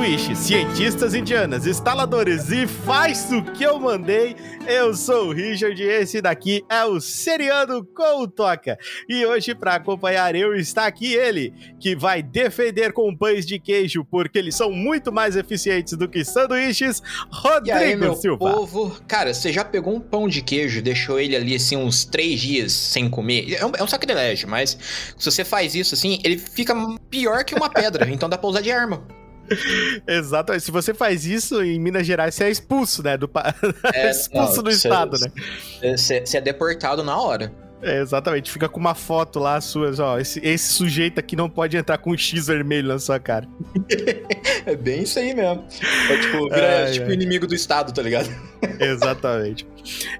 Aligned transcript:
sanduíches, 0.00 0.38
cientistas 0.38 1.14
indianas, 1.14 1.66
instaladores 1.66 2.50
e 2.50 2.66
faz 2.66 3.30
o 3.30 3.42
que 3.42 3.62
eu 3.62 3.78
mandei. 3.78 4.34
Eu 4.66 4.94
sou 4.94 5.26
o 5.26 5.32
Richard 5.32 5.80
e 5.80 5.86
esse 5.86 6.22
daqui 6.22 6.64
é 6.70 6.82
o 6.86 6.98
Seriano 7.02 7.84
com 7.84 8.22
o 8.22 8.26
Toca. 8.26 8.78
E 9.06 9.26
hoje, 9.26 9.54
para 9.54 9.74
acompanhar 9.74 10.34
eu, 10.34 10.54
está 10.54 10.86
aqui 10.86 11.12
ele, 11.12 11.52
que 11.78 11.94
vai 11.94 12.22
defender 12.22 12.94
com 12.94 13.14
pães 13.14 13.44
de 13.44 13.58
queijo, 13.58 14.02
porque 14.02 14.38
eles 14.38 14.54
são 14.54 14.72
muito 14.72 15.12
mais 15.12 15.36
eficientes 15.36 15.92
do 15.98 16.08
que 16.08 16.24
sanduíches, 16.24 17.02
Rodrigo 17.30 17.68
e 17.68 17.82
aí, 17.82 17.94
meu 17.94 18.14
Silva. 18.16 18.38
povo, 18.38 18.96
cara, 19.06 19.34
você 19.34 19.52
já 19.52 19.66
pegou 19.66 19.94
um 19.94 20.00
pão 20.00 20.26
de 20.26 20.40
queijo, 20.40 20.80
deixou 20.80 21.20
ele 21.20 21.36
ali 21.36 21.54
assim 21.54 21.76
uns 21.76 22.06
três 22.06 22.40
dias 22.40 22.72
sem 22.72 23.10
comer? 23.10 23.52
É 23.52 23.66
um, 23.66 23.72
é 23.76 23.82
um 23.82 23.88
sacrilégio, 23.88 24.48
mas 24.48 24.78
se 25.18 25.30
você 25.30 25.44
faz 25.44 25.74
isso 25.74 25.94
assim, 25.94 26.18
ele 26.24 26.38
fica 26.38 26.74
pior 27.10 27.44
que 27.44 27.54
uma 27.54 27.68
pedra, 27.68 28.08
então 28.10 28.30
dá 28.30 28.38
pra 28.38 28.48
usar 28.48 28.62
de 28.62 28.72
arma. 28.72 29.19
Exatamente. 30.06 30.64
Se 30.64 30.70
você 30.70 30.94
faz 30.94 31.24
isso 31.24 31.62
em 31.62 31.78
Minas 31.78 32.06
Gerais, 32.06 32.34
você 32.34 32.44
é 32.44 32.50
expulso, 32.50 33.02
né? 33.02 33.16
Do 33.16 33.30
é, 33.92 34.10
expulso 34.10 34.56
não, 34.56 34.64
do 34.64 34.70
estado, 34.70 35.16
né? 35.18 35.96
Você 35.96 36.22
é 36.34 36.40
deportado 36.40 37.02
na 37.02 37.18
hora. 37.20 37.52
É, 37.82 38.00
exatamente, 38.00 38.50
fica 38.50 38.68
com 38.68 38.78
uma 38.78 38.94
foto 38.94 39.38
lá 39.38 39.60
suas, 39.60 39.98
ó. 39.98 40.18
Esse, 40.18 40.40
esse 40.44 40.72
sujeito 40.72 41.18
aqui 41.18 41.34
não 41.34 41.48
pode 41.48 41.76
entrar 41.76 41.98
com 41.98 42.10
um 42.12 42.16
X 42.16 42.46
vermelho 42.46 42.88
na 42.88 42.98
sua 42.98 43.18
cara. 43.18 43.48
é 44.66 44.76
bem 44.76 45.02
isso 45.02 45.18
aí 45.18 45.34
mesmo. 45.34 45.64
É 46.10 46.16
tipo, 46.18 46.48
vira 46.50 46.66
é, 46.66 46.90
tipo 46.90 47.10
é. 47.10 47.14
inimigo 47.14 47.46
do 47.46 47.54
Estado, 47.54 47.92
tá 47.92 48.02
ligado? 48.02 48.28
Exatamente. 48.78 49.66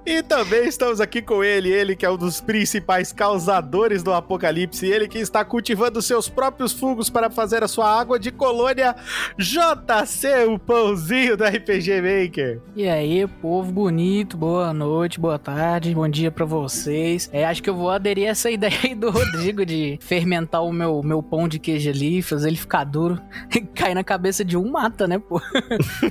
E 0.07 0.23
também 0.23 0.67
estamos 0.67 1.01
aqui 1.03 1.21
com 1.21 1.45
ele, 1.45 1.71
ele 1.71 1.95
que 1.95 2.07
é 2.07 2.11
um 2.11 2.17
dos 2.17 2.41
principais 2.41 3.13
causadores 3.13 4.03
do 4.03 4.13
apocalipse, 4.13 4.87
ele 4.87 5.07
que 5.07 5.19
está 5.19 5.45
cultivando 5.45 6.01
seus 6.01 6.31
próprios 6.31 6.73
fungos 6.73 7.11
para 7.11 7.29
fazer 7.29 7.63
a 7.63 7.69
sua 7.69 8.01
água 8.01 8.19
de 8.19 8.31
colônia, 8.31 8.97
JC, 9.39 10.47
o 10.49 10.59
pãozinho 10.59 11.37
do 11.37 11.45
RPG 11.45 12.01
Maker. 12.01 12.61
E 12.75 12.89
aí, 12.89 13.27
povo 13.27 13.71
bonito, 13.71 14.37
boa 14.37 14.73
noite, 14.73 15.21
boa 15.21 15.39
tarde, 15.39 15.95
bom 15.95 16.09
dia 16.09 16.31
para 16.31 16.47
vocês. 16.47 17.29
É, 17.33 17.50
acho 17.51 17.63
que 17.63 17.69
eu 17.71 17.75
vou 17.75 17.91
aderir 17.91 18.29
a 18.29 18.31
essa 18.31 18.51
ideia 18.51 18.73
aí 18.85 18.95
do 18.95 19.11
Rodrigo 19.11 19.65
de 19.67 19.99
fermentar 20.01 20.63
o 20.65 20.73
meu, 20.73 21.03
meu 21.03 21.23
pão 21.23 21.49
de 21.49 21.59
queijo 21.59 21.91
ali, 21.91 22.23
fazer 22.23 22.49
ele 22.49 22.57
ficar 22.57 22.85
duro, 22.85 23.21
cair 23.75 23.95
na 23.95 24.05
cabeça 24.05 24.45
de 24.45 24.57
um 24.57 24.71
mata, 24.71 25.07
né, 25.07 25.19
pô? 25.19 25.41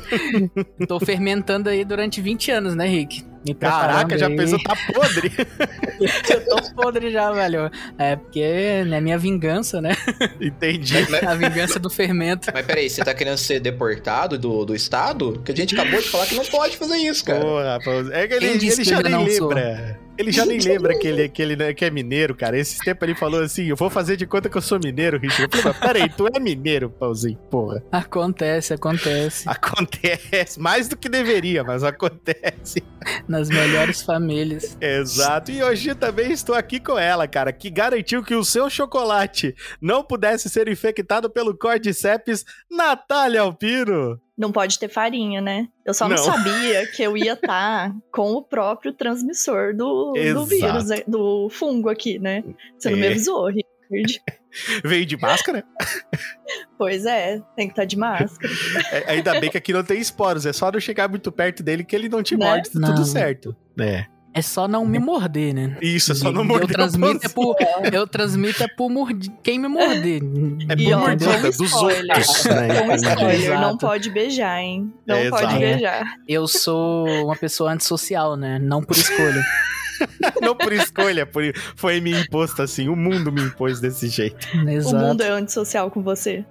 Tô 0.87 0.99
fermentando 0.99 1.69
aí 1.69 1.83
durante 1.83 2.21
20 2.21 2.51
anos, 2.51 2.75
né, 2.75 2.87
Rick? 2.87 3.27
Me 3.47 3.53
Caraca, 3.53 4.17
já 4.17 4.29
pensou, 4.29 4.61
tá 4.61 4.75
podre. 4.93 5.31
eu 6.29 6.45
tô 6.45 6.73
podre 6.73 7.09
já, 7.09 7.31
velho. 7.31 7.71
É 7.97 8.17
porque 8.17 8.41
é 8.41 8.99
minha 8.99 9.17
vingança, 9.17 9.81
né? 9.81 9.95
Entendi. 10.41 10.95
A 11.25 11.35
vingança 11.35 11.79
do 11.79 11.89
fermento. 11.89 12.51
Mas 12.53 12.65
peraí, 12.65 12.89
você 12.89 13.01
tá 13.01 13.13
querendo 13.13 13.37
ser 13.37 13.61
deportado 13.61 14.37
do, 14.37 14.65
do 14.65 14.75
estado? 14.75 15.41
Que 15.45 15.53
a 15.53 15.55
gente 15.55 15.73
acabou 15.73 16.01
de 16.01 16.09
falar 16.09 16.25
que 16.25 16.35
não 16.35 16.43
pode 16.43 16.75
fazer 16.75 16.97
isso, 16.97 17.23
cara. 17.23 17.39
Porra, 17.39 17.79
é 18.11 18.27
que 18.27 18.33
ele, 18.33 18.45
ele 18.47 18.83
já 18.83 19.01
nem 19.01 19.15
lembra. 19.15 19.31
Sou? 19.37 20.08
Ele 20.19 20.33
já 20.33 20.45
nem 20.45 20.59
lembra 20.59 20.99
que 20.99 21.07
ele, 21.07 21.29
que, 21.29 21.41
ele, 21.41 21.73
que 21.73 21.85
é 21.85 21.89
mineiro, 21.89 22.35
cara. 22.35 22.59
Esse 22.59 22.77
tempo 22.79 23.05
ele 23.05 23.15
falou 23.15 23.41
assim: 23.41 23.67
eu 23.67 23.75
vou 23.77 23.89
fazer 23.89 24.17
de 24.17 24.27
conta 24.27 24.49
que 24.49 24.57
eu 24.57 24.61
sou 24.61 24.77
mineiro, 24.77 25.17
Richard. 25.17 25.55
Eu 25.55 25.61
falei, 25.61 25.79
peraí, 25.79 26.09
tu 26.09 26.27
é 26.27 26.37
mineiro, 26.41 26.89
pãozinho, 26.89 27.37
porra. 27.49 27.81
Acontece, 27.89 28.73
acontece. 28.73 29.47
Acontece. 29.47 30.59
Mais 30.59 30.89
do 30.89 30.97
que 30.97 31.07
deveria, 31.07 31.63
mas 31.63 31.85
acontece. 31.85 32.83
Nas 33.29 33.47
melhores 33.47 34.01
famílias. 34.01 34.77
Exato. 34.81 35.51
E 35.51 35.63
hoje 35.63 35.95
também 35.95 36.33
estou 36.33 36.53
aqui 36.53 36.81
com 36.81 36.99
ela, 36.99 37.25
cara, 37.25 37.53
que 37.53 37.69
garantiu 37.69 38.21
que 38.21 38.35
o 38.35 38.43
seu 38.43 38.69
chocolate 38.69 39.55
não 39.81 40.03
pudesse 40.03 40.49
ser 40.49 40.67
infectado 40.67 41.29
pelo 41.29 41.57
Cordyceps, 41.57 42.43
Natália 42.69 43.39
Alpino 43.39 44.19
não 44.39 44.53
pode 44.53 44.79
ter 44.79 44.87
farinha, 44.87 45.41
né? 45.41 45.67
Eu 45.85 45.93
só 45.93 46.07
não, 46.07 46.15
não 46.15 46.23
sabia 46.23 46.87
que 46.87 47.03
eu 47.03 47.17
ia 47.17 47.33
estar 47.33 47.89
tá 47.89 47.95
com 48.09 48.31
o 48.31 48.41
próprio 48.41 48.93
transmissor 48.93 49.75
do, 49.75 50.13
do 50.13 50.45
vírus, 50.45 50.85
né? 50.87 51.03
do 51.05 51.49
fungo 51.49 51.89
aqui, 51.89 52.17
né? 52.17 52.41
Você 52.77 52.89
não 52.89 52.97
é. 52.97 53.01
me 53.01 53.07
avisou, 53.07 53.47
Richard. 53.47 54.21
Veio 54.83 55.05
de 55.05 55.17
máscara? 55.17 55.63
Pois 56.79 57.05
é, 57.05 57.41
tem 57.57 57.67
que 57.67 57.73
estar 57.73 57.81
tá 57.81 57.85
de 57.85 57.97
máscara. 57.97 58.51
É, 58.91 59.11
ainda 59.11 59.39
bem 59.39 59.51
que 59.51 59.57
aqui 59.57 59.73
não 59.73 59.83
tem 59.83 59.99
esporos, 59.99 60.45
é 60.45 60.53
só 60.53 60.71
não 60.71 60.79
chegar 60.79 61.09
muito 61.09 61.29
perto 61.29 61.61
dele 61.61 61.83
que 61.83 61.93
ele 61.93 62.07
não 62.07 62.23
te 62.23 62.37
né? 62.37 62.45
morde, 62.45 62.71
tá 62.71 62.79
tudo 62.79 63.05
certo. 63.05 63.55
É. 63.79 64.05
É 64.39 64.41
só 64.41 64.69
não 64.69 64.85
me 64.85 64.99
morder, 64.99 65.53
né? 65.53 65.77
Isso, 65.81 66.13
é 66.13 66.15
só 66.15 66.31
não 66.31 66.45
morder. 66.45 66.69
Eu 66.69 66.73
transmito 66.73 67.25
é 67.25 67.27
por, 67.29 67.55
eu 67.91 68.07
transmito 68.07 68.63
é 68.63 68.67
por 68.69 68.89
morder, 68.89 69.29
quem 69.43 69.59
me 69.59 69.67
morder. 69.67 70.21
É 70.69 70.75
por 70.77 70.97
mordida 70.97 71.51
dos 71.51 71.73
outros, 71.73 72.45
né? 72.45 72.81
Um 72.83 72.95
spoiler, 72.95 73.59
não 73.59 73.77
pode 73.77 74.09
beijar, 74.09 74.61
hein? 74.61 74.93
Não 75.05 75.17
é, 75.17 75.29
pode 75.29 75.43
exato. 75.43 75.59
beijar. 75.59 76.15
Eu 76.25 76.47
sou 76.47 77.05
uma 77.25 77.35
pessoa 77.35 77.73
antissocial, 77.73 78.37
né? 78.37 78.57
Não 78.59 78.81
por 78.81 78.95
escolha. 78.95 79.43
não 80.41 80.55
por 80.55 80.71
escolha, 80.71 81.25
por, 81.25 81.43
foi 81.75 81.99
me 81.99 82.13
imposto 82.13 82.61
assim. 82.61 82.87
O 82.87 82.95
mundo 82.95 83.33
me 83.33 83.41
impôs 83.41 83.81
desse 83.81 84.07
jeito. 84.07 84.47
Exato. 84.69 84.95
O 84.95 84.99
mundo 84.99 85.21
é 85.21 85.31
antissocial 85.31 85.91
com 85.91 86.01
você. 86.01 86.45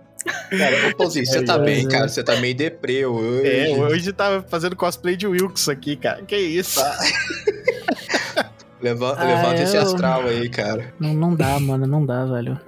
Cara, 0.50 0.94
ô 0.98 1.04
você 1.09 1.43
tá 1.43 1.54
é, 1.54 1.59
bem, 1.59 1.87
é. 1.87 1.88
cara. 1.88 2.06
Você 2.06 2.22
tá 2.22 2.37
meio 2.37 2.54
deprê 2.54 3.06
hoje. 3.06 3.48
É, 3.48 3.71
hoje 3.78 4.12
tá 4.12 4.44
fazendo 4.47 4.77
cosplay 4.77 5.16
de 5.16 5.27
Wilkes 5.27 5.71
aqui, 5.71 5.97
cara. 5.97 6.22
Que 6.22 6.37
isso? 6.37 6.81
Tá. 6.81 6.98
Levanta, 8.81 9.22
ah, 9.22 9.25
levanta 9.25 9.56
eu... 9.56 9.65
esse 9.65 9.77
astral 9.77 10.22
aí, 10.22 10.49
cara. 10.49 10.94
Não, 10.99 11.12
não 11.12 11.34
dá, 11.34 11.59
mano, 11.59 11.87
não 11.87 12.05
dá, 12.05 12.25
velho. 12.25 12.59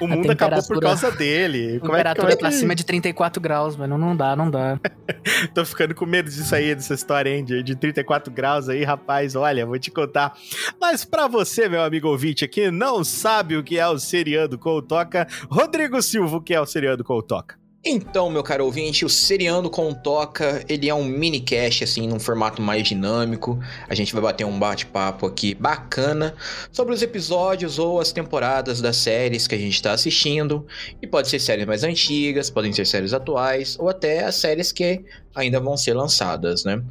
O 0.00 0.06
mundo 0.06 0.30
acabou 0.30 0.62
por 0.66 0.80
causa 0.80 1.10
dele. 1.10 1.80
Como 1.80 1.92
temperatura 1.92 2.32
é, 2.32 2.36
como 2.36 2.48
é 2.48 2.52
que... 2.52 2.64
pra 2.66 2.74
de 2.74 2.84
34 2.84 3.40
graus, 3.40 3.76
mano. 3.76 3.98
Não 3.98 4.16
dá, 4.16 4.36
não 4.36 4.50
dá. 4.50 4.78
Tô 5.54 5.64
ficando 5.64 5.94
com 5.94 6.06
medo 6.06 6.30
disso 6.30 6.54
aí, 6.54 6.74
dessa 6.74 6.94
história, 6.94 7.30
hein? 7.30 7.44
De, 7.44 7.62
de 7.62 7.74
34 7.74 8.32
graus 8.32 8.68
aí, 8.68 8.84
rapaz. 8.84 9.34
Olha, 9.34 9.66
vou 9.66 9.78
te 9.78 9.90
contar. 9.90 10.34
Mas 10.80 11.04
pra 11.04 11.26
você, 11.26 11.68
meu 11.68 11.82
amigo 11.82 12.08
ouvinte 12.08 12.44
aqui, 12.44 12.70
não 12.70 13.02
sabe 13.02 13.56
o 13.56 13.64
que 13.64 13.78
é 13.78 13.86
o 13.88 13.98
Seriando 13.98 14.58
com 14.58 14.70
o 14.70 14.82
Toca, 14.82 15.26
Rodrigo 15.50 16.00
Silva, 16.02 16.36
o 16.36 16.40
que 16.40 16.54
é 16.54 16.60
o 16.60 16.66
Seriando 16.66 17.02
com 17.02 17.14
o 17.14 17.22
Toca? 17.22 17.63
Então, 17.86 18.30
meu 18.30 18.42
caro 18.42 18.64
ouvinte, 18.64 19.04
o 19.04 19.10
Seriando 19.10 19.68
com 19.68 19.92
Toca, 19.92 20.64
ele 20.70 20.88
é 20.88 20.94
um 20.94 21.04
mini 21.04 21.38
cast, 21.38 21.84
assim, 21.84 22.08
num 22.08 22.18
formato 22.18 22.62
mais 22.62 22.88
dinâmico. 22.88 23.60
A 23.86 23.94
gente 23.94 24.14
vai 24.14 24.22
bater 24.22 24.46
um 24.46 24.58
bate-papo 24.58 25.26
aqui 25.26 25.54
bacana 25.54 26.34
sobre 26.72 26.94
os 26.94 27.02
episódios 27.02 27.78
ou 27.78 28.00
as 28.00 28.10
temporadas 28.10 28.80
das 28.80 28.96
séries 28.96 29.46
que 29.46 29.54
a 29.54 29.58
gente 29.58 29.74
está 29.74 29.92
assistindo. 29.92 30.66
E 31.02 31.06
pode 31.06 31.28
ser 31.28 31.38
séries 31.38 31.66
mais 31.66 31.84
antigas, 31.84 32.48
podem 32.48 32.72
ser 32.72 32.86
séries 32.86 33.12
atuais, 33.12 33.76
ou 33.78 33.90
até 33.90 34.24
as 34.24 34.36
séries 34.36 34.72
que 34.72 35.04
ainda 35.34 35.60
vão 35.60 35.76
ser 35.76 35.92
lançadas, 35.92 36.64
né? 36.64 36.82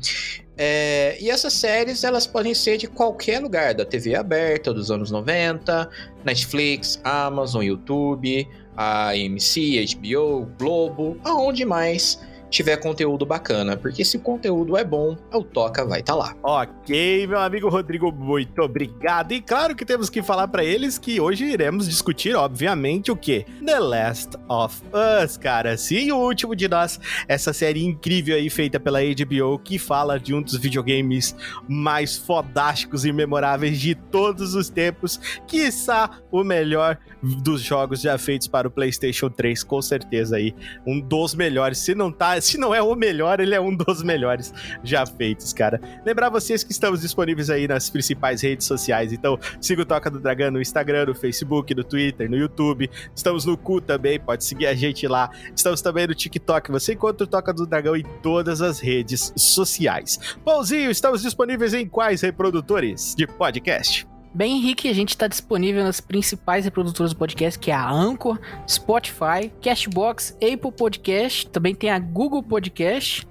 É, 0.55 1.17
e 1.19 1.31
essas 1.31 1.53
séries, 1.53 2.03
elas 2.03 2.27
podem 2.27 2.53
ser 2.53 2.77
de 2.77 2.85
qualquer 2.85 3.39
lugar, 3.39 3.73
da 3.73 3.83
TV 3.83 4.13
aberta 4.13 4.71
dos 4.71 4.91
anos 4.91 5.09
90, 5.09 5.89
Netflix, 6.23 7.01
Amazon, 7.03 7.63
YouTube 7.63 8.47
a 8.75 9.13
AMC, 9.13 9.85
HBO, 9.95 10.47
Globo, 10.57 11.17
aonde 11.23 11.65
mais 11.65 12.19
tiver 12.53 12.77
conteúdo 12.77 13.25
bacana, 13.25 13.75
porque 13.75 14.05
se 14.05 14.15
o 14.15 14.19
conteúdo 14.19 14.77
é 14.77 14.83
bom, 14.83 15.17
o 15.33 15.43
Toca 15.43 15.83
vai 15.83 16.01
estar 16.01 16.13
tá 16.13 16.19
lá. 16.19 16.35
Ok, 16.43 17.25
meu 17.25 17.39
amigo 17.39 17.67
Rodrigo, 17.67 18.11
muito 18.11 18.61
obrigado. 18.61 19.31
E 19.31 19.41
claro 19.41 19.75
que 19.75 19.83
temos 19.83 20.07
que 20.07 20.21
falar 20.21 20.47
para 20.47 20.63
eles 20.63 20.99
que 20.99 21.19
hoje 21.19 21.45
iremos 21.45 21.89
discutir, 21.89 22.35
obviamente, 22.35 23.11
o 23.11 23.15
que? 23.15 23.43
The 23.65 23.79
Last 23.79 24.37
of 24.47 24.83
Us, 24.93 25.35
cara. 25.35 25.75
Sim, 25.77 26.11
o 26.11 26.17
último 26.17 26.55
de 26.55 26.67
nós, 26.67 26.99
essa 27.27 27.51
série 27.51 27.83
incrível 27.83 28.35
aí 28.35 28.51
feita 28.51 28.79
pela 28.79 28.99
HBO 28.99 29.57
que 29.57 29.79
fala 29.79 30.19
de 30.19 30.35
um 30.35 30.41
dos 30.41 30.55
videogames 30.55 31.35
mais 31.67 32.15
fodásticos 32.17 33.03
e 33.03 33.11
memoráveis 33.11 33.79
de 33.79 33.95
todos 33.95 34.53
os 34.53 34.69
tempos, 34.69 35.19
quiçá 35.47 36.21
o 36.31 36.43
melhor 36.43 36.99
dos 37.23 37.61
jogos 37.61 38.01
já 38.01 38.15
feitos 38.17 38.47
para 38.47 38.67
o 38.67 38.71
PlayStation 38.71 39.29
3, 39.29 39.63
com 39.63 39.81
certeza 39.81 40.35
aí, 40.35 40.53
um 40.85 40.99
dos 40.99 41.33
melhores, 41.33 41.79
se 41.79 41.95
não 41.95 42.11
tá 42.11 42.37
se 42.43 42.57
não 42.57 42.73
é 42.73 42.81
o 42.81 42.95
melhor, 42.95 43.39
ele 43.39 43.55
é 43.55 43.61
um 43.61 43.75
dos 43.75 44.03
melhores 44.03 44.53
já 44.83 45.05
feitos, 45.05 45.53
cara. 45.53 45.79
Lembrar 46.05 46.29
vocês 46.29 46.63
que 46.63 46.71
estamos 46.71 47.01
disponíveis 47.01 47.49
aí 47.49 47.67
nas 47.67 47.89
principais 47.89 48.41
redes 48.41 48.67
sociais, 48.67 49.11
então 49.13 49.39
siga 49.59 49.81
o 49.81 49.85
Toca 49.85 50.09
do 50.09 50.19
Dragão 50.19 50.51
no 50.51 50.61
Instagram, 50.61 51.05
no 51.07 51.15
Facebook, 51.15 51.73
no 51.73 51.83
Twitter, 51.83 52.29
no 52.29 52.37
YouTube. 52.37 52.89
Estamos 53.15 53.45
no 53.45 53.57
Cu 53.57 53.81
também, 53.81 54.19
pode 54.19 54.43
seguir 54.43 54.67
a 54.67 54.73
gente 54.73 55.07
lá. 55.07 55.29
Estamos 55.55 55.81
também 55.81 56.07
no 56.07 56.15
TikTok, 56.15 56.71
você 56.71 56.93
encontra 56.93 57.23
o 57.23 57.27
Toca 57.27 57.53
do 57.53 57.65
Dragão 57.65 57.95
em 57.95 58.03
todas 58.21 58.61
as 58.61 58.79
redes 58.79 59.33
sociais. 59.35 60.19
Pãozinho, 60.43 60.91
estamos 60.91 61.21
disponíveis 61.21 61.73
em 61.73 61.87
quais 61.87 62.21
reprodutores 62.21 63.15
de 63.15 63.25
podcast? 63.25 64.12
Bem, 64.33 64.57
Henrique, 64.57 64.89
a 64.89 64.93
gente 64.93 65.09
está 65.09 65.27
disponível 65.27 65.83
nas 65.83 66.01
principais 66.01 66.65
reprodutoras 66.65 67.13
do 67.13 67.17
podcast, 67.17 67.59
que 67.59 67.69
é 67.69 67.73
a 67.75 67.87
Anchor, 67.87 68.39
Spotify, 68.67 69.51
Cashbox, 69.61 70.35
Apple 70.35 70.71
Podcast, 70.71 71.47
também 71.49 71.75
tem 71.75 71.91
a 71.91 71.99
Google 71.99 72.41
Podcast 72.41 73.27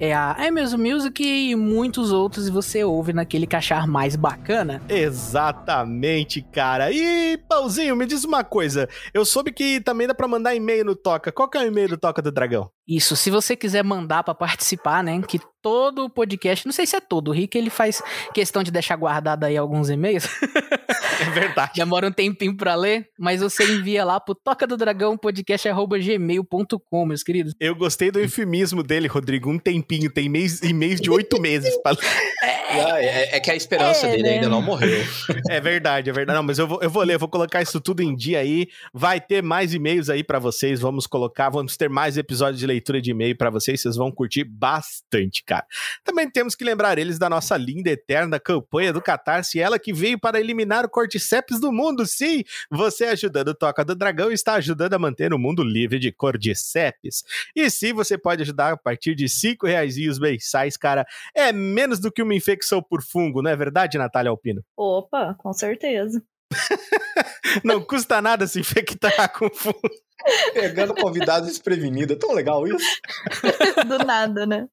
é 0.00 0.12
a 0.12 0.32
Amazon 0.48 0.80
Music 0.80 1.22
e 1.22 1.54
muitos 1.54 2.10
outros, 2.10 2.48
e 2.48 2.50
você 2.50 2.82
ouve 2.82 3.12
naquele 3.12 3.46
que 3.46 3.54
achar 3.54 3.86
mais 3.86 4.16
bacana. 4.16 4.82
Exatamente, 4.88 6.42
cara. 6.42 6.90
E, 6.90 7.38
Pãozinho, 7.48 7.94
me 7.94 8.04
diz 8.04 8.24
uma 8.24 8.42
coisa. 8.42 8.88
Eu 9.14 9.24
soube 9.24 9.52
que 9.52 9.80
também 9.80 10.08
dá 10.08 10.14
pra 10.14 10.26
mandar 10.26 10.56
e-mail 10.56 10.84
no 10.84 10.96
Toca. 10.96 11.30
Qual 11.30 11.48
que 11.48 11.56
é 11.56 11.60
o 11.60 11.66
e-mail 11.66 11.88
do 11.90 11.96
Toca 11.96 12.20
do 12.20 12.32
Dragão? 12.32 12.68
Isso, 12.86 13.14
se 13.14 13.30
você 13.30 13.54
quiser 13.54 13.84
mandar 13.84 14.24
para 14.24 14.34
participar, 14.34 15.04
né, 15.04 15.20
que 15.22 15.40
todo 15.62 16.04
o 16.04 16.10
podcast, 16.10 16.66
não 16.66 16.72
sei 16.72 16.84
se 16.84 16.96
é 16.96 17.00
todo, 17.00 17.28
o 17.28 17.30
Rick 17.30 17.56
ele 17.56 17.70
faz 17.70 18.02
questão 18.34 18.64
de 18.64 18.72
deixar 18.72 18.96
guardado 18.96 19.44
aí 19.44 19.56
alguns 19.56 19.88
e-mails. 19.88 20.28
É 21.20 21.30
verdade. 21.30 21.72
Demora 21.76 22.08
um 22.08 22.12
tempinho 22.12 22.56
para 22.56 22.74
ler, 22.74 23.06
mas 23.16 23.40
você 23.40 23.62
envia 23.64 24.04
lá 24.04 24.18
pro 24.18 24.34
toca 24.34 24.66
do 24.66 24.76
dragão 24.76 25.16
podcast@gmail.com, 25.16 27.06
meus 27.06 27.22
queridos. 27.22 27.54
Eu 27.60 27.76
gostei 27.76 28.10
do 28.10 28.18
eufemismo 28.18 28.82
dele, 28.82 29.06
Rodrigo, 29.06 29.48
um 29.48 29.58
tempinho, 29.58 30.10
tem 30.10 30.28
mês 30.28 30.60
e 30.62 30.72
mês 30.72 31.00
de 31.00 31.10
oito 31.10 31.40
meses 31.40 31.76
pra... 31.80 31.92
é, 32.42 33.04
é, 33.04 33.36
é, 33.36 33.40
que 33.40 33.52
a 33.52 33.54
esperança 33.54 34.08
é, 34.08 34.10
dele 34.12 34.22
né? 34.24 34.30
ainda 34.30 34.48
não 34.48 34.60
morreu. 34.60 35.04
É 35.48 35.60
verdade, 35.60 36.10
é 36.10 36.12
verdade. 36.12 36.36
Não, 36.36 36.42
mas 36.42 36.58
eu 36.58 36.66
vou, 36.66 36.82
eu 36.82 36.90
vou 36.90 37.04
ler, 37.04 37.18
vou 37.18 37.28
colocar 37.28 37.62
isso 37.62 37.80
tudo 37.80 38.02
em 38.02 38.16
dia 38.16 38.40
aí. 38.40 38.66
Vai 38.92 39.20
ter 39.20 39.42
mais 39.42 39.72
e-mails 39.72 40.10
aí 40.10 40.24
para 40.24 40.40
vocês, 40.40 40.80
vamos 40.80 41.06
colocar, 41.06 41.50
vamos 41.50 41.76
ter 41.76 41.88
mais 41.88 42.16
episódios 42.16 42.58
de 42.58 42.66
leitura 42.66 42.81
de 43.00 43.10
e-mail 43.10 43.36
para 43.36 43.50
vocês, 43.50 43.80
vocês 43.80 43.96
vão 43.96 44.10
curtir 44.10 44.44
bastante, 44.44 45.44
cara. 45.44 45.66
Também 46.02 46.30
temos 46.30 46.54
que 46.54 46.64
lembrar 46.64 46.98
eles 46.98 47.18
da 47.18 47.28
nossa 47.28 47.56
linda 47.56 47.90
eterna 47.90 48.40
campanha 48.40 48.92
do 48.92 49.00
Catarse, 49.00 49.60
ela 49.60 49.78
que 49.78 49.92
veio 49.92 50.18
para 50.18 50.40
eliminar 50.40 50.84
o 50.84 50.88
cordyceps 50.88 51.60
do 51.60 51.70
mundo. 51.72 52.06
Sim, 52.06 52.42
você 52.70 53.04
ajudando 53.04 53.48
o 53.48 53.54
Toca 53.54 53.84
do 53.84 53.94
Dragão 53.94 54.32
está 54.32 54.54
ajudando 54.54 54.94
a 54.94 54.98
manter 54.98 55.32
o 55.32 55.38
mundo 55.38 55.62
livre 55.62 55.98
de 55.98 56.10
cordyceps. 56.10 57.22
E 57.54 57.70
sim, 57.70 57.92
você 57.92 58.18
pode 58.18 58.42
ajudar 58.42 58.72
a 58.72 58.76
partir 58.76 59.14
de 59.14 59.28
cinco 59.28 59.66
reais 59.66 59.96
mensais, 60.18 60.76
cara. 60.76 61.06
É 61.34 61.52
menos 61.52 62.00
do 62.00 62.10
que 62.10 62.22
uma 62.22 62.34
infecção 62.34 62.82
por 62.82 63.02
fungo, 63.02 63.42
não 63.42 63.50
é 63.50 63.56
verdade, 63.56 63.98
Natália 63.98 64.30
Alpino? 64.30 64.64
Opa, 64.76 65.34
com 65.34 65.52
certeza. 65.52 66.22
não 67.64 67.82
custa 67.82 68.20
nada 68.20 68.46
se 68.46 68.60
infectar 68.60 69.32
com 69.32 69.48
fungo. 69.50 69.80
Pegando 70.52 70.94
convidados 70.94 71.48
desprevenidos. 71.48 72.16
É 72.16 72.18
tão 72.18 72.32
legal 72.32 72.66
isso. 72.66 73.00
Do 73.86 73.98
nada, 73.98 74.46
né? 74.46 74.66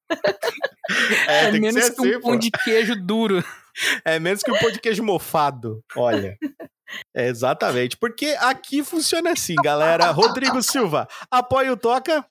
É, 1.27 1.45
é 1.45 1.51
menos 1.51 1.89
que, 1.89 1.95
que 1.95 2.01
assim, 2.01 2.15
um 2.15 2.21
pão 2.21 2.37
de 2.37 2.51
queijo 2.51 2.95
duro. 2.95 3.43
É 4.03 4.19
menos 4.19 4.43
que 4.43 4.51
um 4.51 4.57
pão 4.57 4.71
de 4.71 4.79
queijo 4.79 5.03
mofado. 5.03 5.83
Olha. 5.95 6.37
É 7.15 7.27
exatamente. 7.27 7.97
Porque 7.97 8.35
aqui 8.39 8.83
funciona 8.83 9.31
assim, 9.31 9.55
galera. 9.63 10.11
Rodrigo 10.11 10.61
Silva, 10.61 11.07
apoia 11.29 11.71
o 11.71 11.77
Toca. 11.77 12.25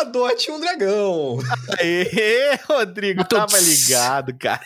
Adote 0.00 0.50
um 0.50 0.58
dragão. 0.58 1.38
Aê, 1.78 2.58
Rodrigo, 2.68 3.24
tava 3.24 3.58
ligado, 3.58 4.34
cara. 4.36 4.64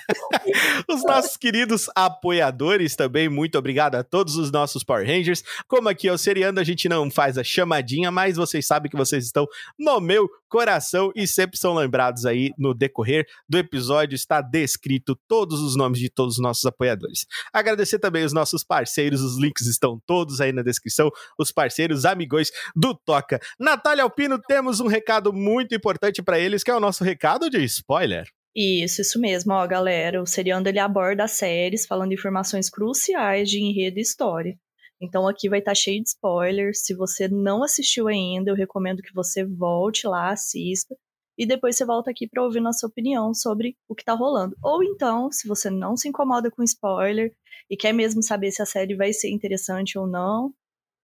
Os 0.88 1.04
nossos 1.04 1.36
queridos 1.36 1.90
apoiadores 1.94 2.94
também, 2.96 3.28
muito 3.28 3.58
obrigado 3.58 3.96
a 3.96 4.04
todos 4.04 4.36
os 4.36 4.50
nossos 4.50 4.84
Power 4.84 5.06
Rangers. 5.06 5.42
Como 5.68 5.88
aqui 5.88 6.08
é 6.08 6.12
o 6.12 6.18
Seriando, 6.18 6.60
a 6.60 6.64
gente 6.64 6.88
não 6.88 7.10
faz 7.10 7.36
a 7.36 7.44
chamadinha, 7.44 8.10
mas 8.10 8.36
vocês 8.36 8.66
sabem 8.66 8.90
que 8.90 8.96
vocês 8.96 9.24
estão 9.24 9.46
no 9.78 10.00
meu 10.00 10.28
coração 10.48 11.12
e 11.14 11.26
sempre 11.26 11.58
são 11.58 11.74
lembrados 11.74 12.24
aí 12.24 12.52
no 12.56 12.72
decorrer 12.72 13.26
do 13.48 13.58
episódio. 13.58 14.14
Está 14.14 14.40
descrito 14.40 15.18
todos 15.28 15.60
os 15.60 15.76
nomes 15.76 15.98
de 15.98 16.08
todos 16.08 16.34
os 16.34 16.42
nossos 16.42 16.64
apoiadores. 16.64 17.26
Agradecer 17.52 17.98
também 17.98 18.24
os 18.24 18.32
nossos 18.32 18.64
parceiros, 18.64 19.20
os 19.20 19.38
links 19.38 19.66
estão 19.66 20.00
todos 20.06 20.40
aí 20.40 20.52
na 20.52 20.62
descrição. 20.62 21.10
Os 21.38 21.50
parceiros, 21.50 22.04
amigões 22.04 22.50
do 22.74 22.94
Toca. 22.94 23.40
Natália 23.58 24.04
Alpino, 24.04 24.38
temos 24.38 24.75
um 24.80 24.86
recado 24.86 25.32
muito 25.32 25.74
importante 25.74 26.22
para 26.22 26.38
eles, 26.38 26.62
que 26.62 26.70
é 26.70 26.76
o 26.76 26.80
nosso 26.80 27.04
recado 27.04 27.48
de 27.50 27.62
spoiler. 27.64 28.26
Isso, 28.54 29.02
isso 29.02 29.20
mesmo, 29.20 29.52
ó, 29.52 29.66
galera. 29.66 30.22
O 30.22 30.26
Seriando 30.26 30.68
ele 30.68 30.78
aborda 30.78 31.28
séries 31.28 31.86
falando 31.86 32.12
informações 32.12 32.70
cruciais 32.70 33.50
de 33.50 33.60
enredo 33.60 33.98
e 33.98 34.02
história. 34.02 34.58
Então 35.00 35.28
aqui 35.28 35.48
vai 35.48 35.58
estar 35.58 35.72
tá 35.72 35.74
cheio 35.74 36.02
de 36.02 36.08
spoilers. 36.08 36.80
Se 36.84 36.94
você 36.94 37.28
não 37.28 37.62
assistiu 37.62 38.08
ainda, 38.08 38.50
eu 38.50 38.54
recomendo 38.54 39.02
que 39.02 39.12
você 39.12 39.44
volte 39.44 40.06
lá, 40.06 40.32
assista 40.32 40.96
e 41.38 41.46
depois 41.46 41.76
você 41.76 41.84
volta 41.84 42.10
aqui 42.10 42.26
para 42.26 42.42
ouvir 42.42 42.60
nossa 42.60 42.86
opinião 42.86 43.34
sobre 43.34 43.76
o 43.88 43.94
que 43.94 44.04
tá 44.04 44.14
rolando. 44.14 44.56
Ou 44.62 44.82
então, 44.82 45.30
se 45.30 45.46
você 45.46 45.68
não 45.68 45.96
se 45.96 46.08
incomoda 46.08 46.50
com 46.50 46.62
spoiler 46.62 47.32
e 47.68 47.76
quer 47.76 47.92
mesmo 47.92 48.22
saber 48.22 48.50
se 48.52 48.62
a 48.62 48.66
série 48.66 48.96
vai 48.96 49.12
ser 49.12 49.30
interessante 49.30 49.98
ou 49.98 50.06
não, 50.06 50.54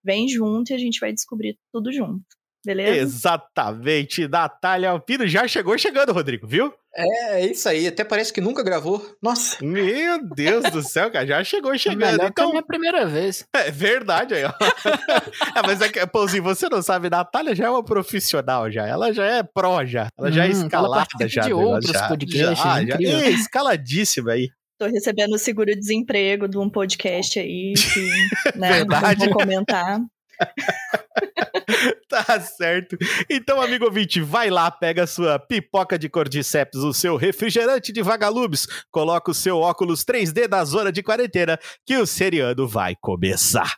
vem 0.02 0.26
junto 0.28 0.70
e 0.70 0.74
a 0.74 0.78
gente 0.78 1.00
vai 1.00 1.12
descobrir 1.12 1.58
tudo 1.70 1.92
junto. 1.92 2.24
Beleza? 2.64 3.00
Exatamente. 3.00 4.28
Natália 4.28 4.90
Alpino 4.90 5.26
já 5.26 5.48
chegou 5.48 5.76
chegando, 5.76 6.12
Rodrigo, 6.12 6.46
viu? 6.46 6.72
É, 6.94 7.40
é 7.40 7.46
isso 7.46 7.68
aí. 7.68 7.86
Até 7.86 8.04
parece 8.04 8.32
que 8.32 8.40
nunca 8.40 8.62
gravou. 8.62 9.16
Nossa. 9.20 9.64
Meu 9.64 10.24
Deus 10.34 10.70
do 10.70 10.82
céu, 10.82 11.10
cara. 11.10 11.26
Já 11.26 11.42
chegou 11.42 11.76
chegando. 11.76 12.22
É 12.22 12.26
então... 12.26 12.48
a 12.48 12.50
minha 12.50 12.62
primeira 12.62 13.06
vez. 13.06 13.44
É 13.54 13.70
verdade 13.70 14.34
aí, 14.34 14.44
ó. 14.44 14.52
é, 15.56 15.62
mas 15.66 15.80
é 15.80 15.88
que, 15.88 16.06
Pãozinho, 16.06 16.42
você 16.42 16.68
não 16.68 16.82
sabe, 16.82 17.10
Natália 17.10 17.54
já 17.54 17.66
é 17.66 17.70
uma 17.70 17.84
profissional 17.84 18.70
já. 18.70 18.86
Ela 18.86 19.12
já 19.12 19.24
é 19.24 19.42
pró 19.42 19.84
já. 19.84 20.08
Ela 20.18 20.28
hum, 20.28 20.32
já 20.32 20.44
é 20.44 20.48
hum, 20.48 20.52
escalada 20.52 21.28
já. 21.28 21.42
de 21.42 21.52
outros 21.52 21.92
já, 21.92 22.08
podcasts. 22.08 22.58
Já, 22.58 22.84
já, 22.84 22.96
é 23.00 23.30
escaladíssima 23.30 24.32
aí. 24.32 24.48
Tô 24.78 24.86
recebendo 24.86 25.38
seguro-desemprego 25.38 26.48
de 26.48 26.58
um 26.58 26.68
podcast 26.68 27.38
aí 27.38 27.72
que, 27.72 28.54
né, 28.58 28.72
Verdade. 28.72 29.20
não 29.20 29.26
vou 29.26 29.38
comentar. 29.38 30.00
tá 32.08 32.40
certo. 32.40 32.96
Então, 33.30 33.60
amigo 33.60 33.84
ouvinte, 33.84 34.20
vai 34.20 34.50
lá, 34.50 34.70
pega 34.70 35.04
a 35.04 35.06
sua 35.06 35.38
pipoca 35.38 35.98
de 35.98 36.08
cordyceps, 36.08 36.80
o 36.80 36.92
seu 36.92 37.16
refrigerante 37.16 37.92
de 37.92 38.02
vagalubes, 38.02 38.66
coloca 38.90 39.30
o 39.30 39.34
seu 39.34 39.58
óculos 39.58 40.04
3D 40.04 40.48
da 40.48 40.64
zona 40.64 40.92
de 40.92 41.02
quarentena, 41.02 41.58
que 41.86 41.96
o 41.96 42.06
seriano 42.06 42.66
vai 42.66 42.96
começar. 43.00 43.76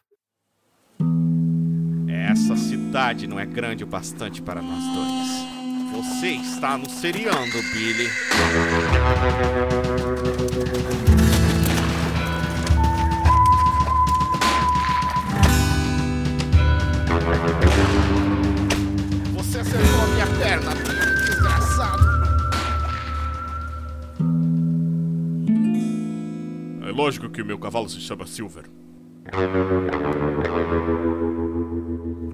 Essa 2.09 2.57
cidade 2.57 3.27
não 3.27 3.39
é 3.39 3.47
grande 3.47 3.85
o 3.85 3.87
bastante 3.87 4.43
para 4.43 4.61
nós 4.61 4.83
dois. 4.95 5.55
Você 5.95 6.31
está 6.31 6.77
no 6.77 6.91
seriando, 6.91 7.63
Billy. 7.73 8.09
Você 19.55 19.61
acertou 19.61 20.01
a 20.01 20.07
minha 20.09 20.27
perna, 20.41 20.75
desgraçado. 21.29 22.03
É 26.83 26.91
lógico 26.91 27.31
que 27.31 27.41
o 27.41 27.47
meu 27.47 27.57
cavalo 27.57 27.89
se 27.89 28.01
chama 28.01 28.27
Silver. 28.27 28.65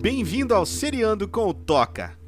Bem-vindo 0.01 0.55
ao 0.55 0.65
Seriando 0.65 1.29
com 1.29 1.47
o 1.47 1.53
Toca. 1.53 2.20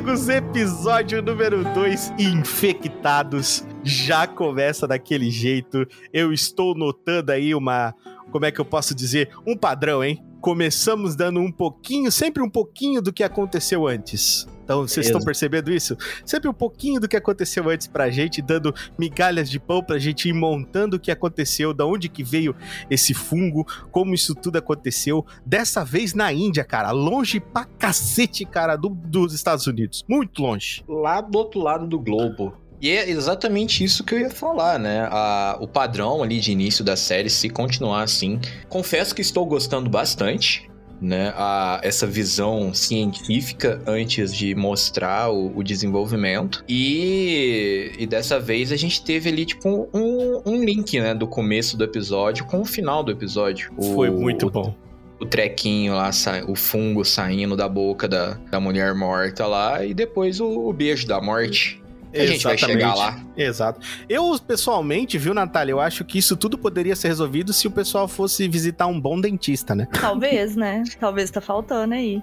Amigos, 0.00 0.30
episódio 0.30 1.20
número 1.20 1.62
2, 1.74 2.14
Infectados, 2.18 3.66
já 3.84 4.26
começa 4.26 4.88
daquele 4.88 5.30
jeito. 5.30 5.86
Eu 6.10 6.32
estou 6.32 6.74
notando 6.74 7.30
aí 7.30 7.54
uma, 7.54 7.94
como 8.32 8.46
é 8.46 8.50
que 8.50 8.58
eu 8.58 8.64
posso 8.64 8.94
dizer, 8.94 9.28
um 9.46 9.54
padrão, 9.54 10.02
hein? 10.02 10.24
começamos 10.40 11.14
dando 11.14 11.38
um 11.38 11.52
pouquinho, 11.52 12.10
sempre 12.10 12.42
um 12.42 12.48
pouquinho 12.48 13.02
do 13.02 13.12
que 13.12 13.22
aconteceu 13.22 13.86
antes. 13.86 14.48
Então, 14.70 14.86
vocês 14.86 15.06
estão 15.06 15.20
percebendo 15.20 15.72
isso? 15.72 15.96
Sempre 16.24 16.48
um 16.48 16.54
pouquinho 16.54 17.00
do 17.00 17.08
que 17.08 17.16
aconteceu 17.16 17.68
antes 17.68 17.88
pra 17.88 18.08
gente, 18.08 18.40
dando 18.40 18.72
migalhas 18.96 19.50
de 19.50 19.58
pão 19.58 19.82
pra 19.82 19.98
gente 19.98 20.28
ir 20.28 20.32
montando 20.32 20.96
o 20.96 21.00
que 21.00 21.10
aconteceu, 21.10 21.74
da 21.74 21.84
onde 21.84 22.08
que 22.08 22.22
veio 22.22 22.54
esse 22.88 23.12
fungo, 23.12 23.66
como 23.90 24.14
isso 24.14 24.32
tudo 24.32 24.58
aconteceu. 24.58 25.26
Dessa 25.44 25.84
vez 25.84 26.14
na 26.14 26.32
Índia, 26.32 26.62
cara, 26.62 26.92
longe 26.92 27.40
pra 27.40 27.64
cacete, 27.64 28.44
cara, 28.44 28.76
do, 28.76 28.90
dos 28.90 29.34
Estados 29.34 29.66
Unidos. 29.66 30.04
Muito 30.08 30.40
longe. 30.40 30.84
Lá 30.86 31.20
do 31.20 31.36
outro 31.36 31.60
lado 31.60 31.84
do 31.88 31.98
globo. 31.98 32.54
E 32.80 32.90
é 32.90 33.10
exatamente 33.10 33.82
isso 33.82 34.04
que 34.04 34.14
eu 34.14 34.20
ia 34.20 34.30
falar, 34.30 34.78
né? 34.78 35.08
A, 35.10 35.58
o 35.60 35.66
padrão 35.66 36.22
ali 36.22 36.38
de 36.38 36.52
início 36.52 36.84
da 36.84 36.94
série, 36.94 37.28
se 37.28 37.50
continuar 37.50 38.04
assim. 38.04 38.40
Confesso 38.68 39.16
que 39.16 39.20
estou 39.20 39.44
gostando 39.44 39.90
bastante 39.90 40.69
né, 41.00 41.32
a, 41.36 41.80
essa 41.82 42.06
visão 42.06 42.74
científica 42.74 43.80
antes 43.86 44.34
de 44.34 44.54
mostrar 44.54 45.30
o, 45.32 45.56
o 45.56 45.62
desenvolvimento. 45.62 46.64
E, 46.68 47.92
e, 47.98 48.06
dessa 48.06 48.38
vez 48.38 48.70
a 48.70 48.76
gente 48.76 49.02
teve 49.02 49.30
ali, 49.30 49.46
tipo, 49.46 49.88
um, 49.94 50.42
um 50.44 50.62
link, 50.62 51.00
né, 51.00 51.14
do 51.14 51.26
começo 51.26 51.76
do 51.76 51.84
episódio 51.84 52.44
com 52.44 52.60
o 52.60 52.64
final 52.64 53.02
do 53.02 53.10
episódio. 53.10 53.72
O, 53.76 53.94
Foi 53.94 54.10
muito 54.10 54.46
o, 54.46 54.50
bom. 54.50 54.74
O 55.18 55.26
trequinho 55.26 55.94
lá, 55.94 56.10
o 56.48 56.54
fungo 56.54 57.04
saindo 57.04 57.56
da 57.56 57.68
boca 57.68 58.08
da, 58.08 58.38
da 58.50 58.60
mulher 58.60 58.94
morta 58.94 59.46
lá, 59.46 59.84
e 59.84 59.94
depois 59.94 60.40
o, 60.40 60.68
o 60.68 60.72
beijo 60.72 61.06
da 61.06 61.20
morte. 61.20 61.79
A 62.12 62.26
gente 62.26 62.44
vai 62.44 62.58
chegar 62.58 62.94
lá. 62.94 63.24
Exato. 63.36 63.80
Eu, 64.08 64.38
pessoalmente, 64.38 65.16
viu, 65.16 65.32
Natália? 65.32 65.72
Eu 65.72 65.80
acho 65.80 66.04
que 66.04 66.18
isso 66.18 66.36
tudo 66.36 66.58
poderia 66.58 66.96
ser 66.96 67.08
resolvido 67.08 67.52
se 67.52 67.66
o 67.66 67.70
pessoal 67.70 68.08
fosse 68.08 68.48
visitar 68.48 68.86
um 68.86 69.00
bom 69.00 69.20
dentista, 69.20 69.74
né? 69.74 69.86
Talvez, 69.92 70.56
né? 70.56 70.82
Talvez 70.98 71.30
tá 71.30 71.40
faltando 71.40 71.94
aí. 71.94 72.22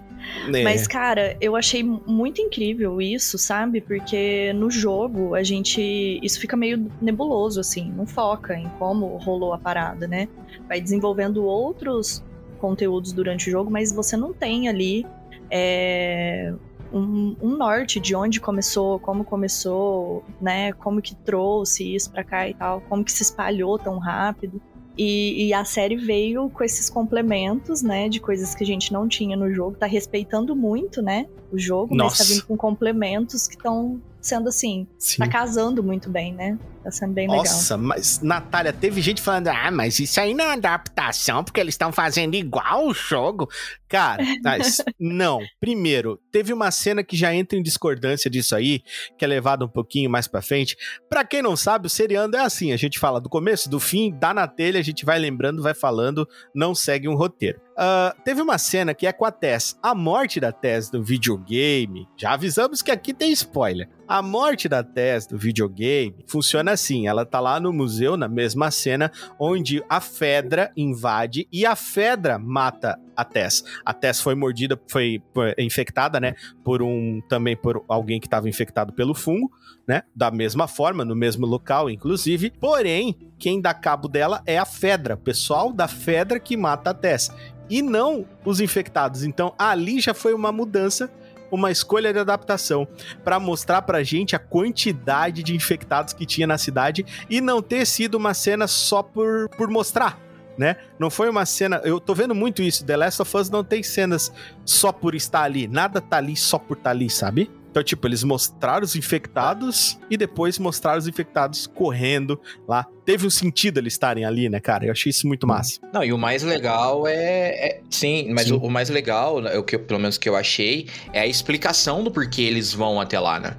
É. 0.53 0.63
Mas, 0.63 0.87
cara, 0.87 1.37
eu 1.39 1.55
achei 1.55 1.83
muito 1.83 2.41
incrível 2.41 3.01
isso, 3.01 3.37
sabe? 3.37 3.79
Porque 3.79 4.51
no 4.53 4.69
jogo 4.69 5.35
a 5.35 5.43
gente. 5.43 6.19
Isso 6.21 6.39
fica 6.39 6.57
meio 6.57 6.91
nebuloso, 7.01 7.59
assim. 7.59 7.91
Não 7.95 8.05
foca 8.05 8.55
em 8.55 8.67
como 8.77 9.17
rolou 9.17 9.53
a 9.53 9.57
parada, 9.57 10.07
né? 10.07 10.27
Vai 10.67 10.81
desenvolvendo 10.81 11.43
outros 11.45 12.23
conteúdos 12.59 13.13
durante 13.13 13.47
o 13.47 13.51
jogo, 13.51 13.71
mas 13.71 13.93
você 13.93 14.17
não 14.17 14.33
tem 14.33 14.67
ali. 14.67 15.05
É, 15.49 16.53
um, 16.91 17.35
um, 17.41 17.57
norte 17.57 17.99
de 17.99 18.15
onde 18.15 18.39
começou, 18.39 18.99
como 18.99 19.23
começou, 19.23 20.23
né? 20.41 20.73
Como 20.73 21.01
que 21.01 21.15
trouxe 21.15 21.95
isso 21.95 22.11
para 22.11 22.23
cá 22.23 22.47
e 22.47 22.53
tal, 22.53 22.81
como 22.81 23.03
que 23.03 23.11
se 23.11 23.23
espalhou 23.23 23.77
tão 23.77 23.97
rápido. 23.97 24.61
E, 24.97 25.47
e, 25.47 25.53
a 25.53 25.63
série 25.63 25.95
veio 25.95 26.49
com 26.49 26.63
esses 26.63 26.89
complementos, 26.89 27.83
né? 27.83 28.09
De 28.09 28.19
coisas 28.19 28.55
que 28.55 28.63
a 28.63 28.67
gente 28.67 28.91
não 28.91 29.07
tinha 29.07 29.37
no 29.37 29.53
jogo. 29.53 29.77
Tá 29.77 29.85
respeitando 29.85 30.55
muito, 30.55 31.03
né? 31.03 31.27
O 31.51 31.59
jogo, 31.59 31.95
Nossa. 31.95 32.17
mas 32.17 32.27
tá 32.27 32.33
vindo 32.33 32.47
com 32.47 32.57
complementos 32.57 33.47
que 33.47 33.55
estão 33.55 34.01
sendo 34.27 34.49
assim, 34.49 34.87
Sim. 34.99 35.17
tá 35.17 35.27
casando 35.27 35.81
muito 35.83 36.09
bem, 36.09 36.33
né? 36.33 36.57
Tá 36.83 36.91
sendo 36.91 37.13
bem 37.13 37.27
Nossa, 37.27 37.41
legal. 37.41 37.55
Nossa, 37.55 37.77
mas 37.77 38.21
Natália, 38.21 38.73
teve 38.73 39.01
gente 39.01 39.21
falando, 39.21 39.47
ah, 39.47 39.71
mas 39.71 39.99
isso 39.99 40.19
aí 40.19 40.33
não 40.33 40.45
é 40.45 40.53
adaptação, 40.53 41.43
porque 41.43 41.59
eles 41.59 41.73
estão 41.73 41.91
fazendo 41.91 42.35
igual 42.35 42.87
o 42.87 42.93
jogo. 42.93 43.49
Cara, 43.87 44.23
mas 44.43 44.81
não. 44.99 45.39
Primeiro, 45.59 46.19
teve 46.31 46.53
uma 46.53 46.71
cena 46.71 47.03
que 47.03 47.15
já 47.15 47.33
entra 47.33 47.57
em 47.57 47.63
discordância 47.63 48.29
disso 48.29 48.55
aí, 48.55 48.81
que 49.17 49.25
é 49.25 49.27
levada 49.27 49.65
um 49.65 49.69
pouquinho 49.69 50.09
mais 50.09 50.27
pra 50.27 50.41
frente. 50.41 50.77
Pra 51.09 51.25
quem 51.25 51.41
não 51.41 51.55
sabe, 51.55 51.87
o 51.87 51.89
seriando 51.89 52.37
é 52.37 52.41
assim, 52.41 52.71
a 52.71 52.77
gente 52.77 52.99
fala 52.99 53.19
do 53.19 53.29
começo, 53.29 53.69
do 53.69 53.79
fim, 53.79 54.13
dá 54.17 54.33
na 54.33 54.47
telha, 54.47 54.79
a 54.79 54.83
gente 54.83 55.05
vai 55.05 55.17
lembrando, 55.19 55.61
vai 55.63 55.73
falando, 55.73 56.27
não 56.53 56.75
segue 56.75 57.07
um 57.07 57.15
roteiro. 57.15 57.66
Uh, 57.77 58.19
teve 58.23 58.41
uma 58.41 58.57
cena 58.57 58.95
que 58.95 59.05
é 59.05 59.13
com 59.13 59.23
a 59.23 59.31
Tess. 59.31 59.77
A 59.83 59.93
morte 59.93 60.39
da 60.39 60.51
Tess 60.51 60.91
no 60.91 61.03
videogame. 61.03 62.07
Já 62.17 62.33
avisamos 62.33 62.81
que 62.81 62.89
aqui 62.89 63.13
tem 63.13 63.31
spoiler. 63.31 63.87
A 64.07 64.19
morte 64.19 64.67
da 64.67 64.83
Tess 64.83 65.27
no 65.29 65.37
videogame 65.37 66.25
funciona 66.27 66.71
assim: 66.71 67.07
ela 67.07 67.23
tá 67.23 67.39
lá 67.39 67.59
no 67.59 67.71
museu, 67.71 68.17
na 68.17 68.27
mesma 68.27 68.71
cena, 68.71 69.11
onde 69.39 69.83
a 69.87 70.01
Fedra 70.01 70.71
invade 70.75 71.47
e 71.51 71.67
a 71.67 71.75
Fedra 71.75 72.39
mata 72.39 72.99
a 73.17 73.25
Tess. 73.25 73.63
A 73.83 73.93
Tess 73.93 74.21
foi 74.21 74.35
mordida, 74.35 74.79
foi, 74.87 75.21
infectada, 75.57 76.19
né? 76.19 76.35
Por 76.63 76.81
um. 76.83 77.19
Também 77.27 77.57
por 77.57 77.83
alguém 77.89 78.19
que 78.19 78.27
estava 78.27 78.47
infectado 78.47 78.93
pelo 78.93 79.15
fungo. 79.15 79.51
Né? 79.87 80.03
Da 80.15 80.29
mesma 80.29 80.67
forma, 80.67 81.03
no 81.03 81.15
mesmo 81.15 81.45
local, 81.45 81.89
inclusive. 81.89 82.51
Porém, 82.51 83.17
quem 83.39 83.59
dá 83.59 83.73
cabo 83.73 84.07
dela 84.07 84.41
é 84.45 84.57
a 84.57 84.65
Fedra, 84.65 85.17
pessoal 85.17 85.71
da 85.71 85.87
Fedra 85.87 86.39
que 86.39 86.57
mata 86.57 86.91
a 86.91 86.93
Tess 86.93 87.31
e 87.69 87.81
não 87.81 88.25
os 88.45 88.59
infectados. 88.59 89.23
Então 89.23 89.53
ali 89.57 89.99
já 89.99 90.13
foi 90.13 90.33
uma 90.33 90.51
mudança, 90.51 91.09
uma 91.51 91.71
escolha 91.71 92.11
de 92.11 92.19
adaptação 92.19 92.87
para 93.23 93.39
mostrar 93.39 93.81
pra 93.81 94.03
gente 94.03 94.35
a 94.35 94.39
quantidade 94.39 95.43
de 95.43 95.55
infectados 95.55 96.13
que 96.13 96.25
tinha 96.25 96.47
na 96.47 96.57
cidade 96.57 97.05
e 97.29 97.39
não 97.39 97.61
ter 97.61 97.85
sido 97.85 98.15
uma 98.15 98.33
cena 98.33 98.67
só 98.67 99.01
por, 99.01 99.49
por 99.49 99.69
mostrar. 99.69 100.26
Né? 100.57 100.75
Não 100.97 101.09
foi 101.09 101.29
uma 101.29 101.45
cena. 101.45 101.81
Eu 101.83 101.99
tô 101.99 102.15
vendo 102.15 102.33
muito 102.33 102.61
isso. 102.63 102.83
The 102.85 102.97
Last 102.97 103.21
of 103.21 103.37
Us 103.37 103.49
não 103.49 103.63
tem 103.63 103.83
cenas 103.83 104.31
só 104.65 104.91
por 104.91 105.13
estar 105.13 105.43
ali. 105.43 105.67
Nada 105.67 106.01
tá 106.01 106.17
ali 106.17 106.35
só 106.35 106.57
por 106.57 106.77
estar 106.77 106.89
tá 106.89 106.95
ali, 106.95 107.09
sabe? 107.09 107.49
Então, 107.77 107.83
tipo, 107.83 108.07
eles 108.07 108.23
mostraram 108.23 108.83
os 108.83 108.95
infectados 108.95 109.99
e 110.09 110.17
depois 110.17 110.57
mostraram 110.57 110.97
os 110.97 111.07
infectados 111.07 111.67
correndo 111.67 112.41
lá. 112.67 112.87
Teve 113.05 113.27
um 113.27 113.29
sentido 113.29 113.77
eles 113.77 113.93
estarem 113.93 114.25
ali, 114.25 114.49
né, 114.49 114.59
cara? 114.59 114.85
Eu 114.87 114.91
achei 114.91 115.11
isso 115.11 115.27
muito 115.27 115.45
massa. 115.45 115.79
Não, 115.93 116.03
e 116.03 116.11
o 116.11 116.17
mais 116.17 116.41
legal 116.41 117.05
é. 117.05 117.13
é 117.13 117.81
sim, 117.87 118.33
mas 118.33 118.47
sim. 118.47 118.53
O, 118.53 118.63
o, 118.63 118.69
mais 118.71 118.89
legal, 118.89 119.37
o 119.37 119.63
que, 119.63 119.77
pelo 119.77 119.99
menos 119.99 120.17
que 120.17 120.27
eu 120.27 120.35
achei, 120.35 120.87
é 121.13 121.19
a 121.19 121.27
explicação 121.27 122.03
do 122.03 122.09
porquê 122.09 122.41
eles 122.41 122.73
vão 122.73 122.99
até 122.99 123.19
lá, 123.19 123.39
né? 123.39 123.55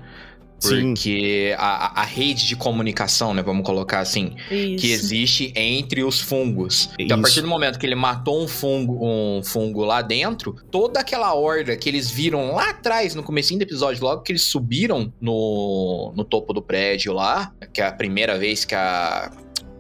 Porque 0.61 1.55
a, 1.57 2.01
a, 2.01 2.05
rede 2.05 2.47
de 2.47 2.57
comunicação, 2.57 3.33
né, 3.33 3.43
vamos 3.43 3.65
colocar 3.65 4.01
assim, 4.01 4.35
Isso. 4.51 4.83
que 4.83 4.93
existe 4.93 5.53
entre 5.55 6.03
os 6.03 6.21
fungos. 6.21 6.91
Então, 6.99 7.19
a 7.19 7.23
partir 7.23 7.43
do 7.43 7.49
momento 7.49 7.79
que 7.79 7.87
ele 7.87 7.95
matou 7.95 8.43
um 8.43 8.49
fungo, 8.49 8.99
um 9.01 9.43
fungo 9.43 9.85
lá 9.85 10.03
dentro, 10.03 10.57
toda 10.71 11.01
aquela 11.01 11.33
horda 11.35 11.77
que 11.77 11.89
eles 11.89 12.11
viram 12.11 12.55
lá 12.55 12.71
atrás, 12.71 13.15
no 13.15 13.23
começo 13.23 13.57
do 13.57 13.63
episódio, 13.63 14.03
logo 14.03 14.23
que 14.23 14.33
eles 14.33 14.43
subiram 14.43 15.13
no, 15.21 16.13
no 16.17 16.25
topo 16.25 16.53
do 16.53 16.61
prédio 16.61 17.13
lá, 17.13 17.53
que 17.73 17.81
é 17.81 17.87
a 17.87 17.93
primeira 17.93 18.37
vez 18.37 18.65
que 18.65 18.75
a, 18.75 19.31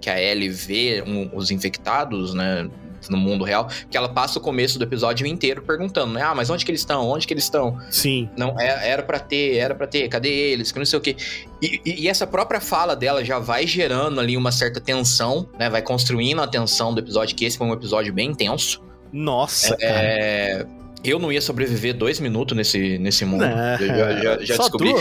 que 0.00 0.08
a 0.08 0.20
Ellie 0.20 0.49
vê 0.49 1.02
um, 1.06 1.30
os 1.37 1.50
infectados, 1.50 2.35
né, 2.35 2.68
no 3.10 3.16
mundo 3.16 3.44
real, 3.44 3.68
que 3.90 3.96
ela 3.96 4.08
passa 4.08 4.38
o 4.38 4.42
começo 4.42 4.78
do 4.78 4.84
episódio 4.84 5.26
inteiro 5.26 5.62
perguntando, 5.62 6.14
né? 6.14 6.22
Ah, 6.22 6.34
mas 6.34 6.50
onde 6.50 6.64
que 6.64 6.70
eles 6.70 6.80
estão? 6.80 7.08
Onde 7.08 7.26
que 7.26 7.34
eles 7.34 7.44
estão? 7.44 7.78
Sim. 7.90 8.28
Não, 8.36 8.58
é, 8.58 8.90
era 8.90 9.02
para 9.02 9.18
ter, 9.18 9.56
era 9.56 9.74
para 9.74 9.86
ter, 9.86 10.08
cadê 10.08 10.28
eles? 10.28 10.72
Que 10.72 10.78
não 10.78 10.86
sei 10.86 10.98
o 10.98 11.02
quê. 11.02 11.16
E, 11.60 11.80
e, 11.84 12.04
e, 12.04 12.08
essa 12.08 12.26
própria 12.26 12.60
fala 12.60 12.94
dela 12.94 13.24
já 13.24 13.38
vai 13.38 13.66
gerando 13.66 14.20
ali 14.20 14.36
uma 14.36 14.52
certa 14.52 14.80
tensão, 14.80 15.48
né? 15.58 15.68
Vai 15.68 15.82
construindo 15.82 16.40
a 16.40 16.46
tensão 16.46 16.94
do 16.94 17.00
episódio, 17.00 17.34
que 17.34 17.44
esse 17.44 17.58
foi 17.58 17.66
um 17.66 17.72
episódio 17.72 18.12
bem 18.12 18.30
intenso. 18.30 18.82
Nossa, 19.12 19.76
é. 19.80 20.66
Eu 21.04 21.18
não 21.18 21.32
ia 21.32 21.40
sobreviver 21.40 21.94
dois 21.94 22.18
minutos 22.18 22.56
nesse, 22.56 22.98
nesse 22.98 23.24
mundo. 23.24 23.44
É, 23.44 23.78
já, 23.78 24.12
já, 24.12 24.44
já 24.44 24.56
descobri. 24.56 24.92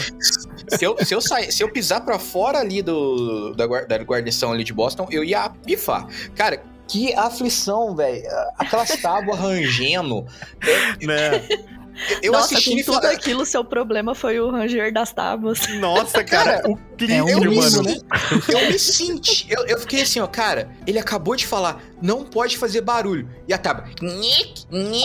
Se 0.70 0.86
eu, 0.86 0.96
se, 1.04 1.16
eu 1.16 1.22
sair, 1.22 1.52
se 1.52 1.64
eu 1.64 1.72
pisar 1.72 2.02
pra 2.02 2.20
fora 2.20 2.60
ali 2.60 2.82
do, 2.82 3.54
da, 3.54 3.66
da 3.66 3.98
guarnição 4.04 4.52
ali 4.52 4.64
de 4.64 4.74
Boston, 4.74 5.08
eu 5.10 5.24
ia 5.24 5.50
pifar. 5.50 6.08
Cara, 6.36 6.62
que 6.88 7.14
aflição, 7.14 7.96
velho. 7.96 8.24
Aquelas 8.58 8.90
tábuas 9.02 9.40
rangendo. 9.40 10.26
É, 10.62 11.06
né? 11.06 11.48
Eu 12.22 12.32
Nossa, 12.32 12.56
assisti 12.56 12.84
com 12.84 12.94
tudo 12.94 13.06
aquilo, 13.06 13.46
seu 13.46 13.64
problema 13.66 14.14
foi 14.14 14.40
o 14.40 14.52
ranger 14.52 14.94
das 14.94 15.12
tábuas. 15.12 15.68
Nossa, 15.80 16.24
cara, 16.24 16.62
o 16.70 16.78
clima, 16.98 17.30
é 17.30 17.36
um 17.36 17.56
mano. 17.56 17.84
Né? 17.84 17.98
Eu 18.48 18.72
me 18.72 18.80
senti, 18.80 19.48
eu, 19.50 19.66
eu 19.68 19.80
fiquei 19.80 20.02
assim, 20.02 20.20
ó, 20.20 20.28
cara, 20.28 20.72
ele 20.86 21.00
acabou 21.00 21.36
de 21.36 21.46
falar, 21.46 21.84
não 22.02 22.24
pode 22.24 22.58
fazer 22.58 22.82
barulho. 22.82 23.30
E 23.48 23.54
a 23.54 23.58
tábua, 23.58 23.86
nick, 24.02 24.66
nick. 24.70 25.04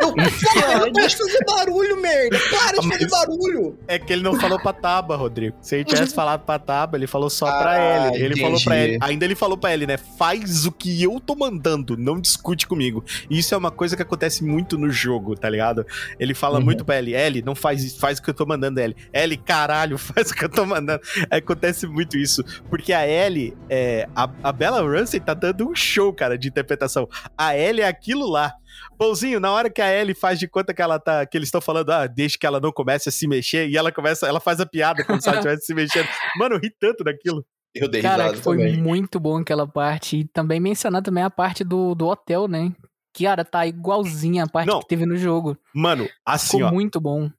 Eu, 0.00 0.14
porra, 0.14 0.78
não 0.80 0.92
pode 0.92 1.16
fazer 1.16 1.44
barulho, 1.44 2.00
merda. 2.00 2.38
Para 2.50 2.80
de 2.80 2.88
fazer 2.88 3.08
barulho. 3.08 3.78
É 3.86 3.98
que 3.98 4.12
ele 4.12 4.22
não 4.22 4.38
falou 4.38 4.58
pra 4.58 4.72
tábua, 4.72 5.16
Rodrigo. 5.16 5.56
Se 5.60 5.76
ele 5.76 5.84
tivesse 5.84 6.14
falado 6.16 6.44
pra 6.44 6.58
tábua, 6.58 6.98
ele 6.98 7.06
falou 7.06 7.28
só 7.28 7.46
ah, 7.46 7.58
pra 7.58 8.06
ele. 8.06 8.16
Ele 8.16 8.26
entendi. 8.26 8.40
falou 8.40 8.64
pra 8.64 8.78
ele. 8.78 8.98
Ainda 9.00 9.24
ele 9.24 9.34
falou 9.34 9.58
pra 9.58 9.74
ele, 9.74 9.86
né? 9.86 9.96
Faz 9.96 10.66
o 10.66 10.72
que 10.72 11.02
eu 11.02 11.20
tô 11.20 11.34
mandando, 11.34 11.96
não 11.96 12.20
discute 12.20 12.66
comigo. 12.66 13.04
E 13.28 13.38
isso 13.38 13.54
é 13.54 13.58
uma 13.58 13.70
coisa 13.70 13.96
que 13.96 14.02
acontece 14.02 14.42
muito 14.42 14.78
no 14.78 14.90
jogo, 14.90 15.36
tá 15.36 15.50
ligado? 15.50 15.86
Ele 16.18 16.34
fala 16.34 16.58
uhum. 16.58 16.64
muito 16.64 16.84
pra 16.84 16.98
ele, 16.98 17.14
L, 17.14 17.42
não 17.42 17.54
faz 17.54 17.94
faz 17.96 18.18
o 18.18 18.22
que 18.22 18.30
eu 18.30 18.34
tô 18.34 18.46
mandando, 18.46 18.80
L. 18.80 18.96
L, 19.12 19.36
caralho, 19.38 19.96
faz 19.98 20.30
o 20.30 20.34
que 20.34 20.44
eu 20.44 20.48
tô 20.48 20.64
mandando. 20.64 21.00
Acontece 21.38 21.86
muito 21.86 22.16
isso. 22.16 22.44
Porque 22.68 22.92
a 22.92 23.06
Ellie, 23.06 23.56
é, 23.68 24.08
a, 24.14 24.30
a 24.42 24.52
Bella 24.52 24.82
Ramsey 24.82 25.18
tá 25.20 25.34
dando 25.34 25.68
um 25.68 25.74
show, 25.74 26.12
cara, 26.12 26.36
de 26.36 26.48
interpretação. 26.48 27.08
A 27.36 27.56
Ellie 27.56 27.82
é 27.82 27.88
aquilo 27.88 28.28
lá. 28.28 28.52
Pãozinho, 28.98 29.40
na 29.40 29.50
hora 29.50 29.70
que 29.70 29.80
a 29.80 29.92
Ellie 29.92 30.14
faz 30.14 30.38
de 30.38 30.46
conta 30.46 30.72
que 30.74 30.82
ela 30.82 30.98
tá. 30.98 31.24
que 31.26 31.36
eles 31.36 31.48
estão 31.48 31.60
falando, 31.60 31.90
ah, 31.90 32.06
desde 32.06 32.38
que 32.38 32.46
ela 32.46 32.60
não 32.60 32.72
comece 32.72 33.08
a 33.08 33.12
se 33.12 33.26
mexer, 33.26 33.68
e 33.68 33.76
ela 33.76 33.90
começa, 33.90 34.26
ela 34.26 34.40
faz 34.40 34.60
a 34.60 34.66
piada 34.66 35.04
como 35.04 35.20
se 35.20 35.28
ela 35.28 35.38
estivesse 35.40 35.66
se 35.66 35.74
mexendo. 35.74 36.08
Mano, 36.36 36.56
eu 36.56 36.60
ri 36.60 36.70
tanto 36.78 37.02
daquilo. 37.04 37.44
Eu 37.74 37.88
dei 37.88 38.02
Cara, 38.02 38.34
foi 38.34 38.58
também. 38.58 38.76
muito 38.76 39.18
bom 39.18 39.38
aquela 39.38 39.66
parte. 39.66 40.18
E 40.18 40.24
também 40.24 40.60
mencionar 40.60 41.02
também 41.02 41.24
a 41.24 41.30
parte 41.30 41.64
do, 41.64 41.94
do 41.94 42.06
hotel, 42.06 42.46
né? 42.46 42.72
cara, 43.18 43.44
tá 43.44 43.66
igualzinha 43.66 44.44
a 44.44 44.48
parte 44.48 44.68
Não. 44.68 44.80
que 44.80 44.88
teve 44.88 45.04
no 45.04 45.16
jogo. 45.16 45.56
Mano, 45.74 46.08
assim, 46.24 46.58
Ficou 46.58 46.70
ó. 46.70 46.72
muito 46.72 47.00
bom. 47.00 47.30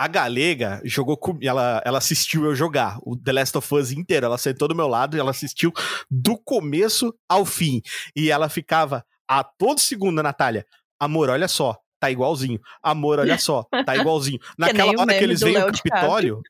A 0.00 0.08
Galega 0.08 0.80
jogou 0.82 1.14
com. 1.14 1.38
Ela, 1.42 1.82
ela 1.84 1.98
assistiu 1.98 2.46
eu 2.46 2.54
jogar 2.54 2.98
o 3.02 3.14
The 3.14 3.32
Last 3.32 3.58
of 3.58 3.74
Us 3.74 3.92
inteiro. 3.92 4.24
Ela 4.24 4.38
sentou 4.38 4.66
do 4.66 4.74
meu 4.74 4.88
lado 4.88 5.14
e 5.14 5.20
ela 5.20 5.30
assistiu 5.30 5.70
do 6.10 6.38
começo 6.38 7.14
ao 7.28 7.44
fim. 7.44 7.82
E 8.16 8.30
ela 8.30 8.48
ficava 8.48 9.04
a 9.28 9.44
todo 9.44 9.78
segundo, 9.78 10.22
Natália. 10.22 10.64
Amor, 10.98 11.28
olha 11.28 11.46
só. 11.46 11.76
Tá 12.00 12.10
igualzinho. 12.10 12.58
Amor, 12.82 13.18
olha 13.18 13.36
só. 13.36 13.62
Tá 13.84 13.94
igualzinho. 13.94 14.38
Naquela 14.56 14.98
hora 14.98 15.18
que 15.18 15.22
eles 15.22 15.40
veem 15.40 15.58
o 15.58 15.66
Léo. 15.66 15.72
Capitólio. 15.74 16.40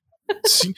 Sim, 0.47 0.73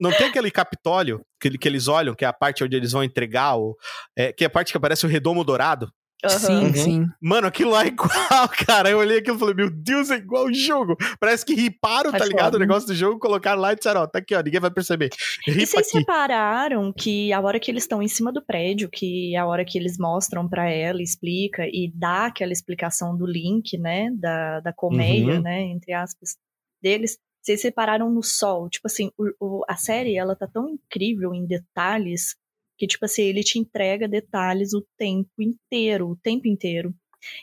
não 0.00 0.12
tem 0.12 0.28
aquele 0.28 0.52
Capitólio 0.52 1.20
que, 1.40 1.58
que 1.58 1.66
eles 1.66 1.88
olham, 1.88 2.14
que 2.14 2.24
é 2.24 2.28
a 2.28 2.32
parte 2.32 2.62
onde 2.62 2.76
eles 2.76 2.92
vão 2.92 3.02
entregar, 3.02 3.58
o, 3.58 3.76
é, 4.14 4.32
que 4.32 4.44
é 4.44 4.46
a 4.46 4.50
parte 4.50 4.70
que 4.70 4.76
aparece 4.76 5.04
o 5.04 5.08
redomo 5.08 5.42
dourado. 5.42 5.92
Aham. 6.24 6.38
Sim, 6.38 6.64
Uhum. 6.66 6.74
sim. 6.74 7.06
Mano, 7.20 7.46
aquilo 7.46 7.70
lá 7.72 7.84
é 7.84 7.88
igual, 7.88 8.08
cara. 8.66 8.90
Eu 8.90 8.98
olhei 8.98 9.18
aquilo 9.18 9.36
e 9.36 9.40
falei, 9.40 9.54
meu 9.54 9.70
Deus, 9.70 10.10
é 10.10 10.16
igual 10.16 10.46
o 10.46 10.52
jogo. 10.54 10.96
Parece 11.20 11.44
que 11.44 11.54
riparam, 11.54 12.10
É 12.14 12.18
tá 12.18 12.24
ligado? 12.24 12.54
O 12.54 12.58
negócio 12.58 12.86
do 12.88 12.94
jogo, 12.94 13.18
colocaram 13.18 13.60
lá 13.60 13.72
e 13.72 13.76
disseram, 13.76 14.02
ó, 14.02 14.06
tá 14.06 14.18
aqui, 14.18 14.34
ó, 14.34 14.40
ninguém 14.42 14.60
vai 14.60 14.70
perceber. 14.70 15.10
E 15.46 15.50
Ripa 15.50 15.66
vocês 15.66 15.88
aqui. 15.88 15.98
repararam 15.98 16.92
que 16.92 17.32
a 17.32 17.40
hora 17.40 17.60
que 17.60 17.70
eles 17.70 17.84
estão 17.84 18.02
em 18.02 18.08
cima 18.08 18.32
do 18.32 18.42
prédio, 18.44 18.88
que 18.90 19.36
a 19.36 19.46
hora 19.46 19.64
que 19.64 19.78
eles 19.78 19.98
mostram 19.98 20.48
pra 20.48 20.68
ela, 20.70 21.02
explica 21.02 21.66
e 21.66 21.90
dá 21.94 22.26
aquela 22.26 22.52
explicação 22.52 23.16
do 23.16 23.26
link, 23.26 23.76
né, 23.78 24.10
da, 24.14 24.60
da 24.60 24.72
colmeia, 24.72 25.34
Uhum. 25.36 25.42
né, 25.42 25.62
entre 25.62 25.92
aspas, 25.92 26.36
deles, 26.82 27.18
vocês 27.42 27.62
repararam 27.62 28.10
no 28.10 28.22
sol. 28.22 28.68
Tipo 28.70 28.86
assim, 28.86 29.10
o, 29.18 29.24
o- 29.38 29.64
a 29.68 29.76
série, 29.76 30.16
ela 30.16 30.34
tá 30.34 30.46
tão 30.46 30.68
incrível 30.68 31.34
em 31.34 31.44
detalhes 31.46 32.36
que, 32.76 32.86
tipo 32.86 33.04
assim, 33.04 33.22
ele 33.22 33.42
te 33.42 33.58
entrega 33.58 34.08
detalhes 34.08 34.72
o 34.74 34.84
tempo 34.98 35.30
inteiro, 35.40 36.08
o 36.10 36.16
tempo 36.16 36.48
inteiro. 36.48 36.94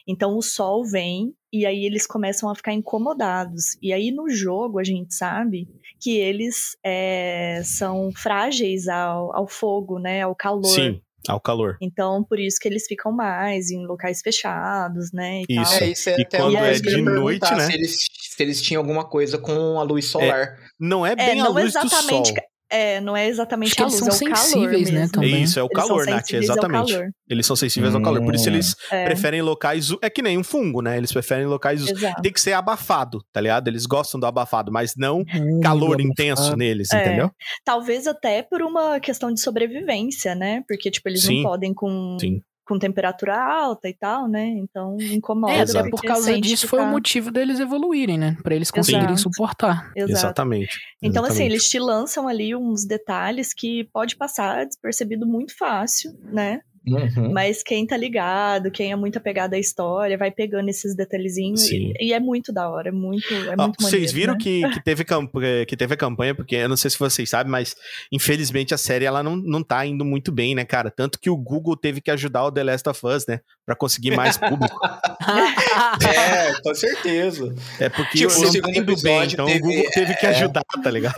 Então 0.08 0.38
o 0.38 0.42
sol 0.42 0.86
vem 0.86 1.34
e 1.52 1.66
aí 1.66 1.86
eles 1.86 2.06
começam 2.06 2.50
a 2.50 2.56
ficar 2.56 2.74
incomodados. 2.74 3.78
E 3.82 3.92
aí 3.92 4.12
no 4.12 4.30
jogo 4.30 4.80
a 4.80 4.84
gente 4.84 5.14
sabe 5.14 5.68
que 6.00 6.18
eles 6.18 6.78
é, 6.86 7.62
são 7.64 8.12
frágeis 8.16 8.88
ao, 8.88 9.36
ao 9.36 9.48
fogo, 9.48 10.00
né? 10.00 10.22
Ao 10.22 10.36
calor. 10.36 10.66
Sim, 10.66 11.02
ao 11.28 11.40
calor. 11.40 11.78
Então, 11.82 12.24
por 12.24 12.40
isso 12.40 12.58
que 12.60 12.68
eles 12.68 12.86
ficam 12.88 13.12
mais 13.12 13.72
em 13.72 13.86
locais 13.86 14.22
fechados, 14.22 15.12
né? 15.12 15.42
E 15.50 15.60
Isso. 15.62 15.72
Tal. 15.80 15.82
É, 15.82 15.92
isso 15.92 16.10
é 16.10 16.16
E 16.20 16.22
até 16.22 16.38
quando 16.38 16.58
é 16.58 16.74
de 16.74 17.02
noite, 17.02 17.52
né? 17.56 17.66
Se 17.66 17.74
eles, 17.74 17.98
se 18.14 18.44
eles 18.44 18.62
tinham 18.62 18.82
alguma 18.82 19.08
coisa 19.08 19.38
com 19.38 19.80
a 19.80 19.84
luz 19.84 20.06
solar. 20.06 20.58
Não 20.80 21.06
é 21.06 21.14
É, 21.14 21.16
bem 21.16 21.42
a 21.42 21.46
não 21.46 21.54
luz 21.54 21.74
do 21.74 21.80
exatamente. 21.80 22.30
sol. 22.30 22.51
É, 22.72 23.02
não 23.02 23.18
é 23.18 23.28
exatamente 23.28 23.68
Acho 23.70 23.76
que 23.76 23.84
a 23.84 23.86
eles 23.86 24.00
luz, 24.00 24.16
são 24.16 24.28
é 24.28 24.32
o 24.32 24.34
calor 24.34 24.46
sensíveis, 24.48 24.90
né, 24.92 25.00
mesmo. 25.02 25.12
também. 25.14 25.44
Isso, 25.44 25.60
é 25.60 25.64
o 25.64 25.66
Eles 25.66 25.76
calor, 25.76 26.06
Nath, 26.06 26.34
exatamente. 26.34 26.94
calor. 26.94 27.10
Eles 27.30 27.46
são 27.46 27.56
sensíveis 27.56 27.94
ao 27.94 28.02
calor. 28.02 28.24
Por 28.24 28.34
isso 28.34 28.50
Hum. 28.50 28.54
eles 28.54 28.76
É, 28.92 29.04
preferem 29.06 29.42
locais. 29.42 29.90
É 30.02 30.10
que 30.10 30.22
nem 30.22 30.38
um 30.38 30.44
fungo, 30.44 30.82
né? 30.82 30.98
Eles 30.98 31.12
preferem 31.12 31.46
locais. 31.46 31.86
exato. 31.88 32.22
Tem 32.22 32.32
que 32.32 32.40
ser 32.40 32.54
abafado, 32.54 33.20
tá 33.34 33.42
ligado? 33.42 33.68
Eles 33.68 33.86
gostam 33.86 34.20
do 34.20 34.26
abafado, 34.26 34.72
mas 34.72 34.94
não 34.96 35.18
Muito 35.18 35.60
calor 35.62 35.96
abafado. 35.96 36.02
intenso 36.02 36.56
neles, 36.56 36.88
É. 36.94 37.02
entendeu? 37.06 37.30
Talvez 37.66 38.08
até 38.08 38.42
por 38.42 38.62
uma 38.62 39.00
questão 39.02 39.34
de 39.34 39.42
sobrevivência, 39.42 40.34
né? 40.36 40.64
Porque, 40.68 40.90
tipo, 40.90 41.10
eles 41.10 41.24
Sim. 41.24 41.42
não 41.44 41.50
podem 41.50 41.74
com, 41.74 42.18
Sim. 42.20 42.42
Com 42.66 42.78
temperatura 42.80 43.36
alta 43.42 43.90
e 43.90 43.94
tal, 43.94 44.28
né? 44.28 44.46
Então 44.46 44.98
incomoda. 45.00 45.54
É, 45.54 45.62
até 45.62 45.90
por 45.90 46.02
causa 46.02 46.40
disso 46.40 46.64
que 46.64 46.70
foi 46.70 46.80
o 46.80 46.84
tá- 46.84 46.90
motivo 46.90 47.32
deles 47.32 47.60
evoluírem, 47.60 48.18
né? 48.18 48.38
Pra 48.44 48.56
eles 48.56 48.72
conseguirem 48.72 49.14
Exato. 49.14 49.22
suportar. 49.22 49.92
Exato. 49.96 50.12
Exatamente. 50.12 50.80
Então, 51.02 51.24
assim, 51.24 51.32
Exatamente. 51.34 51.52
eles 51.54 51.70
te 51.70 51.80
lançam 51.80 52.28
ali 52.28 52.56
uns 52.56 52.86
detalhes 52.86 53.54
que 53.54 53.84
pode 53.92 54.16
passar 54.16 54.66
despercebido 54.66 55.26
muito 55.28 55.58
fácil, 55.58 56.12
né? 56.24 56.62
Uhum. 56.88 57.32
Mas 57.32 57.62
quem 57.62 57.86
tá 57.86 57.96
ligado, 57.96 58.72
quem 58.72 58.92
é 58.92 58.96
muito 58.96 59.18
apegado 59.18 59.54
à 59.54 59.60
história, 59.60 60.18
vai 60.18 60.32
pegando 60.32 60.68
esses 60.70 60.96
detalhezinhos 60.96 61.70
e, 61.70 61.94
e 62.00 62.12
é 62.12 62.20
muito 62.20 62.52
da 62.52 62.68
hora, 62.70 62.90
é 62.90 62.92
muito, 62.92 63.32
é 63.34 63.54
Ó, 63.58 63.64
muito 63.68 63.82
vocês 63.84 64.12
maneiro, 64.12 64.14
viram 64.14 64.34
né? 64.34 64.40
que, 64.42 64.70
que, 64.80 64.84
teve 64.84 65.04
camp 65.04 65.32
que 65.68 65.78
teve 65.78 65.94
a 65.94 65.98
campanha, 65.98 66.34
porque 66.34 66.56
eu 66.56 66.68
não 66.70 66.76
sei 66.78 66.90
se 66.90 66.98
vocês 66.98 67.30
sabem, 67.30 67.52
mas 67.52 67.76
infelizmente 68.12 68.74
a 68.74 68.78
série 68.78 69.06
ela 69.06 69.22
não, 69.22 69.36
não 69.36 69.62
tá 69.64 69.86
indo 69.86 70.04
muito 70.04 70.32
bem, 70.32 70.56
né, 70.56 70.66
cara? 70.66 70.90
Tanto 70.90 71.20
que 71.20 71.30
o 71.30 71.38
Google 71.38 71.78
teve 71.78 72.02
que 72.02 72.10
ajudar 72.10 72.46
o 72.46 72.52
The 72.52 72.64
Last 72.64 72.90
of 72.90 73.06
Us, 73.06 73.28
né? 73.28 73.42
Pra 73.66 73.76
conseguir 73.76 74.16
mais 74.16 74.38
público. 74.38 74.80
É, 76.02 76.54
com 76.62 76.74
certeza. 76.74 77.54
É 77.80 77.90
porque 77.90 78.18
Tipo, 78.18 78.32
eu 78.34 78.40
o 78.40 78.44
não 78.54 78.62
tá 78.62 78.72
indo 78.72 79.02
bem, 79.02 79.24
então 79.26 79.46
teve- 79.46 79.60
o 79.60 79.62
Google 79.62 79.92
teve 79.92 80.16
que 80.16 80.26
é. 80.26 80.30
ajudar, 80.30 80.64
tá 80.84 80.92
ligado? 80.92 81.16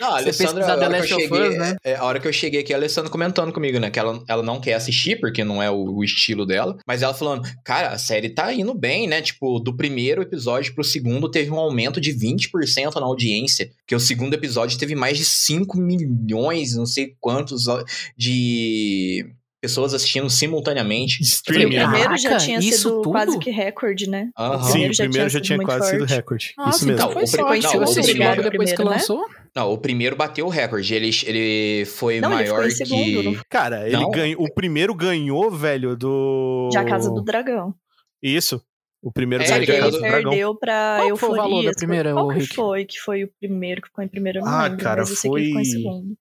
Não, 0.00 0.12
a 0.12 0.16
Alessandra, 0.18 0.66
a 0.66 0.76
hora, 0.76 1.06
cheguei, 1.06 1.48
Us, 1.48 1.58
né? 1.58 1.76
é, 1.84 1.96
a 1.96 2.04
hora 2.04 2.20
que 2.20 2.28
eu 2.28 2.32
cheguei 2.32 2.60
aqui, 2.60 2.72
a 2.72 2.76
Alessandra 2.76 3.10
comentando 3.10 3.52
comigo, 3.52 3.78
né? 3.78 3.90
Que 3.90 3.98
ela, 3.98 4.22
ela 4.28 4.42
não 4.42 4.59
quer 4.60 4.74
assistir, 4.74 5.18
porque 5.20 5.42
não 5.42 5.62
é 5.62 5.70
o, 5.70 5.96
o 5.96 6.04
estilo 6.04 6.44
dela. 6.46 6.76
Mas 6.86 7.02
ela 7.02 7.14
falando, 7.14 7.48
cara, 7.64 7.88
a 7.88 7.98
série 7.98 8.28
tá 8.30 8.52
indo 8.52 8.74
bem, 8.74 9.06
né? 9.08 9.20
Tipo, 9.22 9.58
do 9.58 9.76
primeiro 9.76 10.22
episódio 10.22 10.74
pro 10.74 10.84
segundo 10.84 11.30
teve 11.30 11.50
um 11.50 11.58
aumento 11.58 12.00
de 12.00 12.12
20% 12.12 12.94
na 12.96 13.06
audiência. 13.06 13.70
Que 13.86 13.94
o 13.94 14.00
segundo 14.00 14.34
episódio 14.34 14.78
teve 14.78 14.94
mais 14.94 15.16
de 15.18 15.24
5 15.24 15.78
milhões, 15.78 16.76
não 16.76 16.86
sei 16.86 17.14
quantos, 17.20 17.64
de 18.16 19.26
pessoas 19.60 19.92
assistindo 19.92 20.28
simultaneamente. 20.30 21.20
O 21.20 21.22
Streaming. 21.22 21.74
Caraca, 21.76 21.90
primeiro 21.92 22.16
já 22.18 22.36
tinha 22.38 22.58
isso 22.58 22.88
sido 22.88 23.02
quase 23.02 23.38
que 23.38 23.50
recorde, 23.50 24.08
né? 24.08 24.30
Aham. 24.38 24.62
Sim, 24.64 24.70
primeiro 24.72 24.90
o 24.90 24.94
já 24.94 25.04
primeiro 25.04 25.10
tinha 25.12 25.24
já 25.28 25.30
sido 25.30 25.42
tinha 25.44 25.58
quase 25.64 25.90
sido 25.90 25.98
forte. 26.00 26.14
recorde. 26.14 26.52
Nossa, 26.56 26.76
Isso 26.76 26.86
mesmo. 26.86 26.98
então 27.00 27.12
foi 27.12 27.22
o 27.22 27.26
sorte. 27.26 27.62
não, 27.62 27.74
o 27.82 27.86
você 27.86 28.02
primeiro- 28.02 28.30
logo 28.36 28.50
depois 28.50 28.70
que 28.70 28.76
primeiro, 28.76 28.98
né? 28.98 29.04
Não, 29.54 29.72
o 29.72 29.78
primeiro 29.78 30.14
bateu 30.16 30.46
o 30.46 30.48
recorde. 30.48 30.94
Ele, 30.94 31.10
ele 31.24 31.84
foi 31.86 32.20
Não, 32.20 32.32
ele 32.32 32.44
ficou 32.44 32.56
maior 32.58 32.68
em 32.68 32.70
segundo, 32.74 33.04
que. 33.04 33.22
não 33.22 33.36
Cara, 33.48 33.86
ele 33.86 33.96
Não. 33.96 34.10
ganhou. 34.10 34.42
O 34.42 34.52
primeiro 34.54 34.94
ganhou, 34.94 35.50
velho, 35.50 35.96
do. 35.96 36.70
Já 36.72 36.82
a 36.82 36.84
Casa 36.84 37.10
do 37.10 37.22
Dragão. 37.22 37.74
Isso. 38.22 38.62
O 39.02 39.10
primeiro 39.10 39.42
É, 39.42 39.46
ganhou 39.46 39.62
ele 39.62 39.66
da 39.66 39.72
Porque 39.72 39.80
ganhou 39.80 39.92
Casa 39.92 39.96
ele 39.96 40.06
do 40.06 40.10
Dragão. 40.10 40.30
perdeu 40.30 40.54
pra 40.54 40.96
Qual 40.98 41.12
que 41.14 41.16
foi 41.18 41.28
o 41.30 41.34
valor 41.36 41.64
da 41.64 41.72
primeira, 41.72 42.12
Qual 42.12 42.28
que 42.28 42.46
foi 42.46 42.84
que 42.84 42.98
foi 43.00 43.24
o 43.24 43.30
primeiro 43.40 43.80
que 43.82 43.88
ficou 43.88 44.04
em 44.04 44.08
primeiro? 44.08 44.38
Eu 44.40 44.44
não 44.44 44.52
Ah, 44.52 44.62
lembro, 44.64 44.78
cara, 44.84 45.00
mas 45.00 45.10
eu 45.10 45.16
sei 45.16 45.30
que 45.30 45.36
ele 45.38 45.46
ficou 45.46 45.60
em 45.60 45.64
foi- 45.64 45.72
segundo. 45.72 46.18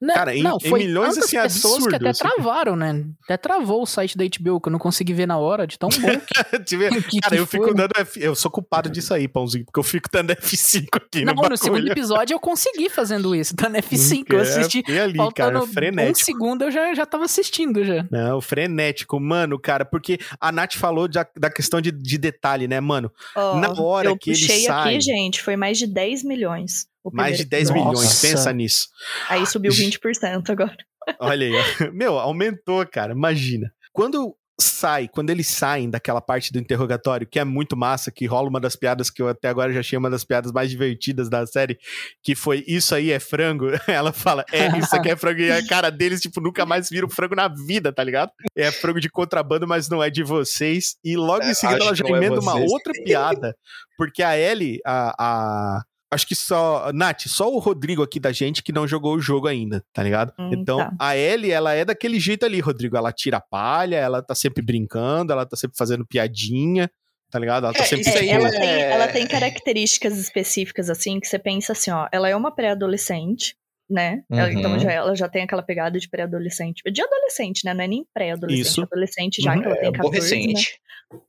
Né? 0.00 0.14
Cara, 0.14 0.34
em- 0.36 0.42
não, 0.42 0.58
em 0.62 0.68
foi 0.68 0.80
milhões, 0.80 1.14
tantas 1.14 1.24
assim, 1.24 1.36
pessoas 1.40 1.62
que 1.62 1.78
absurdo, 1.78 1.94
até 1.96 2.08
assim. 2.10 2.18
travaram, 2.20 2.76
né? 2.76 3.04
Até 3.24 3.36
travou 3.36 3.82
o 3.82 3.86
site 3.86 4.16
da 4.16 4.24
HBO, 4.24 4.60
que 4.60 4.68
eu 4.68 4.72
não 4.72 4.78
consegui 4.78 5.12
ver 5.14 5.26
na 5.26 5.38
hora, 5.38 5.66
de 5.66 5.78
tão 5.78 5.88
bom 5.88 5.96
que, 6.20 6.68
que 7.02 7.20
Cara, 7.20 7.36
que 7.36 7.40
eu 7.42 7.46
fico 7.46 7.64
foi. 7.64 7.74
dando 7.74 7.92
F... 7.96 8.20
Eu 8.22 8.34
sou 8.34 8.50
culpado 8.50 8.90
disso 8.90 9.14
aí, 9.14 9.26
pãozinho, 9.26 9.64
porque 9.64 9.78
eu 9.80 9.84
fico 9.84 10.08
dando 10.12 10.34
F5 10.34 10.86
aqui 10.94 11.24
Não, 11.24 11.34
no 11.34 11.48
no 11.48 11.56
segundo 11.56 11.86
episódio 11.90 12.34
eu 12.34 12.40
consegui 12.40 12.88
fazendo 12.90 13.34
isso, 13.34 13.54
dando 13.56 13.76
F5. 13.76 14.24
Eu 14.28 14.40
assisti, 14.40 14.82
e 14.88 14.98
ali, 14.98 15.16
faltando 15.16 15.52
cara, 15.52 15.64
um 15.64 15.66
frenético. 15.66 16.24
segundo 16.24 16.62
eu 16.64 16.70
já, 16.70 16.92
já 16.94 17.06
tava 17.06 17.24
assistindo 17.24 17.84
já. 17.84 18.06
Não, 18.10 18.40
frenético, 18.40 19.18
mano, 19.20 19.58
cara, 19.58 19.84
porque 19.84 20.18
a 20.40 20.52
Nath 20.52 20.74
falou 20.74 21.08
da, 21.08 21.26
da 21.36 21.50
questão 21.50 21.80
de, 21.80 21.90
de 21.90 22.18
detalhe, 22.18 22.68
né, 22.68 22.80
mano? 22.80 23.10
Ó, 23.34 23.58
Na 23.58 23.72
hora 23.72 24.08
eu 24.08 24.18
que 24.18 24.30
ele 24.30 24.38
puxei 24.40 24.64
sai- 24.64 24.94
aqui, 24.96 25.00
gente, 25.00 25.42
foi 25.42 25.56
mais 25.56 25.78
de 25.78 25.86
10 25.86 26.22
milhões. 26.24 26.86
Mais 27.12 27.36
de 27.36 27.44
primeiro 27.44 27.50
10 27.50 27.70
episódio. 27.70 27.88
milhões, 27.90 28.04
Nossa. 28.08 28.26
pensa 28.28 28.52
nisso. 28.52 28.88
Aí 29.28 29.46
subiu 29.46 29.72
20% 29.72 30.50
agora. 30.50 30.76
Olha 31.20 31.46
aí, 31.46 31.90
meu, 31.92 32.18
aumentou, 32.18 32.84
cara, 32.86 33.12
imagina. 33.12 33.70
Quando 33.92 34.34
sai, 34.58 35.06
quando 35.06 35.28
eles 35.28 35.46
saem 35.48 35.90
daquela 35.90 36.20
parte 36.20 36.50
do 36.50 36.58
interrogatório, 36.58 37.26
que 37.26 37.38
é 37.38 37.44
muito 37.44 37.76
massa, 37.76 38.10
que 38.10 38.24
rola 38.24 38.48
uma 38.48 38.58
das 38.58 38.74
piadas 38.74 39.10
que 39.10 39.20
eu 39.20 39.28
até 39.28 39.48
agora 39.48 39.70
já 39.70 39.80
achei 39.80 39.98
uma 39.98 40.08
das 40.08 40.24
piadas 40.24 40.50
mais 40.50 40.70
divertidas 40.70 41.28
da 41.28 41.46
série, 41.46 41.76
que 42.22 42.34
foi 42.34 42.64
isso 42.66 42.94
aí 42.94 43.10
é 43.10 43.20
frango. 43.20 43.66
Ela 43.86 44.14
fala, 44.14 44.44
é, 44.50 44.66
isso 44.78 44.96
aqui 44.96 45.10
é 45.10 45.16
frango, 45.16 45.40
e 45.42 45.52
a 45.52 45.66
cara 45.66 45.90
deles, 45.90 46.22
tipo, 46.22 46.40
nunca 46.40 46.64
mais 46.64 46.88
viram 46.88 47.08
frango 47.08 47.34
na 47.36 47.48
vida, 47.48 47.92
tá 47.92 48.02
ligado? 48.02 48.32
É 48.56 48.72
frango 48.72 48.98
de 48.98 49.10
contrabando, 49.10 49.68
mas 49.68 49.90
não 49.90 50.02
é 50.02 50.08
de 50.08 50.22
vocês. 50.22 50.96
E 51.04 51.16
logo 51.18 51.44
É, 51.44 51.50
em 51.50 51.54
seguida 51.54 51.82
ela 51.84 51.94
já 51.94 52.02
não 52.04 52.16
é 52.16 52.18
emenda 52.18 52.40
uma 52.40 52.52
vocês. 52.52 52.72
outra 52.72 52.92
piada, 53.04 53.54
porque 53.98 54.22
a 54.22 54.38
Ellie, 54.38 54.80
a. 54.86 55.14
a 55.18 55.82
Acho 56.12 56.26
que 56.26 56.34
só. 56.34 56.90
Nath, 56.94 57.22
só 57.26 57.52
o 57.52 57.58
Rodrigo 57.58 58.02
aqui 58.02 58.20
da 58.20 58.30
gente 58.32 58.62
que 58.62 58.72
não 58.72 58.86
jogou 58.86 59.14
o 59.16 59.20
jogo 59.20 59.48
ainda, 59.48 59.84
tá 59.92 60.02
ligado? 60.02 60.32
Hum, 60.38 60.50
então, 60.52 60.78
tá. 60.78 60.92
a 61.00 61.16
Ellie, 61.16 61.50
ela 61.50 61.74
é 61.74 61.84
daquele 61.84 62.20
jeito 62.20 62.46
ali, 62.46 62.60
Rodrigo. 62.60 62.96
Ela 62.96 63.12
tira 63.12 63.38
a 63.38 63.40
palha, 63.40 63.96
ela 63.96 64.22
tá 64.22 64.34
sempre 64.34 64.62
brincando, 64.64 65.32
ela 65.32 65.44
tá 65.44 65.56
sempre 65.56 65.76
fazendo 65.76 66.06
piadinha, 66.06 66.88
tá 67.30 67.38
ligado? 67.40 67.64
Ela 67.64 67.72
tá 67.74 67.82
É, 67.82 67.86
sempre. 67.86 68.08
isso 68.08 68.16
aí 68.18 68.28
tipo, 68.28 68.34
ela, 68.34 68.48
é- 68.48 68.50
tem, 68.60 68.82
ela 68.82 69.08
tem 69.08 69.26
características 69.26 70.16
específicas, 70.16 70.88
assim, 70.88 71.18
que 71.18 71.26
você 71.26 71.38
pensa 71.40 71.72
assim, 71.72 71.90
ó, 71.90 72.06
ela 72.12 72.28
é 72.28 72.36
uma 72.36 72.54
pré-adolescente, 72.54 73.56
né? 73.88 74.22
Ela- 74.30 74.48
Uhum. 74.50 74.58
então 74.58 74.78
já, 74.78 74.92
ela 74.92 75.14
já 75.14 75.28
tem 75.28 75.42
aquela 75.42 75.62
pegada 75.62 75.98
de 75.98 76.08
pré-adolescente. 76.08 76.82
De 76.90 77.02
adolescente, 77.02 77.64
né? 77.64 77.72
Não 77.74 77.84
é 77.84 77.88
nem 77.88 78.06
pré-adolescente, 78.12 78.82
adolescente 78.82 79.42
já, 79.42 79.54
Uhum. 79.54 79.60
que 79.60 79.66
ela 79.66 79.76
É, 79.76 79.80
tem 79.80 79.92
14, 79.92 80.20
né? 80.20 80.42
aborrecente. 80.42 80.80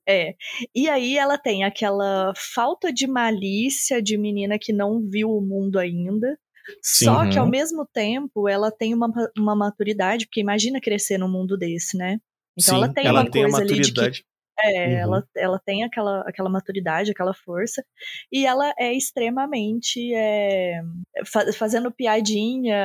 É. 0.08 0.36
E 0.74 0.90
aí 0.90 1.18
ela 1.18 1.38
tem 1.38 1.64
aquela 1.64 2.34
falta 2.36 2.92
de 2.92 3.06
malícia 3.06 4.02
de 4.02 4.18
menina 4.18 4.58
que 4.60 4.74
não 4.74 5.00
viu 5.08 5.30
o 5.30 5.40
mundo 5.42 5.78
ainda. 5.78 6.38
Só 6.84 7.24
Sim. 7.24 7.30
que 7.30 7.38
ao 7.40 7.46
Uhum. 7.46 7.52
mesmo 7.52 7.86
tempo 7.94 8.50
ela 8.50 8.72
tem 8.72 8.94
uma, 8.94 9.08
uma 9.38 9.56
maturidade, 9.56 10.26
porque 10.26 10.42
imagina 10.42 10.82
crescer 10.82 11.18
num 11.18 11.30
mundo 11.32 11.56
desse, 11.58 11.96
né? 11.96 12.20
Então 12.60 12.76
sim, 12.76 12.84
ela 12.84 12.94
tem 12.94 13.06
ela 13.06 13.22
uma 13.22 13.30
tem 13.30 13.44
coisa 13.44 13.58
ali 13.58 13.68
de 13.68 13.74
que 13.74 13.80
maturidade. 14.00 14.26
É, 14.60 14.88
Uhum. 14.88 15.00
ela, 15.00 15.24
ela 15.36 15.62
tem 15.66 15.84
aquela, 15.84 16.22
aquela 16.28 16.50
maturidade, 16.50 17.12
aquela 17.12 17.34
força, 17.34 17.84
e 18.32 18.46
ela 18.46 18.74
é 18.78 18.94
extremamente 18.94 20.14
é, 20.16 20.82
fa- 21.26 21.52
fazendo 21.54 21.92
piadinha. 21.92 22.76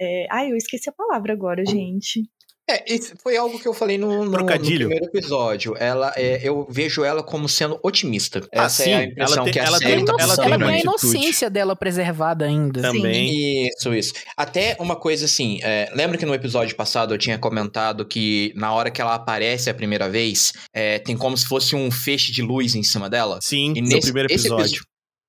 É, 0.00 0.26
ai, 0.30 0.50
eu 0.52 0.56
esqueci 0.56 0.88
a 0.88 0.92
palavra 0.92 1.32
agora, 1.32 1.64
gente. 1.64 2.22
É, 2.70 2.84
foi 3.22 3.36
algo 3.36 3.58
que 3.58 3.66
eu 3.66 3.74
falei 3.74 3.98
no, 3.98 4.24
no, 4.24 4.30
no 4.30 4.46
primeiro 4.46 4.92
episódio. 4.92 5.74
Ela, 5.78 6.12
é, 6.16 6.40
eu 6.42 6.66
vejo 6.70 7.04
ela 7.04 7.22
como 7.22 7.48
sendo 7.48 7.78
otimista. 7.82 8.40
Ah, 8.54 8.64
Essa 8.64 8.84
sim. 8.84 8.90
é 8.90 8.96
a 8.96 9.04
impressão 9.04 9.36
ela 9.36 9.44
tem, 9.44 9.52
que 9.52 9.58
a 9.58 9.64
ela 9.64 9.78
série 9.78 9.96
tem, 9.96 10.04
tá 10.04 10.12
ela 10.18 10.36
tem, 10.36 10.44
tem 10.44 10.44
ela 10.44 10.56
uma 10.56 10.66
tem 10.66 10.76
a 10.76 10.80
inocência 10.80 11.50
dela 11.50 11.74
preservada 11.74 12.44
ainda. 12.44 12.82
Também. 12.82 13.66
Isso, 13.68 13.94
isso. 13.94 14.12
Até 14.36 14.76
uma 14.78 14.96
coisa 14.96 15.24
assim, 15.24 15.58
é, 15.62 15.90
lembra 15.94 16.16
que 16.16 16.26
no 16.26 16.34
episódio 16.34 16.76
passado 16.76 17.14
eu 17.14 17.18
tinha 17.18 17.38
comentado 17.38 18.04
que 18.04 18.52
na 18.54 18.72
hora 18.72 18.90
que 18.90 19.00
ela 19.00 19.14
aparece 19.14 19.68
a 19.68 19.74
primeira 19.74 20.08
vez, 20.08 20.52
é, 20.72 20.98
tem 20.98 21.16
como 21.16 21.36
se 21.36 21.46
fosse 21.46 21.74
um 21.74 21.90
feixe 21.90 22.32
de 22.32 22.42
luz 22.42 22.74
em 22.74 22.82
cima 22.82 23.10
dela? 23.10 23.38
Sim, 23.42 23.72
e 23.76 23.80
nesse, 23.80 23.96
no 23.96 24.02
primeiro 24.02 24.32
episódio. 24.32 24.82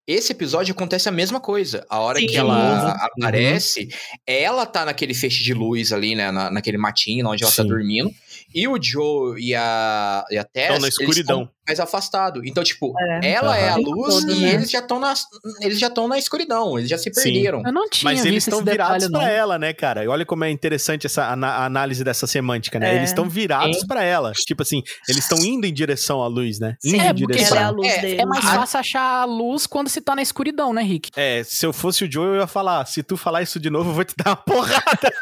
Esse 0.07 0.31
episódio 0.31 0.73
acontece 0.73 1.07
a 1.07 1.11
mesma 1.11 1.39
coisa. 1.39 1.85
A 1.89 1.99
hora 1.99 2.19
Sim. 2.19 2.27
que 2.27 2.35
ela 2.35 2.85
uhum. 2.85 3.23
aparece, 3.23 3.87
ela 4.25 4.65
tá 4.65 4.85
naquele 4.85 5.13
feixe 5.13 5.43
de 5.43 5.53
luz 5.53 5.93
ali, 5.93 6.15
né? 6.15 6.31
Na, 6.31 6.49
naquele 6.49 6.77
matinho 6.77 7.27
onde 7.27 7.43
ela 7.43 7.51
tá 7.51 7.61
Sim. 7.61 7.67
tá 7.67 7.73
dormindo. 7.73 8.11
E 8.53 8.67
o 8.67 8.81
Joe 8.81 9.39
e 9.39 9.55
a, 9.55 10.25
e 10.29 10.37
a 10.37 10.43
Tess. 10.43 10.63
Estão 10.63 10.81
na 10.81 10.87
escuridão 10.87 11.49
mais 11.67 11.79
afastado. 11.79 12.41
Então, 12.45 12.63
tipo, 12.63 12.93
é. 12.99 13.31
ela 13.31 13.51
uhum. 13.51 13.55
é 13.55 13.69
a 13.69 13.75
luz 13.75 14.15
todo, 14.15 14.31
e 14.31 14.39
né? 14.41 14.53
eles 14.53 14.69
já 14.69 14.79
estão 14.79 14.99
na 14.99 15.13
eles 15.61 15.79
já 15.79 15.87
estão 15.87 16.07
na 16.07 16.17
escuridão, 16.17 16.77
eles 16.77 16.89
já 16.89 16.97
se 16.97 17.11
perderam. 17.11 17.59
Sim. 17.59 17.67
Eu 17.67 17.73
não 17.73 17.89
tinha 17.89 18.11
Mas 18.11 18.25
eles 18.25 18.45
estão 18.45 18.63
virados 18.63 19.07
para 19.09 19.29
ela, 19.29 19.57
né, 19.57 19.73
cara? 19.73 20.03
E 20.03 20.07
olha 20.07 20.25
como 20.25 20.43
é 20.43 20.51
interessante 20.51 21.05
essa 21.05 21.23
a 21.23 21.65
análise 21.65 22.03
dessa 22.03 22.27
semântica, 22.27 22.79
né? 22.79 22.93
É. 22.93 22.95
Eles 22.97 23.09
estão 23.09 23.29
virados 23.29 23.83
para 23.85 24.03
ela. 24.03 24.31
Tipo 24.33 24.63
assim, 24.63 24.81
eles 25.07 25.23
estão 25.23 25.37
indo 25.39 25.65
em 25.65 25.73
direção 25.73 26.21
à 26.21 26.27
luz, 26.27 26.59
né? 26.59 26.75
Sim, 26.79 26.95
indo 26.95 27.03
é, 27.03 27.09
em 27.09 27.13
direção. 27.13 27.57
Ela 27.57 27.65
é, 27.65 27.69
a 27.69 27.71
luz 27.71 27.87
é, 27.87 28.15
é 28.17 28.25
mais 28.25 28.43
fácil 28.43 28.79
achar 28.79 29.21
a 29.21 29.25
luz 29.25 29.67
quando 29.67 29.87
se 29.87 30.01
tá 30.01 30.15
na 30.15 30.21
escuridão, 30.21 30.73
né, 30.73 30.81
Rick? 30.81 31.11
É, 31.15 31.43
se 31.43 31.65
eu 31.65 31.71
fosse 31.71 32.03
o 32.03 32.11
Joe, 32.11 32.25
eu 32.25 32.35
ia 32.41 32.47
falar, 32.47 32.85
se 32.85 33.03
tu 33.03 33.15
falar 33.15 33.41
isso 33.41 33.59
de 33.59 33.69
novo, 33.69 33.91
eu 33.91 33.93
vou 33.93 34.03
te 34.03 34.15
dar 34.17 34.31
uma 34.31 34.35
porrada. 34.43 35.13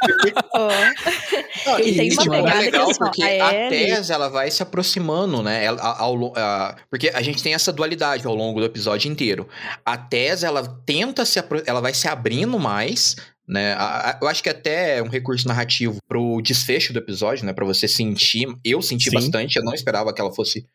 oh. 0.56 1.80
e, 1.80 1.92
e 1.92 1.96
tem 1.96 2.14
uma 2.14 2.24
pegada 2.24 2.58
é 2.58 2.62
legal 2.62 2.88
porque 3.20 3.42
a 3.42 3.70
Tess, 3.70 4.10
ela 4.10 4.30
vai 4.30 4.50
se 4.52 4.64
aproximando, 4.64 5.42
né? 5.44 5.64
Ela, 5.64 5.82
ao, 5.82 6.34
a, 6.36 6.76
porque 6.90 7.10
a 7.10 7.22
gente 7.22 7.42
tem 7.44 7.54
essa 7.54 7.72
dualidade 7.72 8.26
ao 8.26 8.36
longo 8.36 8.60
do 8.60 8.66
episódio 8.66 9.12
inteiro. 9.12 9.48
A 9.86 9.98
Tess, 9.98 10.44
ela 10.44 10.68
tenta 10.86 11.26
se 11.26 11.40
ela 11.66 11.82
vai 11.82 11.94
se 11.94 12.08
abrindo 12.08 12.58
mais, 12.58 13.16
né? 13.48 13.76
Eu 14.22 14.28
acho 14.28 14.44
que 14.44 14.50
até 14.50 14.98
é 14.98 15.04
um 15.04 15.10
recurso 15.10 15.48
narrativo 15.48 15.98
pro 16.08 16.42
desfecho 16.42 16.94
do 16.94 17.00
episódio, 17.00 17.46
né? 17.46 17.54
Para 17.54 17.66
você 17.66 17.88
sentir. 17.88 18.48
Eu 18.64 18.82
senti 18.82 19.10
Sim. 19.10 19.16
bastante, 19.16 19.58
eu 19.58 19.64
não 19.64 19.74
esperava 19.74 20.14
que 20.14 20.22
ela 20.22 20.32
fosse 20.32 20.66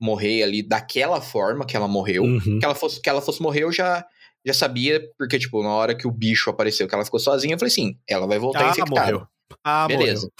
morrer 0.00 0.42
ali 0.42 0.62
daquela 0.62 1.20
forma 1.20 1.64
que 1.64 1.76
ela 1.76 1.86
morreu. 1.88 2.24
Uhum. 2.24 2.58
Que 2.58 2.64
ela 2.64 2.74
fosse 2.74 3.00
que 3.00 3.08
ela 3.08 3.22
fosse 3.22 3.40
morrer, 3.40 3.62
eu 3.64 3.72
já 3.72 4.04
já 4.46 4.52
sabia, 4.52 5.00
porque 5.16 5.38
tipo, 5.38 5.62
na 5.62 5.70
hora 5.70 5.94
que 5.94 6.06
o 6.06 6.10
bicho 6.10 6.50
apareceu, 6.50 6.86
que 6.86 6.94
ela 6.94 7.04
ficou 7.04 7.18
sozinha, 7.18 7.54
eu 7.54 7.58
falei 7.58 7.72
assim, 7.72 7.96
ela 8.06 8.26
vai 8.26 8.38
voltar 8.38 8.66
ah, 8.66 8.70
infectada. 8.70 9.12
Morreu. 9.12 9.26
Ah, 9.62 9.86
Beleza. 9.86 10.30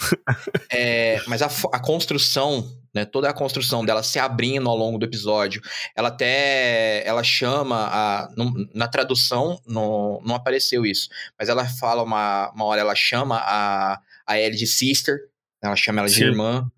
é, 0.71 1.21
mas 1.27 1.41
a, 1.41 1.49
a 1.71 1.79
construção 1.79 2.67
né? 2.95 3.03
Toda 3.03 3.29
a 3.29 3.33
construção 3.33 3.83
dela 3.83 4.01
se 4.01 4.17
abrindo 4.17 4.69
ao 4.69 4.77
longo 4.77 4.97
do 4.97 5.05
episódio. 5.05 5.61
Ela 5.93 6.07
até 6.07 7.05
ela 7.05 7.23
chama 7.23 7.89
a 7.91 8.29
na 8.73 8.87
tradução 8.87 9.59
não, 9.67 10.21
não 10.23 10.33
apareceu 10.33 10.85
isso, 10.85 11.09
mas 11.37 11.49
ela 11.49 11.67
fala 11.67 12.01
uma, 12.01 12.49
uma 12.55 12.63
hora 12.63 12.79
ela 12.79 12.95
chama 12.95 13.37
a 13.37 13.99
a 14.25 14.39
Ellie 14.39 14.57
de 14.57 14.65
sister, 14.65 15.19
ela 15.61 15.75
chama 15.75 15.99
ela 15.99 16.09
de 16.09 16.15
Sim. 16.15 16.23
irmã. 16.23 16.71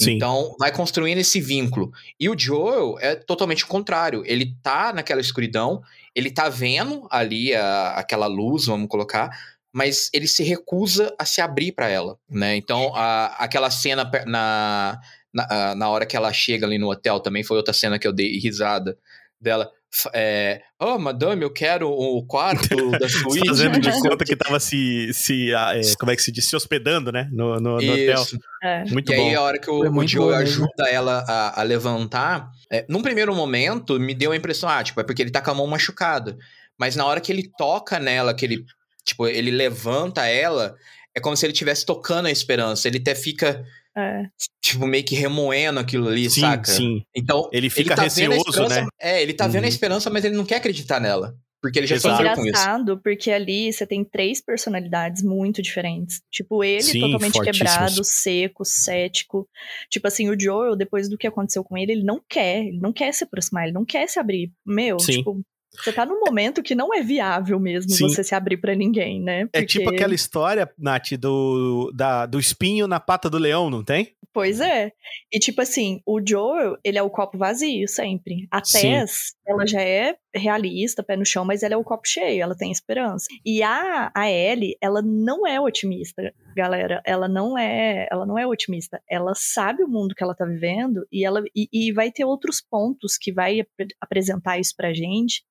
Sim. 0.00 0.12
Então, 0.12 0.56
vai 0.58 0.72
construindo 0.72 1.18
esse 1.18 1.40
vínculo. 1.40 1.92
E 2.18 2.28
o 2.28 2.36
Joel 2.36 2.96
é 2.98 3.14
totalmente 3.14 3.62
o 3.62 3.68
contrário. 3.68 4.24
Ele 4.26 4.56
tá 4.60 4.92
naquela 4.92 5.20
escuridão, 5.20 5.82
ele 6.14 6.30
tá 6.32 6.48
vendo 6.48 7.06
ali 7.10 7.54
a, 7.54 7.90
aquela 7.90 8.26
luz, 8.26 8.66
vamos 8.66 8.88
colocar, 8.88 9.30
mas 9.74 10.08
ele 10.14 10.28
se 10.28 10.44
recusa 10.44 11.12
a 11.18 11.24
se 11.24 11.40
abrir 11.40 11.72
para 11.72 11.88
ela, 11.88 12.16
né? 12.30 12.54
Então, 12.54 12.94
a, 12.94 13.26
aquela 13.44 13.68
cena 13.70 14.08
na, 14.24 15.00
na, 15.34 15.74
na 15.74 15.88
hora 15.88 16.06
que 16.06 16.16
ela 16.16 16.32
chega 16.32 16.64
ali 16.64 16.78
no 16.78 16.88
hotel, 16.88 17.18
também 17.18 17.42
foi 17.42 17.56
outra 17.56 17.74
cena 17.74 17.98
que 17.98 18.06
eu 18.06 18.12
dei 18.12 18.38
risada 18.38 18.96
dela. 19.40 19.68
É, 20.12 20.60
oh, 20.80 20.96
madame, 20.96 21.42
eu 21.42 21.52
quero 21.52 21.90
o 21.90 22.24
quarto 22.24 22.68
da 22.98 23.08
suíte. 23.08 23.48
Fazendo 23.48 23.80
de 23.80 23.90
conta 24.00 24.24
que 24.24 24.36
tava 24.36 24.60
se, 24.60 25.12
se 25.12 25.52
é, 25.52 25.80
como 25.98 26.12
é 26.12 26.16
que 26.16 26.22
se 26.22 26.30
diz, 26.30 26.48
se 26.48 26.54
hospedando, 26.54 27.10
né, 27.10 27.28
no, 27.32 27.56
no, 27.56 27.78
no 27.78 27.92
hotel. 27.92 28.24
É. 28.62 28.84
Muito 28.84 29.12
e 29.12 29.16
bom. 29.16 29.22
E 29.22 29.28
aí, 29.30 29.34
a 29.34 29.42
hora 29.42 29.58
que 29.58 29.68
o, 29.68 29.80
o 29.80 30.06
Joe 30.06 30.34
ajuda 30.36 30.88
ela 30.88 31.24
a, 31.26 31.60
a 31.60 31.64
levantar, 31.64 32.48
é, 32.70 32.86
num 32.88 33.02
primeiro 33.02 33.34
momento, 33.34 33.98
me 33.98 34.14
deu 34.14 34.30
a 34.30 34.36
impressão, 34.36 34.68
ah, 34.68 34.84
tipo, 34.84 35.00
é 35.00 35.04
porque 35.04 35.20
ele 35.20 35.32
tá 35.32 35.42
com 35.42 35.50
a 35.50 35.54
mão 35.54 35.66
machucada. 35.66 36.36
Mas 36.78 36.94
na 36.94 37.04
hora 37.04 37.20
que 37.20 37.32
ele 37.32 37.50
toca 37.56 37.98
nela, 37.98 38.34
que 38.34 38.44
ele, 38.44 38.64
tipo, 39.04 39.26
ele 39.26 39.50
levanta 39.50 40.26
ela, 40.26 40.76
é 41.14 41.20
como 41.20 41.36
se 41.36 41.46
ele 41.46 41.52
estivesse 41.52 41.84
tocando 41.84 42.26
a 42.26 42.30
esperança. 42.30 42.88
Ele 42.88 42.98
até 42.98 43.14
fica 43.14 43.64
é. 43.96 44.24
Tipo, 44.60 44.86
meio 44.86 45.04
que 45.04 45.14
remoendo 45.14 45.78
aquilo 45.78 46.08
ali, 46.08 46.28
sim, 46.28 46.40
saca? 46.40 46.70
Sim. 46.70 47.04
Então, 47.14 47.48
ele 47.52 47.70
fica 47.70 47.90
ele 47.90 47.96
tá 47.96 48.02
receoso, 48.02 48.68
né? 48.68 48.86
É, 49.00 49.22
ele 49.22 49.32
tá 49.32 49.44
uhum. 49.44 49.52
vendo 49.52 49.62
a 49.62 49.66
uhum. 49.66 49.68
esperança, 49.68 50.10
mas 50.10 50.24
ele 50.24 50.36
não 50.36 50.44
quer 50.44 50.56
acreditar 50.56 51.00
nela. 51.00 51.36
Porque 51.62 51.78
ele 51.78 51.86
já 51.86 51.94
Exato. 51.94 52.16
sofreu 52.16 52.34
com 52.34 52.40
isso. 52.40 52.48
engraçado, 52.50 53.00
porque 53.02 53.30
ali 53.30 53.72
você 53.72 53.86
tem 53.86 54.04
três 54.04 54.38
personalidades 54.38 55.22
muito 55.22 55.62
diferentes. 55.62 56.20
Tipo, 56.30 56.62
ele 56.62 56.82
Sim, 56.82 57.00
totalmente 57.00 57.40
quebrado, 57.40 58.04
seco, 58.04 58.64
cético. 58.66 59.48
Tipo 59.88 60.06
assim, 60.06 60.28
o 60.28 60.38
Joel, 60.38 60.76
depois 60.76 61.08
do 61.08 61.16
que 61.16 61.26
aconteceu 61.26 61.64
com 61.64 61.78
ele, 61.78 61.92
ele 61.92 62.04
não 62.04 62.20
quer, 62.28 62.66
ele 62.66 62.78
não 62.80 62.92
quer 62.92 63.14
se 63.14 63.24
aproximar, 63.24 63.64
ele 63.64 63.72
não 63.72 63.84
quer 63.84 64.06
se 64.08 64.18
abrir. 64.18 64.52
Meu, 64.66 64.98
Sim. 64.98 65.12
tipo, 65.12 65.40
você 65.82 65.92
tá 65.92 66.06
num 66.06 66.20
momento 66.20 66.62
que 66.62 66.74
não 66.74 66.94
é 66.94 67.02
viável 67.02 67.58
mesmo 67.58 67.90
Sim. 67.90 68.08
você 68.08 68.22
se 68.22 68.34
abrir 68.34 68.56
para 68.56 68.74
ninguém, 68.74 69.20
né? 69.20 69.46
Porque... 69.46 69.58
É 69.58 69.64
tipo 69.64 69.90
aquela 69.90 70.14
história, 70.14 70.70
Nath, 70.78 71.12
do, 71.18 71.92
da, 71.94 72.26
do 72.26 72.38
espinho 72.38 72.86
na 72.86 73.00
pata 73.00 73.28
do 73.28 73.38
leão, 73.38 73.70
não 73.70 73.84
tem? 73.84 74.14
Pois 74.34 74.60
é. 74.60 74.90
E 75.32 75.38
tipo 75.38 75.62
assim, 75.62 76.00
o 76.04 76.20
Joel, 76.20 76.76
ele 76.82 76.98
é 76.98 77.02
o 77.02 77.08
copo 77.08 77.38
vazio 77.38 77.86
sempre. 77.86 78.48
A 78.50 78.60
Tess, 78.60 79.32
ela 79.46 79.64
já 79.64 79.80
é 79.80 80.16
realista, 80.34 81.04
pé 81.04 81.16
no 81.16 81.24
chão, 81.24 81.44
mas 81.44 81.62
ela 81.62 81.74
é 81.74 81.76
o 81.76 81.84
copo 81.84 82.02
cheio, 82.04 82.42
ela 82.42 82.56
tem 82.56 82.72
esperança. 82.72 83.26
E 83.46 83.62
a, 83.62 84.10
a 84.12 84.28
Ellie, 84.28 84.76
ela 84.82 85.00
não 85.00 85.46
é 85.46 85.60
otimista, 85.60 86.34
galera. 86.56 87.00
Ela 87.06 87.28
não 87.28 87.56
é, 87.56 88.08
ela 88.10 88.26
não 88.26 88.36
é 88.36 88.44
otimista. 88.44 89.00
Ela 89.08 89.34
sabe 89.36 89.84
o 89.84 89.88
mundo 89.88 90.16
que 90.16 90.24
ela 90.24 90.34
tá 90.34 90.44
vivendo 90.44 91.06
e 91.12 91.24
ela 91.24 91.40
e, 91.54 91.68
e 91.72 91.92
vai 91.92 92.10
ter 92.10 92.24
outros 92.24 92.60
pontos 92.60 93.16
que 93.16 93.32
vai 93.32 93.60
ap 93.60 93.68
apresentar 94.00 94.58
isso 94.58 94.74
pra 94.76 94.92
gente 94.92 95.44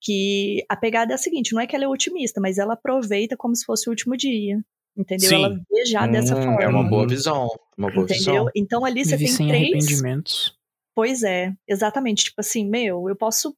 que 0.00 0.64
a 0.68 0.76
pegada 0.76 1.12
é 1.12 1.14
a 1.14 1.18
seguinte, 1.18 1.52
não 1.52 1.60
é 1.60 1.66
que 1.66 1.74
ela 1.74 1.84
é 1.84 1.88
otimista, 1.88 2.40
mas 2.40 2.58
ela 2.58 2.74
aproveita 2.74 3.36
como 3.36 3.54
se 3.54 3.64
fosse 3.64 3.88
o 3.88 3.90
último 3.90 4.16
dia. 4.16 4.58
Entendeu? 4.96 5.28
Sim. 5.28 5.44
Ela 5.44 5.48
vê 5.48 5.84
já 5.86 6.04
hum, 6.04 6.10
dessa 6.12 6.36
forma. 6.36 6.62
É 6.62 6.68
uma 6.68 6.88
boa 6.88 7.06
visão. 7.06 7.48
Uma 7.76 7.90
boa 7.90 8.04
entendeu? 8.04 8.32
Visão. 8.34 8.50
Então 8.54 8.84
ali 8.84 9.04
você 9.04 9.16
Vive 9.16 9.24
tem 9.26 9.36
sem 9.36 9.48
três. 9.48 9.62
arrependimentos. 9.62 10.56
Pois 10.94 11.24
é, 11.24 11.52
exatamente. 11.66 12.24
Tipo 12.24 12.40
assim, 12.40 12.64
meu, 12.68 13.08
eu 13.08 13.16
posso 13.16 13.56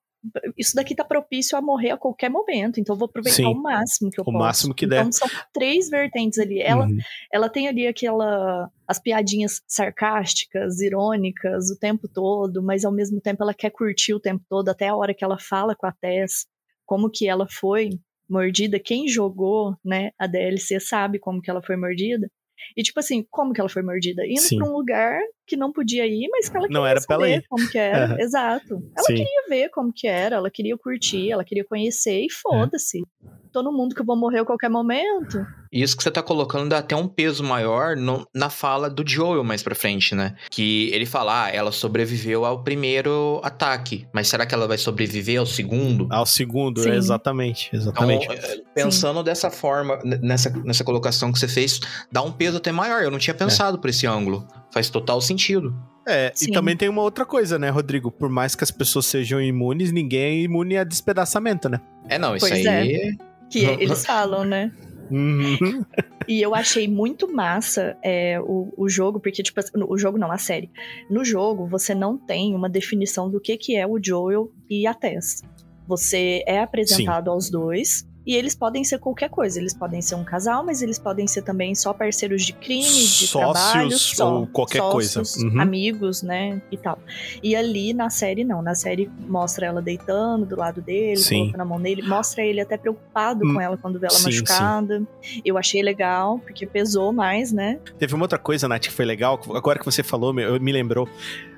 isso 0.56 0.74
daqui 0.74 0.94
tá 0.94 1.04
propício 1.04 1.56
a 1.56 1.62
morrer 1.62 1.90
a 1.90 1.96
qualquer 1.96 2.28
momento, 2.28 2.80
então 2.80 2.94
eu 2.94 2.98
vou 2.98 3.06
aproveitar 3.06 3.36
Sim, 3.36 3.44
o 3.46 3.62
máximo 3.62 4.10
que 4.10 4.20
eu 4.20 4.22
o 4.22 4.24
posso. 4.24 4.36
O 4.36 4.40
máximo 4.40 4.74
que 4.74 4.86
der. 4.86 5.00
Então 5.00 5.12
são 5.12 5.28
três 5.52 5.88
vertentes 5.88 6.38
ali. 6.38 6.60
Ela, 6.60 6.86
uhum. 6.86 6.98
ela 7.32 7.48
tem 7.48 7.68
ali 7.68 7.86
aquela 7.86 8.70
as 8.86 9.00
piadinhas 9.00 9.62
sarcásticas, 9.66 10.80
irônicas 10.80 11.70
o 11.70 11.78
tempo 11.78 12.08
todo, 12.08 12.62
mas 12.62 12.84
ao 12.84 12.92
mesmo 12.92 13.20
tempo 13.20 13.42
ela 13.42 13.52
quer 13.52 13.70
curtir 13.70 14.14
o 14.14 14.20
tempo 14.20 14.44
todo, 14.48 14.68
até 14.68 14.88
a 14.88 14.96
hora 14.96 15.12
que 15.12 15.24
ela 15.24 15.38
fala 15.38 15.74
com 15.74 15.86
a 15.86 15.92
Tess, 15.92 16.46
como 16.84 17.10
que 17.10 17.28
ela 17.28 17.48
foi 17.48 17.90
mordida, 18.28 18.78
quem 18.78 19.08
jogou, 19.08 19.76
né, 19.84 20.10
a 20.18 20.26
DLC 20.26 20.78
sabe 20.80 21.18
como 21.18 21.40
que 21.40 21.50
ela 21.50 21.62
foi 21.62 21.76
mordida. 21.76 22.30
E, 22.76 22.82
tipo 22.82 22.98
assim, 22.98 23.24
como 23.30 23.52
que 23.52 23.60
ela 23.60 23.68
foi 23.68 23.82
mordida? 23.82 24.26
Indo 24.26 24.56
pra 24.56 24.68
um 24.68 24.72
lugar 24.72 25.20
que 25.46 25.56
não 25.56 25.72
podia 25.72 26.06
ir, 26.06 26.28
mas 26.30 26.48
que 26.48 26.56
ela 26.56 26.66
queria 26.66 26.80
não 26.80 26.86
era 26.86 27.00
saber 27.00 27.38
ir. 27.38 27.44
como 27.48 27.68
que 27.70 27.78
era. 27.78 28.12
Uhum. 28.12 28.20
Exato. 28.20 28.74
Ela 28.96 29.06
Sim. 29.06 29.14
queria 29.14 29.48
ver 29.48 29.68
como 29.70 29.92
que 29.92 30.06
era, 30.06 30.36
ela 30.36 30.50
queria 30.50 30.76
curtir, 30.76 31.30
ela 31.30 31.44
queria 31.44 31.64
conhecer 31.64 32.24
e 32.24 32.30
foda-se. 32.30 33.00
É 33.00 33.36
tô 33.56 33.62
no 33.62 33.72
mundo 33.72 33.94
que 33.94 34.02
eu 34.02 34.04
vou 34.04 34.16
morrer 34.16 34.40
a 34.40 34.44
qualquer 34.44 34.68
momento. 34.68 35.46
Isso 35.72 35.96
que 35.96 36.02
você 36.02 36.10
tá 36.10 36.22
colocando 36.22 36.68
dá 36.68 36.78
até 36.78 36.94
um 36.94 37.08
peso 37.08 37.42
maior 37.42 37.96
no, 37.96 38.28
na 38.34 38.50
fala 38.50 38.90
do 38.90 39.02
Joel 39.06 39.42
mais 39.42 39.62
pra 39.62 39.74
frente, 39.74 40.14
né? 40.14 40.36
Que 40.50 40.90
ele 40.92 41.06
fala, 41.06 41.44
ah, 41.44 41.50
ela 41.50 41.72
sobreviveu 41.72 42.44
ao 42.44 42.62
primeiro 42.62 43.40
ataque, 43.42 44.06
mas 44.12 44.28
será 44.28 44.44
que 44.44 44.54
ela 44.54 44.68
vai 44.68 44.76
sobreviver 44.76 45.40
ao 45.40 45.46
segundo? 45.46 46.06
Ao 46.10 46.26
segundo, 46.26 46.82
Sim. 46.82 46.90
exatamente, 46.90 47.70
exatamente. 47.72 48.28
Então, 48.30 48.64
pensando 48.74 49.18
Sim. 49.20 49.24
dessa 49.24 49.50
forma, 49.50 49.98
nessa, 50.04 50.50
nessa 50.62 50.84
colocação 50.84 51.32
que 51.32 51.38
você 51.38 51.48
fez, 51.48 51.80
dá 52.12 52.22
um 52.22 52.32
peso 52.32 52.58
até 52.58 52.70
maior. 52.70 53.02
Eu 53.02 53.10
não 53.10 53.18
tinha 53.18 53.34
pensado 53.34 53.78
é. 53.78 53.80
por 53.80 53.88
esse 53.88 54.06
ângulo. 54.06 54.46
Faz 54.76 54.90
total 54.90 55.22
sentido. 55.22 55.74
É, 56.06 56.30
Sim. 56.34 56.50
e 56.50 56.52
também 56.52 56.76
tem 56.76 56.86
uma 56.86 57.00
outra 57.00 57.24
coisa, 57.24 57.58
né, 57.58 57.70
Rodrigo? 57.70 58.10
Por 58.10 58.28
mais 58.28 58.54
que 58.54 58.62
as 58.62 58.70
pessoas 58.70 59.06
sejam 59.06 59.40
imunes, 59.40 59.90
ninguém 59.90 60.40
é 60.40 60.42
imune 60.42 60.76
a 60.76 60.84
despedaçamento, 60.84 61.66
né? 61.66 61.80
É, 62.10 62.18
não, 62.18 62.36
isso 62.36 62.46
pois 62.46 62.66
aí. 62.66 62.92
É. 62.94 63.12
Que 63.48 63.60
eles 63.80 64.04
falam, 64.04 64.44
né? 64.44 64.70
Uhum. 65.10 65.82
e 66.28 66.42
eu 66.42 66.54
achei 66.54 66.86
muito 66.86 67.32
massa 67.32 67.96
é, 68.02 68.38
o, 68.38 68.70
o 68.76 68.86
jogo, 68.86 69.18
porque, 69.18 69.42
tipo, 69.42 69.58
o 69.88 69.96
jogo 69.96 70.18
não, 70.18 70.30
a 70.30 70.36
série. 70.36 70.70
No 71.08 71.24
jogo, 71.24 71.66
você 71.66 71.94
não 71.94 72.18
tem 72.18 72.54
uma 72.54 72.68
definição 72.68 73.30
do 73.30 73.40
que, 73.40 73.56
que 73.56 73.76
é 73.76 73.86
o 73.86 73.98
Joel 73.98 74.52
e 74.68 74.86
a 74.86 74.92
Tess. 74.92 75.42
Você 75.88 76.44
é 76.46 76.60
apresentado 76.60 77.24
Sim. 77.24 77.30
aos 77.30 77.48
dois, 77.48 78.06
E 78.26 78.34
eles 78.34 78.54
podem 78.54 78.82
ser 78.82 78.98
qualquer 78.98 79.30
coisa. 79.30 79.60
Eles 79.60 79.72
podem 79.72 80.02
ser 80.02 80.16
um 80.16 80.24
casal, 80.24 80.64
mas 80.64 80.82
eles 80.82 80.98
podem 80.98 81.26
ser 81.26 81.42
também 81.42 81.74
só 81.74 81.92
parceiros 81.92 82.44
de 82.44 82.52
crime, 82.52 83.06
de 83.06 83.30
trabalho, 83.30 83.96
só, 83.96 84.40
ou 84.40 84.46
qualquer 84.46 84.78
sócios, 84.78 85.34
coisa. 85.34 85.46
Uhum. 85.46 85.60
amigos, 85.60 86.22
né, 86.22 86.60
e 86.70 86.76
tal. 86.76 86.98
E 87.42 87.54
ali 87.54 87.94
na 87.94 88.10
série 88.10 88.44
não, 88.44 88.60
na 88.60 88.74
série 88.74 89.10
mostra 89.28 89.66
ela 89.66 89.80
deitando 89.80 90.44
do 90.44 90.56
lado 90.56 90.82
dele, 90.82 91.16
Sim. 91.18 91.38
colocando 91.38 91.60
a 91.60 91.64
mão 91.64 91.78
nele, 91.78 92.02
mostra 92.02 92.42
ele 92.42 92.60
até 92.60 92.76
preocupado 92.76 93.44
Hum, 93.44 93.54
com 93.54 93.60
ela 93.60 93.76
quando 93.76 93.98
vê 93.98 94.06
ela 94.06 94.14
sim, 94.16 94.24
machucada. 94.24 95.02
Eu 95.44 95.56
achei 95.56 95.82
legal, 95.82 96.38
porque 96.38 96.66
pesou 96.66 97.12
mais, 97.12 97.52
né? 97.52 97.78
Teve 97.98 98.14
uma 98.14 98.24
outra 98.24 98.38
coisa, 98.38 98.66
Nath, 98.66 98.82
que 98.82 98.92
foi 98.92 99.04
legal. 99.04 99.40
Agora 99.54 99.78
que 99.78 99.84
você 99.84 100.02
falou, 100.02 100.32
me, 100.32 100.58
me 100.58 100.72
lembrou. 100.72 101.08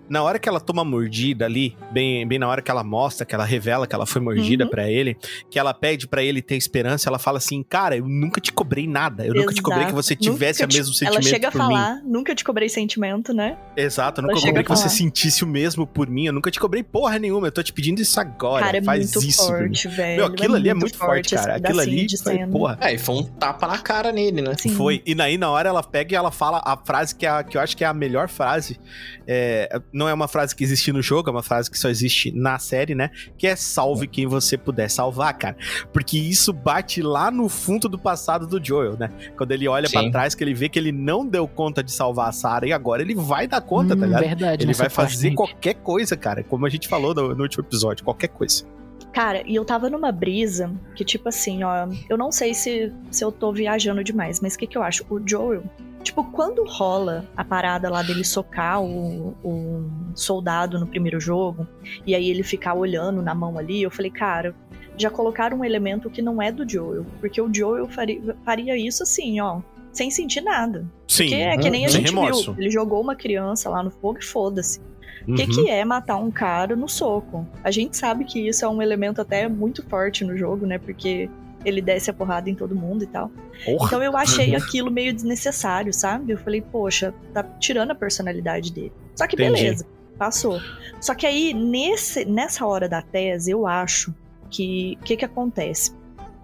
Na 0.09 0.23
hora 0.23 0.39
que 0.39 0.49
ela 0.49 0.61
toma 0.61 0.85
mordida 0.85 1.45
ali, 1.45 1.77
bem, 1.93 2.27
bem 2.27 2.39
na 2.39 2.49
hora 2.49 2.63
que 2.63 2.71
ela 2.71 2.83
mostra, 2.85 3.27
que 3.27 3.35
ela 3.35 3.45
revela 3.45 3.87
que 3.87 3.95
ela 3.95 4.07
foi 4.07 4.21
mordida 4.21 4.65
Uhum. 4.65 4.71
pra 4.71 4.89
ele, 4.91 5.17
que 5.51 5.59
ela 5.59 5.75
pede 5.75 6.07
pra 6.07 6.23
ele 6.23 6.41
ter 6.43 6.57
esperança, 6.57 7.09
ela 7.09 7.19
fala 7.19 7.39
assim: 7.39 7.63
Cara, 7.63 7.97
eu 7.97 8.07
nunca 8.09 8.41
te 8.41 8.53
cobrei 8.53 8.87
nada. 8.87 9.27
Eu 9.27 9.35
nunca 9.35 9.53
te 9.55 9.61
cobrei 9.63 9.85
que 9.85 9.91
Exato. 9.93 10.03
você 10.03 10.17
tivesse 10.17 10.65
o 10.65 10.69
te- 10.69 10.77
mesmo 10.79 10.95
sentimento 10.95 11.15
Ela 11.23 11.23
chega 11.31 11.49
a 11.49 11.53
por 11.53 11.59
mim. 11.59 11.75
falar, 11.75 12.01
nunca 12.05 12.35
te 12.35 12.45
cobrei 12.45 12.69
sentimento, 12.69 13.33
né? 13.35 13.57
Exato, 13.77 14.21
eu 14.21 14.27
nunca 14.27 14.41
cobrei 14.41 14.63
que 14.63 14.69
você 14.71 14.83
falar. 14.85 14.95
sentisse 14.95 15.45
o 15.45 15.47
mesmo 15.47 15.87
por 15.87 16.09
mim. 16.09 16.27
Eu 16.27 16.33
nunca 16.33 16.51
te 16.51 16.59
cobrei 16.59 16.83
porra 16.83 17.19
nenhuma. 17.19 17.47
Eu 17.49 17.53
tô 17.53 17.63
te 17.63 17.73
pedindo 17.73 18.01
isso 18.01 18.19
agora. 18.21 18.65
cara, 18.65 18.79
é 18.79 18.83
Faz 18.83 19.13
muito 19.15 19.29
isso. 19.29 19.47
forte, 19.47 19.89
velho. 19.89 20.17
Meu, 20.17 20.27
aquilo 20.27 20.55
ali 20.55 20.69
é 20.69 20.75
muito 20.75 20.97
forte, 20.97 21.35
cara. 21.35 21.57
Aquilo 21.57 21.79
pedacinho 21.81 22.07
ali 22.07 22.19
foi, 22.19 22.47
porra. 22.47 22.79
É, 22.81 22.95
e 22.95 22.99
foi 22.99 23.15
um 23.17 23.23
tapa 23.25 23.67
na 23.67 23.79
cara 23.79 24.11
nele, 24.13 24.41
né? 24.43 24.53
Sim. 24.59 24.71
Foi. 24.71 25.03
E 25.05 25.15
daí, 25.15 25.37
na 25.37 25.51
hora, 25.51 25.69
ela 25.69 25.83
pega 25.83 26.15
e 26.15 26.17
ela 26.17 26.31
fala 26.31 26.63
a 26.65 26.77
frase 26.77 27.15
que, 27.15 27.27
é 27.27 27.29
a, 27.29 27.43
que 27.43 27.57
eu 27.57 27.61
acho 27.61 27.77
que 27.77 27.85
é 27.85 27.87
a 27.87 27.93
melhor 27.95 28.29
frase. 28.29 28.79
É, 29.27 29.81
não 29.99 30.09
é 30.09 30.15
uma 30.15 30.29
frase 30.29 30.55
que 30.55 30.63
existe 30.63 30.93
no 30.93 31.03
jogo, 31.03 31.29
é 31.29 31.33
uma 31.33 31.43
frase 31.43 31.71
que 31.71 31.79
só 31.79 31.89
existe 31.89 32.31
na 32.31 32.59
série, 32.59 32.95
né? 32.95 33.11
Que 33.37 33.47
é 33.49 33.57
salve 33.57 34.07
quem 34.07 34.27
você 34.27 34.57
puder 34.57 34.89
salvar, 34.89 35.37
cara. 35.37 35.57
Porque 35.93 36.19
isso 36.19 36.53
bate 36.53 37.03
lá 37.03 37.31
no 37.31 37.49
fundo 37.49 37.89
do 37.89 37.99
passado 37.99 38.47
do 38.47 38.65
Joel, 38.65 38.97
né? 38.97 39.11
Quando 39.37 39.51
ele 39.53 39.67
olha 39.67 39.91
pra 39.91 40.01
Sim. 40.03 40.11
trás, 40.11 40.35
que 40.35 40.45
ele 40.45 40.55
vê 40.55 40.69
que 40.69 40.79
ele 40.79 40.93
não 40.93 41.27
deu 41.27 41.47
conta 41.49 41.83
de 41.83 41.91
salvar 41.93 42.29
a 42.29 42.33
Sarah 42.33 42.67
e 42.67 42.73
agora 42.73 43.03
ele 43.03 43.15
vai 43.15 43.47
dar 43.49 43.61
conta, 43.61 43.97
tá 43.97 44.03
Hum, 44.03 44.07
ligado? 44.07 44.21
Verdade, 44.23 44.63
Ele 44.63 44.69
nessa 44.69 44.85
vai 44.85 44.91
parte, 44.91 45.11
fazer 45.15 45.25
Nick. 45.31 45.37
qualquer 45.37 45.75
coisa, 45.75 46.17
cara. 46.17 46.45
Como 46.45 46.65
a 46.65 46.69
gente 46.69 46.87
falou 46.87 47.13
no, 47.15 47.35
no 47.35 47.43
último 47.43 47.65
episódio, 47.65 48.05
qualquer 48.05 48.29
coisa. 48.29 48.65
Cara, 49.13 49.43
e 49.47 49.57
eu 49.57 49.65
tava 49.65 49.91
numa 49.91 50.13
brisa 50.13 50.71
que, 50.95 51.05
tipo 51.05 51.29
assim, 51.29 51.65
ó, 51.65 51.89
eu 52.09 52.17
não 52.17 52.31
sei 52.31 52.55
se, 52.55 52.93
se 53.11 53.25
eu 53.25 53.33
tô 53.33 53.53
viajando 53.53 54.05
demais, 54.05 54.39
mas 54.41 54.55
o 54.55 54.59
que, 54.59 54.67
que 54.67 54.79
eu 54.79 54.83
acho? 54.83 55.05
O 55.11 55.21
Joel, 55.27 55.65
tipo, 56.09 56.25
quando 56.25 56.65
rola 56.65 57.25
a 57.37 57.45
parada 57.45 57.89
lá 57.91 58.03
dele 58.03 58.25
socar 58.25 58.83
o, 58.83 59.35
o 59.45 59.91
soldado 60.15 60.79
no 60.79 60.87
primeiro 60.87 61.21
jogo, 61.21 61.67
e 62.07 62.15
aí 62.15 62.29
ele 62.31 62.43
ficar 62.43 62.75
olhando 62.75 63.23
na 63.23 63.35
mão 63.35 63.59
ali, 63.59 63.83
eu 63.83 63.91
falei, 63.91 64.11
cara, 64.11 64.55
já 64.97 65.11
colocaram 65.11 65.59
um 65.59 65.65
elemento 65.65 66.11
que 66.11 66.21
não 66.23 66.41
é 66.43 66.51
do 66.51 66.69
Joel, 66.69 67.05
porque 67.21 67.41
o 67.41 67.53
Joel 67.53 67.89
faria, 67.89 68.37
faria 68.45 68.77
isso 68.77 69.03
assim, 69.03 69.41
ó, 69.41 69.61
sem 69.93 70.11
sentir 70.11 70.41
nada. 70.41 70.87
Sim. 71.07 71.25
Porque 71.29 71.35
é 71.37 71.57
que 71.57 71.71
nem 71.71 71.85
a 71.87 71.89
gente 71.89 72.07
remorso. 72.07 72.53
viu, 72.53 72.63
ele 72.63 72.71
jogou 72.71 73.01
uma 73.01 73.15
criança 73.15 73.69
lá 73.71 73.83
no 73.83 73.91
fogo 73.91 74.19
e 74.21 74.25
foda-se. 74.25 74.81
O 75.27 75.35
que, 75.35 75.43
Uhum. 75.43 75.51
que 75.51 75.69
é 75.71 75.85
matar 75.85 76.17
um 76.17 76.31
cara 76.31 76.75
no 76.75 76.89
soco? 76.89 77.47
A 77.63 77.71
gente 77.71 77.97
sabe 77.97 78.25
que 78.25 78.49
isso 78.49 78.65
é 78.65 78.69
um 78.69 78.81
elemento 78.81 79.21
até 79.21 79.47
muito 79.49 79.83
forte 79.87 80.25
no 80.25 80.37
jogo, 80.39 80.65
né? 80.65 80.79
Porque 80.79 81.29
ele 81.65 81.81
desce 81.81 82.11
a 82.11 82.15
porrada 82.15 82.49
em 82.49 82.55
todo 82.55 82.75
mundo 82.75 83.05
e 83.05 83.07
tal. 83.07 83.31
Porra. 83.65 83.87
Então 83.87 84.03
eu 84.03 84.17
achei 84.17 84.55
aquilo 84.57 84.91
meio 84.91 85.13
desnecessário, 85.13 85.93
sabe? 85.93 86.33
Eu 86.33 86.39
falei, 86.39 86.61
poxa, 86.61 87.13
tá 87.33 87.43
tirando 87.43 87.91
a 87.91 87.95
personalidade 87.95 88.73
dele. 88.73 88.93
Só 89.17 89.27
que 89.27 89.35
Entendi. 89.35 89.63
beleza, 89.63 89.87
passou. 90.17 90.61
Só 91.01 91.15
que 91.15 91.27
aí, 91.27 91.53
nesse, 91.55 92.25
nessa 92.25 92.67
hora 92.67 92.89
da 92.89 93.03
tese, 93.03 93.51
eu 93.51 93.67
acho 93.67 94.15
que 94.51 94.97
o 95.01 95.05
que, 95.05 95.17
que 95.17 95.25
acontece? 95.25 95.93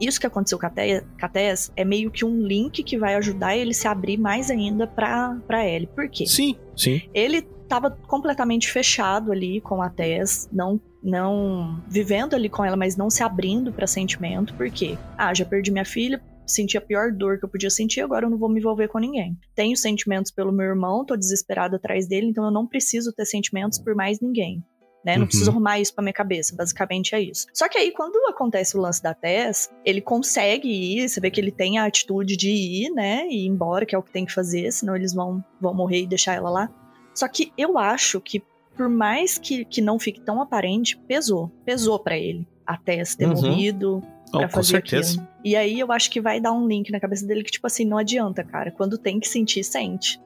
Isso 0.00 0.18
que 0.20 0.26
aconteceu 0.26 0.58
com 0.58 0.66
a, 0.66 0.70
Te- 0.70 1.02
com 1.18 1.24
a 1.26 1.28
Tess 1.28 1.72
é 1.76 1.84
meio 1.84 2.10
que 2.10 2.24
um 2.24 2.42
link 2.44 2.82
que 2.82 2.98
vai 2.98 3.14
ajudar 3.14 3.56
ele 3.56 3.72
se 3.72 3.86
abrir 3.86 4.18
mais 4.18 4.50
ainda 4.50 4.86
pra, 4.88 5.38
pra 5.46 5.64
Ellie. 5.66 5.86
Por 5.86 6.08
quê? 6.08 6.26
Sim, 6.26 6.56
sim. 6.76 7.02
ele 7.14 7.46
estava 7.62 7.90
completamente 7.90 8.70
fechado 8.70 9.30
ali 9.32 9.60
com 9.60 9.80
a 9.80 9.88
Tess, 9.88 10.48
não 10.52 10.80
não 11.04 11.82
vivendo 11.86 12.34
ali 12.34 12.48
com 12.48 12.64
ela, 12.64 12.76
mas 12.76 12.96
não 12.96 13.10
se 13.10 13.22
abrindo 13.22 13.70
para 13.72 13.86
sentimento, 13.86 14.54
por 14.54 14.70
quê? 14.70 14.96
Ah, 15.18 15.34
já 15.34 15.44
perdi 15.44 15.70
minha 15.70 15.84
filha, 15.84 16.20
senti 16.46 16.76
a 16.76 16.80
pior 16.80 17.12
dor 17.12 17.38
que 17.38 17.44
eu 17.44 17.48
podia 17.48 17.70
sentir, 17.70 18.00
agora 18.00 18.26
eu 18.26 18.30
não 18.30 18.38
vou 18.38 18.48
me 18.48 18.58
envolver 18.58 18.88
com 18.88 18.98
ninguém. 18.98 19.36
Tenho 19.54 19.76
sentimentos 19.76 20.32
pelo 20.32 20.50
meu 20.50 20.66
irmão, 20.66 21.04
tô 21.04 21.14
desesperado 21.16 21.76
atrás 21.76 22.08
dele, 22.08 22.26
então 22.28 22.44
eu 22.44 22.50
não 22.50 22.66
preciso 22.66 23.12
ter 23.12 23.26
sentimentos 23.26 23.78
por 23.78 23.94
mais 23.94 24.20
ninguém. 24.20 24.64
Né? 25.04 25.16
Não 25.16 25.22
Uhum. 25.24 25.26
preciso 25.26 25.50
arrumar 25.50 25.78
isso 25.78 25.94
pra 25.94 26.02
minha 26.02 26.14
cabeça, 26.14 26.56
basicamente 26.56 27.14
é 27.14 27.20
isso. 27.20 27.46
Só 27.52 27.68
que 27.68 27.76
aí, 27.76 27.92
quando 27.92 28.16
acontece 28.26 28.74
o 28.74 28.80
lance 28.80 29.02
da 29.02 29.12
Tess, 29.12 29.68
ele 29.84 30.00
consegue 30.00 30.66
ir, 30.66 31.06
você 31.06 31.20
vê 31.20 31.30
que 31.30 31.38
ele 31.38 31.52
tem 31.52 31.76
a 31.76 31.84
atitude 31.84 32.38
de 32.38 32.48
ir, 32.50 32.90
né? 32.90 33.26
E 33.28 33.44
ir 33.44 33.46
embora, 33.46 33.84
que 33.84 33.94
é 33.94 33.98
o 33.98 34.02
que 34.02 34.10
tem 34.10 34.24
que 34.24 34.32
fazer, 34.32 34.72
senão 34.72 34.96
eles 34.96 35.12
vão, 35.12 35.44
vão 35.60 35.74
morrer 35.74 36.00
e 36.04 36.06
deixar 36.06 36.32
ela 36.34 36.48
lá. 36.48 36.70
Só 37.14 37.28
que 37.28 37.52
eu 37.58 37.76
acho 37.76 38.18
que, 38.18 38.42
por 38.76 38.88
mais 38.88 39.38
que, 39.38 39.64
que 39.64 39.80
não 39.80 39.98
fique 39.98 40.20
tão 40.20 40.40
aparente, 40.40 40.96
pesou. 41.08 41.50
Pesou 41.64 41.98
pra 41.98 42.16
ele. 42.16 42.46
A 42.66 42.76
Tess 42.76 43.14
ter 43.14 43.26
Uhum. 43.28 43.34
morrido 43.34 44.02
Oh, 44.32 44.38
pra 44.38 44.48
com 44.48 44.54
fazer 44.54 44.68
certeza. 44.72 45.12
aquilo. 45.20 45.28
E 45.44 45.54
aí 45.54 45.78
eu 45.78 45.92
acho 45.92 46.10
que 46.10 46.20
vai 46.20 46.40
dar 46.40 46.52
um 46.52 46.66
link 46.66 46.90
na 46.90 46.98
cabeça 46.98 47.24
dele 47.26 47.44
que, 47.44 47.50
tipo 47.52 47.66
assim, 47.66 47.84
não 47.84 47.98
adianta, 47.98 48.42
cara. 48.42 48.70
Quando 48.72 48.98
tem 48.98 49.20
que 49.20 49.28
sentir, 49.28 49.62
sente. 49.62 50.20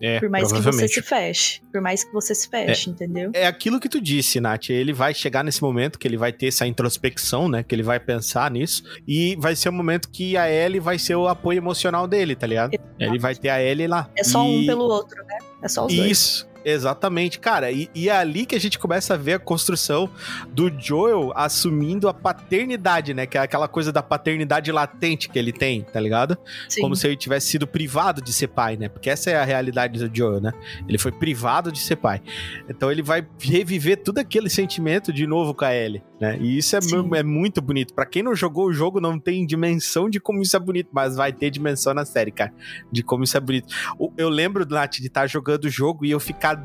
É, 0.00 0.20
Por 0.20 0.28
mais 0.30 0.52
que 0.52 0.60
você 0.60 0.86
se 0.86 1.02
feche. 1.02 1.60
Por 1.72 1.80
mais 1.80 2.04
que 2.04 2.12
você 2.12 2.32
se 2.32 2.48
feche, 2.48 2.88
entendeu? 2.88 3.32
É 3.34 3.48
aquilo 3.48 3.80
que 3.80 3.88
tu 3.88 4.00
disse, 4.00 4.38
Nath. 4.38 4.70
Ele 4.70 4.92
vai 4.92 5.12
chegar 5.12 5.42
nesse 5.42 5.60
momento 5.60 5.98
que 5.98 6.06
ele 6.06 6.16
vai 6.16 6.32
ter 6.32 6.46
essa 6.46 6.64
introspecção, 6.68 7.48
né? 7.48 7.64
Que 7.64 7.74
ele 7.74 7.82
vai 7.82 7.98
pensar 7.98 8.48
nisso. 8.48 8.84
E 9.08 9.34
vai 9.40 9.56
ser 9.56 9.70
o 9.70 9.72
momento 9.72 10.08
que 10.08 10.36
a 10.36 10.48
Ellie 10.48 10.78
vai 10.78 11.00
ser 11.00 11.16
o 11.16 11.26
apoio 11.26 11.56
emocional 11.58 12.06
dele, 12.06 12.36
tá 12.36 12.46
ligado? 12.46 12.78
Ele 12.96 13.18
vai 13.18 13.34
ter 13.34 13.48
a 13.48 13.60
Ellie 13.60 13.88
lá. 13.88 14.08
É 14.16 14.22
só 14.22 14.44
E- 14.44 14.62
um 14.62 14.66
pelo 14.66 14.84
outro, 14.84 15.16
né? 15.24 15.38
É 15.62 15.68
só 15.68 15.84
os 15.84 15.92
dois. 15.92 16.10
Isso, 16.12 16.48
exatamente, 16.72 17.38
cara. 17.38 17.70
E, 17.70 17.88
e 17.94 18.08
é 18.08 18.16
ali 18.16 18.46
que 18.46 18.54
a 18.54 18.60
gente 18.60 18.78
começa 18.78 19.14
a 19.14 19.16
ver 19.16 19.34
a 19.34 19.38
construção 19.38 20.10
do 20.48 20.70
Joel 20.78 21.32
assumindo 21.34 22.08
a 22.08 22.14
paternidade, 22.14 23.14
né? 23.14 23.26
Que 23.26 23.38
é 23.38 23.40
aquela 23.40 23.68
coisa 23.68 23.92
da 23.92 24.02
paternidade 24.02 24.70
latente 24.72 25.28
que 25.28 25.38
ele 25.38 25.52
tem, 25.52 25.82
tá 25.82 26.00
ligado? 26.00 26.36
Sim. 26.68 26.80
Como 26.80 26.96
se 26.96 27.06
ele 27.06 27.16
tivesse 27.16 27.48
sido 27.48 27.66
privado 27.66 28.20
de 28.20 28.32
ser 28.32 28.48
pai, 28.48 28.76
né? 28.76 28.88
Porque 28.88 29.10
essa 29.10 29.30
é 29.30 29.36
a 29.36 29.44
realidade 29.44 29.98
do 29.98 30.16
Joel, 30.16 30.40
né? 30.40 30.52
Ele 30.86 30.98
foi 30.98 31.12
privado 31.12 31.70
de 31.72 31.78
ser 31.78 31.96
pai. 31.96 32.20
Então 32.68 32.90
ele 32.90 33.02
vai 33.02 33.26
reviver 33.40 34.02
todo 34.02 34.18
aquele 34.18 34.48
sentimento 34.48 35.12
de 35.12 35.26
novo 35.26 35.54
com 35.54 35.64
a 35.64 35.74
Ellie, 35.74 36.02
né? 36.20 36.38
E 36.40 36.58
isso 36.58 36.76
é, 36.76 36.80
é 37.16 37.22
muito 37.22 37.60
bonito. 37.60 37.94
Pra 37.94 38.06
quem 38.06 38.22
não 38.22 38.34
jogou 38.34 38.66
o 38.66 38.72
jogo, 38.72 39.00
não 39.00 39.18
tem 39.18 39.46
dimensão 39.46 40.08
de 40.08 40.20
como 40.20 40.42
isso 40.42 40.56
é 40.56 40.60
bonito, 40.60 40.90
mas 40.92 41.16
vai 41.16 41.32
ter 41.32 41.50
dimensão 41.50 41.94
na 41.94 42.04
série, 42.04 42.30
cara, 42.30 42.52
de 42.90 43.02
como 43.02 43.24
isso 43.24 43.36
é 43.36 43.40
bonito. 43.40 43.68
Eu 44.16 44.28
lembro, 44.28 44.66
Nath, 44.66 44.96
de 44.96 45.06
estar 45.06 45.26
jogando 45.26 45.64
o 45.64 45.70
jogo 45.70 46.04
e 46.04 46.10
eu 46.10 46.20
ficar 46.20 46.57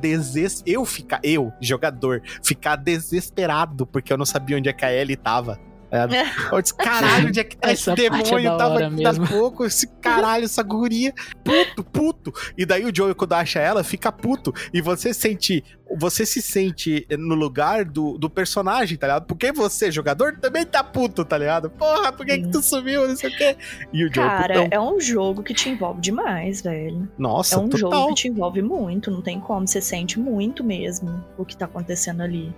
Eu 0.66 0.86
ficar, 0.86 1.20
eu, 1.24 1.54
jogador, 1.62 2.22
ficar 2.44 2.76
desesperado 2.76 3.86
porque 3.86 4.12
eu 4.12 4.18
não 4.18 4.26
sabia 4.26 4.58
onde 4.58 4.70
é 4.70 4.74
que 4.74 4.86
a 4.86 4.94
Ellie 4.94 5.16
tava. 5.16 5.60
É. 5.94 6.56
Eu 6.56 6.60
disse, 6.62 6.74
caralho, 6.76 7.28
onde 7.28 7.40
é 7.40 7.44
que 7.44 7.56
tá 7.56 7.72
esse 7.72 7.90
é 7.90 7.96
demônio? 7.96 8.44
da 8.52 8.58
Tava 8.58 8.80
aqui 8.86 9.04
da 9.04 9.14
mesmo. 9.14 9.28
pouco, 9.28 9.64
esse 9.66 9.86
caralho, 10.02 10.46
essa 10.46 10.64
guria. 10.64 11.14
Puto, 11.44 11.84
puto. 11.84 12.34
E 12.58 12.66
daí 12.66 12.84
o 12.84 12.96
Joey, 12.96 13.14
quando 13.14 13.34
acha 13.34 13.60
ela, 13.60 13.84
fica 13.84 14.12
puto. 14.12 14.52
E 14.74 14.82
você 14.82 15.14
sente. 15.14 15.64
Você 15.96 16.26
se 16.26 16.42
sente 16.42 17.06
no 17.20 17.36
lugar 17.36 17.86
do, 17.86 18.18
do 18.18 18.28
personagem, 18.28 18.98
tá 18.98 19.06
ligado? 19.06 19.26
Porque 19.28 19.52
você, 19.52 19.92
jogador, 19.92 20.40
também 20.40 20.66
tá 20.66 20.84
puto, 20.84 21.24
tá 21.24 21.38
ligado? 21.38 21.70
Porra, 21.70 22.12
por 22.12 22.26
que, 22.26 22.40
que 22.40 22.50
tu 22.50 22.64
sumiu? 22.64 23.08
Não 23.08 23.16
sei 23.16 23.30
o 23.30 23.38
quê. 23.38 23.56
E 23.94 24.04
o 24.04 24.12
Joey, 24.12 24.28
Cara, 24.28 24.54
putão. 24.64 24.68
é 24.72 24.80
um 24.80 25.00
jogo 25.00 25.44
que 25.44 25.54
te 25.54 25.70
envolve 25.70 26.02
demais, 26.02 26.62
velho. 26.64 27.08
Nossa, 27.16 27.56
É 27.56 27.58
um 27.60 27.70
total. 27.70 27.92
jogo 27.92 28.08
que 28.10 28.14
te 28.16 28.28
envolve 28.28 28.62
muito, 28.64 29.12
não 29.12 29.22
tem 29.22 29.40
como. 29.40 29.68
Você 29.68 29.80
sente 29.82 30.20
muito 30.20 30.64
mesmo 30.64 31.24
o 31.38 31.46
que 31.46 31.56
tá 31.56 31.66
acontecendo 31.66 32.22
ali. 32.24 32.52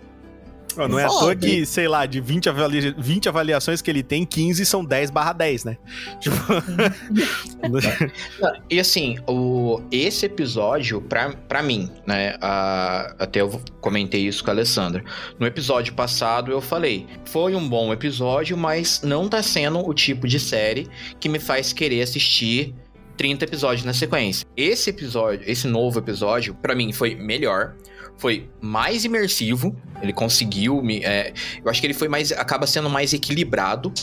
Ó, 0.77 0.88
Não 0.88 0.99
é 0.99 1.05
à 1.05 1.07
toa 1.07 1.35
que, 1.35 1.65
sei 1.65 1.88
lá, 1.88 2.05
de 2.05 2.19
20, 2.21 2.49
avalia- 2.49 2.95
20 2.97 3.29
avaliações 3.29 3.81
que 3.81 3.89
ele 3.89 4.03
tem, 4.03 4.25
15 4.25 4.65
são 4.65 4.83
10 4.83 5.09
barra 5.11 5.33
10, 5.33 5.63
né? 5.65 5.77
Tipo... 6.19 6.35
E 8.69 8.79
assim, 8.79 9.17
o, 9.27 9.81
esse 9.91 10.25
episódio, 10.25 11.01
pra, 11.01 11.29
pra 11.47 11.61
mim, 11.63 11.89
né? 12.05 12.35
a- 12.41 13.15
até 13.19 13.41
eu 13.41 13.61
comentei 13.81 14.21
isso 14.27 14.43
com 14.43 14.49
a 14.49 14.53
Alessandra. 14.53 15.03
No 15.39 15.45
episódio 15.45 15.93
passado 15.93 16.51
eu 16.51 16.61
falei, 16.61 17.07
foi 17.25 17.55
um 17.55 17.67
bom 17.67 17.91
episódio, 17.93 18.57
mas 18.57 19.01
não 19.03 19.27
tá 19.29 19.41
sendo 19.41 19.79
o 19.88 19.93
tipo 19.93 20.27
de 20.27 20.39
série 20.39 20.88
que 21.19 21.29
me 21.29 21.39
faz 21.39 21.73
querer 21.73 22.01
assistir 22.01 22.73
30 23.17 23.45
episódios 23.45 23.85
na 23.85 23.93
sequência. 23.93 24.45
Esse 24.57 24.89
episódio, 24.89 25.41
esse 25.49 25.67
novo 25.67 25.99
episódio, 25.99 26.53
pra 26.55 26.75
mim 26.75 26.91
foi 26.91 27.15
melhor. 27.15 27.75
Foi 28.17 28.49
mais 28.62 29.06
imersivo. 29.06 29.75
Ele 30.01 30.13
conseguiu 30.13 30.82
me. 30.82 31.04
é, 31.04 31.34
eu 31.63 31.69
acho 31.69 31.80
que 31.82 31.88
ele 31.88 31.93
foi 31.93 32.08
mais. 32.08 32.32
acaba 32.32 32.65
sendo 32.67 32.89
mais 32.89 33.13
equilibrado. 33.13 33.93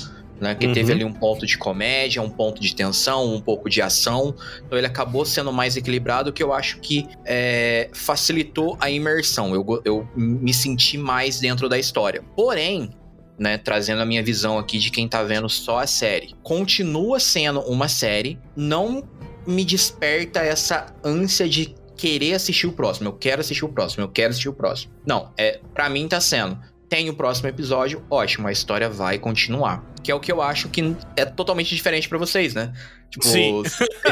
Né, 0.40 0.56
que 0.56 0.66
Uhum. 0.66 0.72
teve 0.72 0.90
ali 0.92 1.04
um 1.04 1.12
ponto 1.12 1.46
de 1.46 1.56
comédia, 1.56 2.20
um 2.20 2.28
ponto 2.28 2.60
de 2.60 2.74
tensão, 2.74 3.32
um 3.32 3.40
pouco 3.40 3.70
de 3.70 3.80
ação. 3.80 4.34
Então 4.66 4.76
ele 4.76 4.88
acabou 4.88 5.24
sendo 5.24 5.52
mais 5.52 5.76
equilibrado, 5.76 6.32
que 6.32 6.42
eu 6.42 6.52
acho 6.52 6.80
que 6.80 7.06
é, 7.24 7.88
facilitou 7.92 8.76
a 8.80 8.90
imersão. 8.90 9.54
Eu, 9.54 9.80
eu 9.84 10.08
me 10.16 10.52
senti 10.52 10.98
mais 10.98 11.38
dentro 11.38 11.68
da 11.68 11.78
história. 11.78 12.24
Porém, 12.34 12.90
né, 13.38 13.56
trazendo 13.56 14.02
a 14.02 14.04
minha 14.04 14.20
visão 14.22 14.58
aqui 14.58 14.78
de 14.78 14.90
quem 14.90 15.06
tá 15.06 15.22
vendo 15.22 15.48
só 15.48 15.78
a 15.78 15.86
série. 15.86 16.34
Continua 16.42 17.20
sendo 17.20 17.60
uma 17.60 17.86
série, 17.86 18.36
não 18.56 19.04
me 19.46 19.64
desperta 19.64 20.40
essa 20.40 20.92
ânsia 21.04 21.48
de 21.48 21.72
querer 21.96 22.34
assistir 22.34 22.66
o 22.66 22.72
próximo. 22.72 23.08
Eu 23.08 23.12
quero 23.12 23.40
assistir 23.40 23.64
o 23.64 23.68
próximo, 23.68 24.04
eu 24.04 24.08
quero 24.08 24.30
assistir 24.30 24.48
o 24.48 24.52
próximo. 24.52 24.92
Não, 25.06 25.32
é, 25.36 25.60
para 25.74 25.88
mim 25.88 26.08
tá 26.08 26.20
sendo. 26.20 26.58
Tem 26.88 27.08
o 27.08 27.14
próximo 27.14 27.48
episódio, 27.48 28.04
ótimo, 28.10 28.48
a 28.48 28.52
história 28.52 28.88
vai 28.88 29.18
continuar. 29.18 29.84
Que 30.02 30.10
é 30.10 30.14
o 30.14 30.20
que 30.20 30.30
eu 30.30 30.42
acho 30.42 30.68
que 30.68 30.94
é 31.16 31.24
totalmente 31.24 31.74
diferente 31.74 32.08
para 32.08 32.18
vocês, 32.18 32.54
né? 32.54 32.72
Tipo, 33.10 33.24
Sim. 33.24 33.62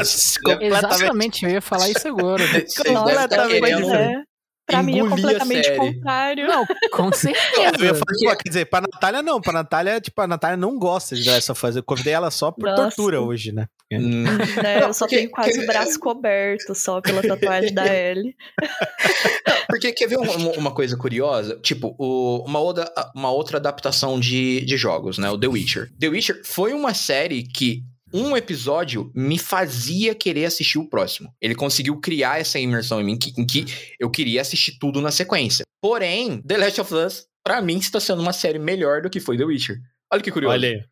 Exatamente, 0.61 1.43
eu 1.43 1.51
ia 1.51 1.61
falar 1.61 1.89
isso 1.89 2.07
agora. 2.07 2.43
completamente. 2.83 3.91
É. 3.91 4.30
Pra 4.71 4.83
mim 4.83 4.99
é 4.99 5.09
completamente 5.09 5.75
contrário. 5.75 6.47
Não, 6.47 6.65
com 6.91 7.11
certeza. 7.13 7.75
Eu 7.79 7.85
ia 7.85 7.95
falar, 7.95 8.35
quer 8.35 8.49
dizer, 8.49 8.65
pra 8.65 8.81
Natália 8.81 9.21
não. 9.21 9.41
Pra 9.41 9.53
Natália, 9.53 10.01
tipo, 10.01 10.19
a 10.21 10.27
Natália 10.27 10.57
não 10.57 10.77
gosta 10.77 11.15
de 11.15 11.29
essa 11.29 11.53
fase. 11.53 11.79
Eu 11.79 11.83
convidei 11.83 12.13
ela 12.13 12.31
só 12.31 12.51
por 12.51 12.69
Nossa. 12.69 12.83
tortura 12.83 13.21
hoje, 13.21 13.51
né? 13.51 13.67
Hum. 13.91 14.23
É, 14.63 14.83
eu 14.83 14.93
só 14.93 15.05
tenho 15.05 15.29
quase 15.29 15.59
o 15.59 15.67
braço 15.67 15.99
coberto 15.99 16.73
só 16.73 17.01
pela 17.01 17.21
tatuagem 17.21 17.73
da 17.73 17.85
Ellie. 17.85 18.35
Porque 19.67 19.91
quer 19.91 20.07
ver 20.07 20.17
uma, 20.17 20.33
uma 20.57 20.71
coisa 20.71 20.97
curiosa? 20.97 21.59
Tipo, 21.61 21.95
o, 21.97 22.43
uma, 22.45 22.59
outra, 22.59 22.91
uma 23.15 23.31
outra 23.31 23.57
adaptação 23.57 24.19
de, 24.19 24.61
de 24.65 24.77
jogos, 24.77 25.17
né? 25.17 25.29
O 25.29 25.37
The 25.37 25.47
Witcher. 25.47 25.91
The 25.99 26.07
Witcher 26.07 26.41
foi 26.43 26.73
uma 26.73 26.93
série 26.93 27.43
que 27.43 27.83
um 28.13 28.35
episódio 28.35 29.11
me 29.15 29.37
fazia 29.37 30.13
querer 30.13 30.45
assistir 30.45 30.77
o 30.77 30.89
próximo. 30.89 31.33
Ele 31.41 31.55
conseguiu 31.55 31.99
criar 31.99 32.39
essa 32.39 32.59
imersão 32.59 32.99
em 32.99 33.03
mim 33.03 33.17
que, 33.17 33.33
em 33.37 33.45
que 33.45 33.65
eu 33.99 34.09
queria 34.09 34.41
assistir 34.41 34.77
tudo 34.79 35.01
na 35.01 35.11
sequência. 35.11 35.63
Porém, 35.81 36.41
The 36.41 36.57
Last 36.57 36.81
of 36.81 36.93
Us, 36.93 37.25
para 37.43 37.61
mim, 37.61 37.77
está 37.77 37.99
sendo 37.99 38.21
uma 38.21 38.33
série 38.33 38.59
melhor 38.59 39.01
do 39.01 39.09
que 39.09 39.19
foi 39.19 39.37
The 39.37 39.45
Witcher. 39.45 39.77
Olha 40.11 40.21
que 40.21 40.31
curioso. 40.31 40.53
Olha 40.53 40.69
aí. 40.69 40.83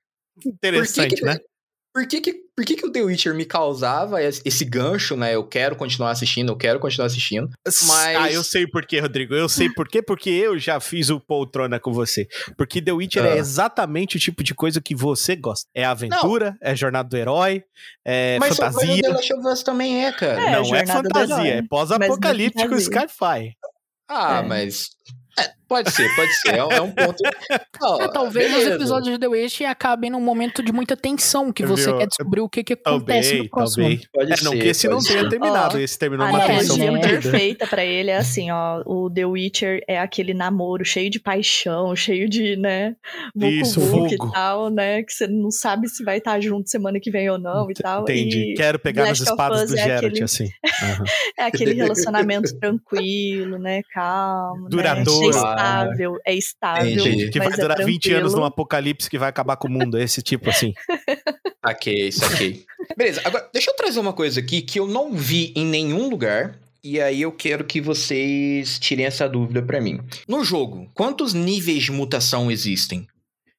Interessante, 0.45 1.09
que 1.09 1.15
que, 1.17 1.25
né? 1.25 1.37
Por 1.99 2.07
que 2.07 2.21
que, 2.21 2.33
por 2.55 2.63
que 2.63 2.77
que 2.77 2.85
o 2.85 2.91
The 2.93 3.01
Witcher 3.01 3.33
me 3.33 3.43
causava 3.43 4.23
esse 4.23 4.63
gancho, 4.63 5.17
né? 5.17 5.35
Eu 5.35 5.45
quero 5.45 5.75
continuar 5.75 6.11
assistindo, 6.11 6.49
eu 6.49 6.55
quero 6.55 6.79
continuar 6.79 7.07
assistindo. 7.07 7.49
Mas... 7.65 8.15
Ah, 8.15 8.31
eu 8.31 8.41
sei 8.41 8.65
por 8.65 8.85
quê, 8.85 9.01
Rodrigo. 9.01 9.35
Eu 9.35 9.49
sei 9.49 9.69
por 9.69 9.85
quê, 9.85 10.01
porque 10.01 10.29
eu 10.29 10.57
já 10.57 10.79
fiz 10.79 11.09
o 11.09 11.19
poltrona 11.19 11.77
com 11.77 11.91
você. 11.91 12.25
Porque 12.57 12.81
The 12.81 12.93
Witcher 12.93 13.25
é 13.25 13.31
ah. 13.31 13.35
é 13.35 13.37
exatamente 13.37 14.15
o 14.15 14.19
tipo 14.19 14.41
de 14.45 14.55
coisa 14.55 14.79
que 14.79 14.95
você 14.95 15.35
gosta. 15.35 15.67
É 15.75 15.83
aventura, 15.83 16.51
Não. 16.61 16.71
é 16.71 16.73
jornada 16.73 17.09
do 17.09 17.17
herói, 17.17 17.65
é 18.05 18.37
mas 18.39 18.55
fantasia. 18.55 18.87
Mas 18.87 19.01
The 19.01 19.09
Last 19.09 19.33
of 19.33 19.47
Us 19.47 19.63
também 19.63 20.05
é, 20.05 20.13
cara. 20.13 20.41
É, 20.41 20.51
Não 20.53 20.73
é 20.73 20.85
fantasia, 20.85 21.55
é 21.55 21.61
pós-apocalíptico 21.63 22.75
Skyfi. 22.75 23.57
Ah, 24.07 24.37
é. 24.37 24.47
mas 24.47 24.91
é, 25.37 25.51
pode 25.69 25.91
ser, 25.91 26.13
pode 26.15 26.33
ser. 26.33 26.55
É, 26.55 26.57
é 26.57 26.81
um 26.81 26.91
ponto. 26.91 27.17
Oh, 27.81 28.01
é, 28.01 28.11
talvez 28.11 28.51
beleza. 28.51 28.71
os 28.71 28.75
episódios 28.75 29.13
de 29.13 29.19
The 29.19 29.27
Witch 29.27 29.61
acabem 29.61 30.09
num 30.09 30.19
momento 30.19 30.61
de 30.61 30.73
muita 30.73 30.97
tensão, 30.97 31.49
que 31.49 31.65
você 31.65 31.85
Viu? 31.85 31.97
quer 31.97 32.07
descobrir 32.07 32.41
o 32.41 32.49
que, 32.49 32.61
que 32.61 32.73
acontece 32.73 33.29
talvez, 33.29 33.43
no 33.43 33.49
próximo. 33.49 33.83
Talvez. 33.83 34.07
Pode 34.11 34.33
é, 34.33 34.35
ser, 34.35 34.43
não 34.43 34.51
que 34.51 34.67
esse 34.67 34.87
não 34.89 34.99
tenha 34.99 35.29
terminado, 35.29 35.77
oh, 35.77 35.79
esse 35.79 35.97
terminou 35.97 36.27
uma 36.27 36.45
tensão. 36.45 36.75
A 36.75 36.79
analogia 36.79 36.99
perfeita 36.99 37.67
pra 37.67 37.85
ele 37.85 38.11
é 38.11 38.17
assim, 38.17 38.51
ó, 38.51 38.81
o 38.85 39.09
The 39.09 39.25
Witcher 39.25 39.81
é 39.87 39.97
aquele 39.97 40.33
namoro 40.33 40.83
cheio 40.83 41.09
de 41.09 41.21
paixão, 41.21 41.95
cheio 41.95 42.27
de, 42.27 42.57
né, 42.57 42.95
Isso, 43.33 43.79
fogo 43.79 44.13
e 44.13 44.17
tal, 44.17 44.69
né, 44.69 45.03
que 45.03 45.13
você 45.13 45.25
não 45.25 45.51
sabe 45.51 45.87
se 45.87 46.03
vai 46.03 46.17
estar 46.17 46.41
junto 46.41 46.69
semana 46.69 46.99
que 46.99 47.09
vem 47.09 47.29
ou 47.29 47.39
não 47.39 47.71
e 47.71 47.73
tal. 47.75 48.01
Entendi. 48.01 48.51
E 48.51 48.53
Quero 48.55 48.77
pegar 48.77 49.05
nas 49.05 49.21
espadas 49.21 49.69
do 49.69 49.77
é 49.77 49.83
Geralt, 49.83 50.05
aquele... 50.05 50.23
assim. 50.23 50.43
Uhum. 50.43 51.05
é 51.39 51.43
aquele 51.43 51.73
relacionamento 51.79 52.59
tranquilo, 52.59 53.57
né, 53.57 53.81
calmo, 53.93 54.67
Duradouro. 54.67 55.37
Né, 55.37 55.58
estável, 55.59 56.17
é 56.25 56.35
estável. 56.35 57.05
Entendi. 57.05 57.29
Que 57.29 57.39
vai 57.39 57.47
é 57.47 57.57
durar 57.57 57.79
é 57.79 57.85
20 57.85 58.13
anos 58.13 58.33
num 58.33 58.43
apocalipse 58.43 59.09
que 59.09 59.17
vai 59.17 59.29
acabar 59.29 59.57
com 59.57 59.67
o 59.67 59.71
mundo. 59.71 59.97
É 59.97 60.03
esse 60.03 60.21
tipo 60.21 60.49
assim. 60.49 60.73
ok, 61.65 62.09
ok. 62.23 62.65
Beleza, 62.97 63.21
agora 63.23 63.49
deixa 63.51 63.71
eu 63.71 63.75
trazer 63.75 63.99
uma 63.99 64.13
coisa 64.13 64.39
aqui 64.39 64.61
que 64.61 64.79
eu 64.79 64.87
não 64.87 65.13
vi 65.13 65.53
em 65.55 65.65
nenhum 65.65 66.09
lugar. 66.09 66.57
E 66.81 67.01
aí 67.01 67.21
eu 67.21 67.31
quero 67.33 67.65
que 67.65 67.81
vocês 67.81 68.79
tirem 68.79 69.05
essa 69.05 69.27
dúvida 69.27 69.61
para 69.61 69.81
mim. 69.81 69.99
No 70.25 70.45
jogo, 70.45 70.89
quantos 70.93 71.33
níveis 71.33 71.83
de 71.83 71.91
mutação 71.91 72.49
existem? 72.49 73.05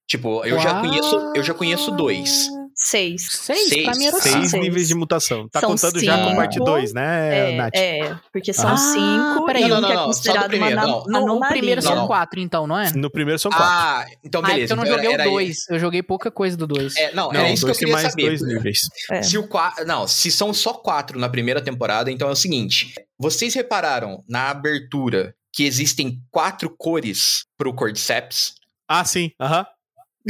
Tipo, 0.09 0.45
eu 0.45 0.57
Uau. 0.57 0.65
já 0.65 0.81
conheço, 0.81 1.33
eu 1.37 1.43
já 1.43 1.53
conheço 1.53 1.91
dois. 1.91 2.49
Seis. 2.83 3.23
Seis? 3.31 3.69
Seis, 3.69 3.85
pra 3.85 3.95
mim 3.95 4.07
era 4.07 4.19
seis 4.19 4.55
níveis 4.55 4.89
de 4.89 4.95
mutação. 4.95 5.47
Tá 5.51 5.61
são 5.61 5.69
contando 5.69 6.01
cinco, 6.01 6.07
já 6.07 6.25
com 6.25 6.35
parte 6.35 6.59
2, 6.59 6.95
né, 6.95 7.53
é, 7.53 7.57
Nath? 7.57 7.75
É, 7.75 8.17
porque 8.33 8.55
são 8.55 8.71
ah, 8.71 8.77
cinco 8.79 9.45
peraí, 9.45 9.69
não, 9.69 9.77
um 9.77 9.81
não, 9.83 9.89
que 9.89 9.95
é 9.95 10.05
considerado 10.05 10.55
uma 10.55 10.71
não, 10.71 11.05
não, 11.05 11.27
No 11.27 11.41
primeiro 11.41 11.83
são 11.83 12.07
quatro, 12.07 12.41
então, 12.41 12.67
não 12.67 12.79
é? 12.79 12.91
No 12.93 13.11
primeiro 13.11 13.39
são 13.39 13.51
quatro. 13.51 13.67
Ah, 13.67 14.07
então 14.25 14.41
beleza. 14.41 14.63
Ah, 14.63 14.65
então 14.65 14.77
eu 14.77 14.89
não 14.89 14.97
joguei 14.97 15.13
era, 15.13 15.29
o 15.29 15.31
dois. 15.31 15.69
Eu 15.69 15.79
joguei 15.79 16.03
pouca 16.03 16.31
coisa 16.31 16.57
do 16.57 16.67
dois. 16.67 16.97
É, 16.97 17.13
não, 17.13 17.31
não, 17.31 17.41
é 17.43 17.53
isso 17.53 17.67
que 17.67 17.71
eu 17.71 17.77
queria 17.77 17.93
mais 17.93 18.09
saber. 18.09 18.25
dois 18.25 18.41
níveis. 18.41 18.81
É. 19.11 19.23
Se 19.23 19.37
o 19.37 19.47
quatro, 19.47 19.87
não, 19.87 20.09
se 20.09 20.31
são 20.31 20.55
só 20.55 20.73
quatro 20.73 21.19
na 21.19 21.29
primeira 21.29 21.61
temporada, 21.61 22.11
então 22.11 22.31
é 22.31 22.33
o 22.33 22.37
seguinte. 22.37 22.95
Vocês 23.19 23.53
repararam 23.53 24.25
na 24.27 24.49
abertura 24.49 25.35
que 25.53 25.65
existem 25.67 26.19
quatro 26.31 26.75
cores 26.79 27.45
pro 27.59 27.75
Cordyceps? 27.75 28.55
Ah, 28.89 29.05
sim. 29.05 29.33
Aham. 29.39 29.61
Uh 29.61 29.65
-huh. 29.65 29.81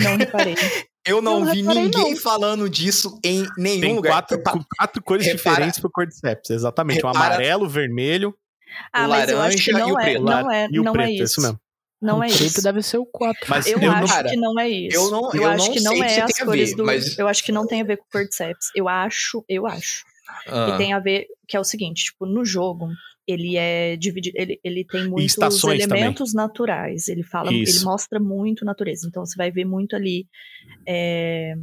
Não 0.04 0.16
reparei. 0.16 0.54
Eu 1.06 1.22
não, 1.22 1.44
vi 1.46 1.62
ninguém 1.62 2.12
não. 2.12 2.16
falando 2.16 2.68
disso 2.68 3.18
em 3.24 3.46
nenhum 3.56 3.80
Tem 3.80 3.94
lugar. 3.96 4.12
Quatro, 4.12 4.42
quatro 4.76 5.02
cores 5.02 5.26
Repara. 5.26 5.50
diferentes 5.50 5.80
pro 5.80 5.90
Cordyceps, 5.90 6.50
exatamente. 6.50 6.96
Repara. 6.96 7.18
O 7.18 7.22
amarelo, 7.22 7.64
o 7.64 7.68
vermelho, 7.68 8.34
ah, 8.92 9.04
o 9.04 9.08
laranja 9.08 9.70
e 9.70 9.74
o 9.74 9.98
é, 9.98 10.02
preto. 10.02 10.22
Não 10.22 10.50
é, 10.50 10.68
e 10.70 10.78
o 10.78 10.82
não 10.82 10.92
preto, 10.92 11.08
é 11.08 11.12
isso. 11.12 11.24
isso 11.24 11.40
mesmo. 11.40 11.60
Não 12.00 12.18
o 12.18 12.24
é 12.24 12.28
preto 12.28 12.42
isso. 12.42 12.62
deve 12.62 12.82
ser 12.82 12.98
o 12.98 13.06
4. 13.06 13.46
Mas 13.48 13.66
eu, 13.66 13.78
eu 13.78 13.92
acho 13.92 14.14
não, 14.14 14.30
que 14.30 14.36
não 14.36 14.60
é 14.60 14.68
isso. 14.68 14.96
Eu, 14.96 15.10
não, 15.10 15.32
eu, 15.32 15.42
eu 15.42 15.48
acho 15.48 15.66
não 15.66 15.72
que 15.72 15.80
não 15.80 16.04
é 16.04 16.20
as 16.20 16.38
cores 16.38 16.70
ver, 16.70 16.76
do. 16.76 16.84
Mas... 16.84 17.18
Eu 17.18 17.28
acho 17.28 17.44
que 17.44 17.52
não 17.52 17.66
tem 17.66 17.80
a 17.80 17.84
ver 17.84 17.96
com 17.96 18.04
o 18.04 18.10
Cordyceps. 18.10 18.70
Eu 18.74 18.88
acho, 18.88 19.44
eu 19.48 19.66
acho. 19.66 20.04
Ah. 20.46 20.72
Que 20.72 20.78
tem 20.78 20.92
a 20.92 20.98
ver, 20.98 21.26
que 21.46 21.56
é 21.56 21.60
o 21.60 21.64
seguinte, 21.64 22.04
tipo, 22.04 22.24
no 22.24 22.44
jogo, 22.44 22.88
ele 23.30 23.56
é 23.56 23.96
dividido, 23.96 24.36
ele, 24.38 24.60
ele 24.62 24.84
tem 24.84 25.08
muitos 25.08 25.36
elementos 25.64 26.32
também. 26.32 26.46
naturais. 26.46 27.08
Ele 27.08 27.22
fala, 27.22 27.52
Isso. 27.52 27.78
ele 27.78 27.84
mostra 27.84 28.20
muito 28.20 28.64
natureza. 28.64 29.06
Então 29.08 29.24
você 29.24 29.36
vai 29.36 29.50
ver 29.50 29.64
muito 29.64 29.94
ali. 29.94 30.26
É, 30.86 31.54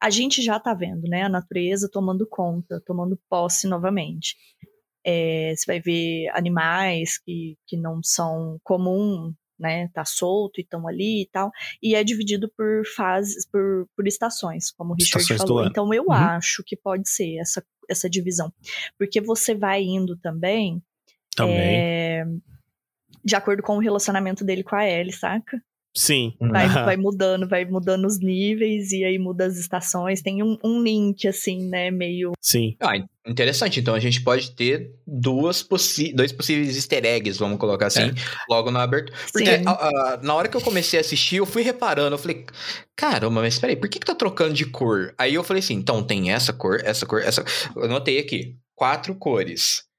a 0.00 0.10
gente 0.10 0.42
já 0.42 0.58
tá 0.58 0.72
vendo, 0.72 1.02
né? 1.08 1.22
A 1.22 1.28
natureza 1.28 1.88
tomando 1.90 2.26
conta, 2.26 2.82
tomando 2.86 3.18
posse 3.28 3.66
novamente. 3.66 4.36
É, 5.04 5.54
você 5.56 5.64
vai 5.66 5.80
ver 5.80 6.28
animais 6.30 7.18
que, 7.18 7.56
que 7.66 7.76
não 7.76 8.02
são 8.02 8.58
comum, 8.62 9.34
né? 9.58 9.88
Tá 9.92 10.04
solto 10.04 10.58
e 10.58 10.62
estão 10.62 10.88
ali 10.88 11.22
e 11.22 11.28
tal. 11.30 11.50
E 11.82 11.94
é 11.94 12.02
dividido 12.02 12.50
por 12.56 12.82
fases, 12.96 13.46
por, 13.46 13.86
por 13.94 14.06
estações, 14.06 14.70
como 14.70 14.92
o 14.92 14.94
Richard 14.94 15.22
estações 15.22 15.40
falou. 15.40 15.66
Então 15.66 15.92
eu 15.92 16.04
uhum. 16.04 16.12
acho 16.12 16.62
que 16.64 16.76
pode 16.76 17.08
ser 17.08 17.36
essa, 17.38 17.62
essa 17.88 18.08
divisão. 18.08 18.52
Porque 18.98 19.20
você 19.20 19.54
vai 19.54 19.82
indo 19.82 20.16
também 20.16 20.82
também. 21.34 21.56
É, 21.56 22.24
de 23.24 23.36
acordo 23.36 23.62
com 23.62 23.76
o 23.76 23.80
relacionamento 23.80 24.44
dele 24.44 24.62
com 24.62 24.76
a 24.76 24.88
Ellie, 24.88 25.12
saca? 25.12 25.60
Sim. 25.96 26.34
Vai, 26.40 26.68
vai 26.68 26.96
mudando, 26.96 27.48
vai 27.48 27.64
mudando 27.64 28.06
os 28.06 28.20
níveis 28.20 28.92
e 28.92 29.04
aí 29.04 29.18
muda 29.18 29.46
as 29.46 29.56
estações. 29.56 30.22
Tem 30.22 30.42
um, 30.42 30.56
um 30.62 30.80
link, 30.82 31.26
assim, 31.26 31.68
né? 31.68 31.90
Meio. 31.90 32.32
Sim. 32.40 32.76
Ah, 32.80 32.92
interessante. 33.26 33.80
Então 33.80 33.94
a 33.94 33.98
gente 33.98 34.22
pode 34.22 34.52
ter 34.52 34.92
duas 35.04 35.62
possi 35.62 36.12
dois 36.12 36.30
possíveis 36.30 36.76
easter 36.76 37.04
eggs, 37.04 37.38
vamos 37.38 37.58
colocar 37.58 37.86
assim, 37.86 38.02
é. 38.02 38.14
logo 38.48 38.70
na 38.70 38.82
abertura. 38.82 39.18
Porque 39.32 39.62
a, 39.66 39.70
a, 39.70 40.20
na 40.22 40.34
hora 40.34 40.48
que 40.48 40.56
eu 40.56 40.60
comecei 40.60 40.98
a 40.98 41.02
assistir, 41.02 41.36
eu 41.36 41.46
fui 41.46 41.62
reparando, 41.62 42.14
eu 42.14 42.18
falei, 42.18 42.46
caramba, 42.94 43.40
mas 43.40 43.58
peraí, 43.58 43.74
por 43.74 43.88
que, 43.88 43.98
que 43.98 44.06
tá 44.06 44.14
trocando 44.14 44.54
de 44.54 44.66
cor? 44.66 45.12
Aí 45.18 45.34
eu 45.34 45.42
falei 45.42 45.60
assim, 45.60 45.74
então 45.74 46.04
tem 46.04 46.30
essa 46.30 46.52
cor, 46.52 46.80
essa 46.84 47.04
cor, 47.04 47.20
essa. 47.20 47.44
Eu 47.74 47.88
notei 47.88 48.20
aqui, 48.20 48.56
quatro 48.76 49.12
cores. 49.16 49.89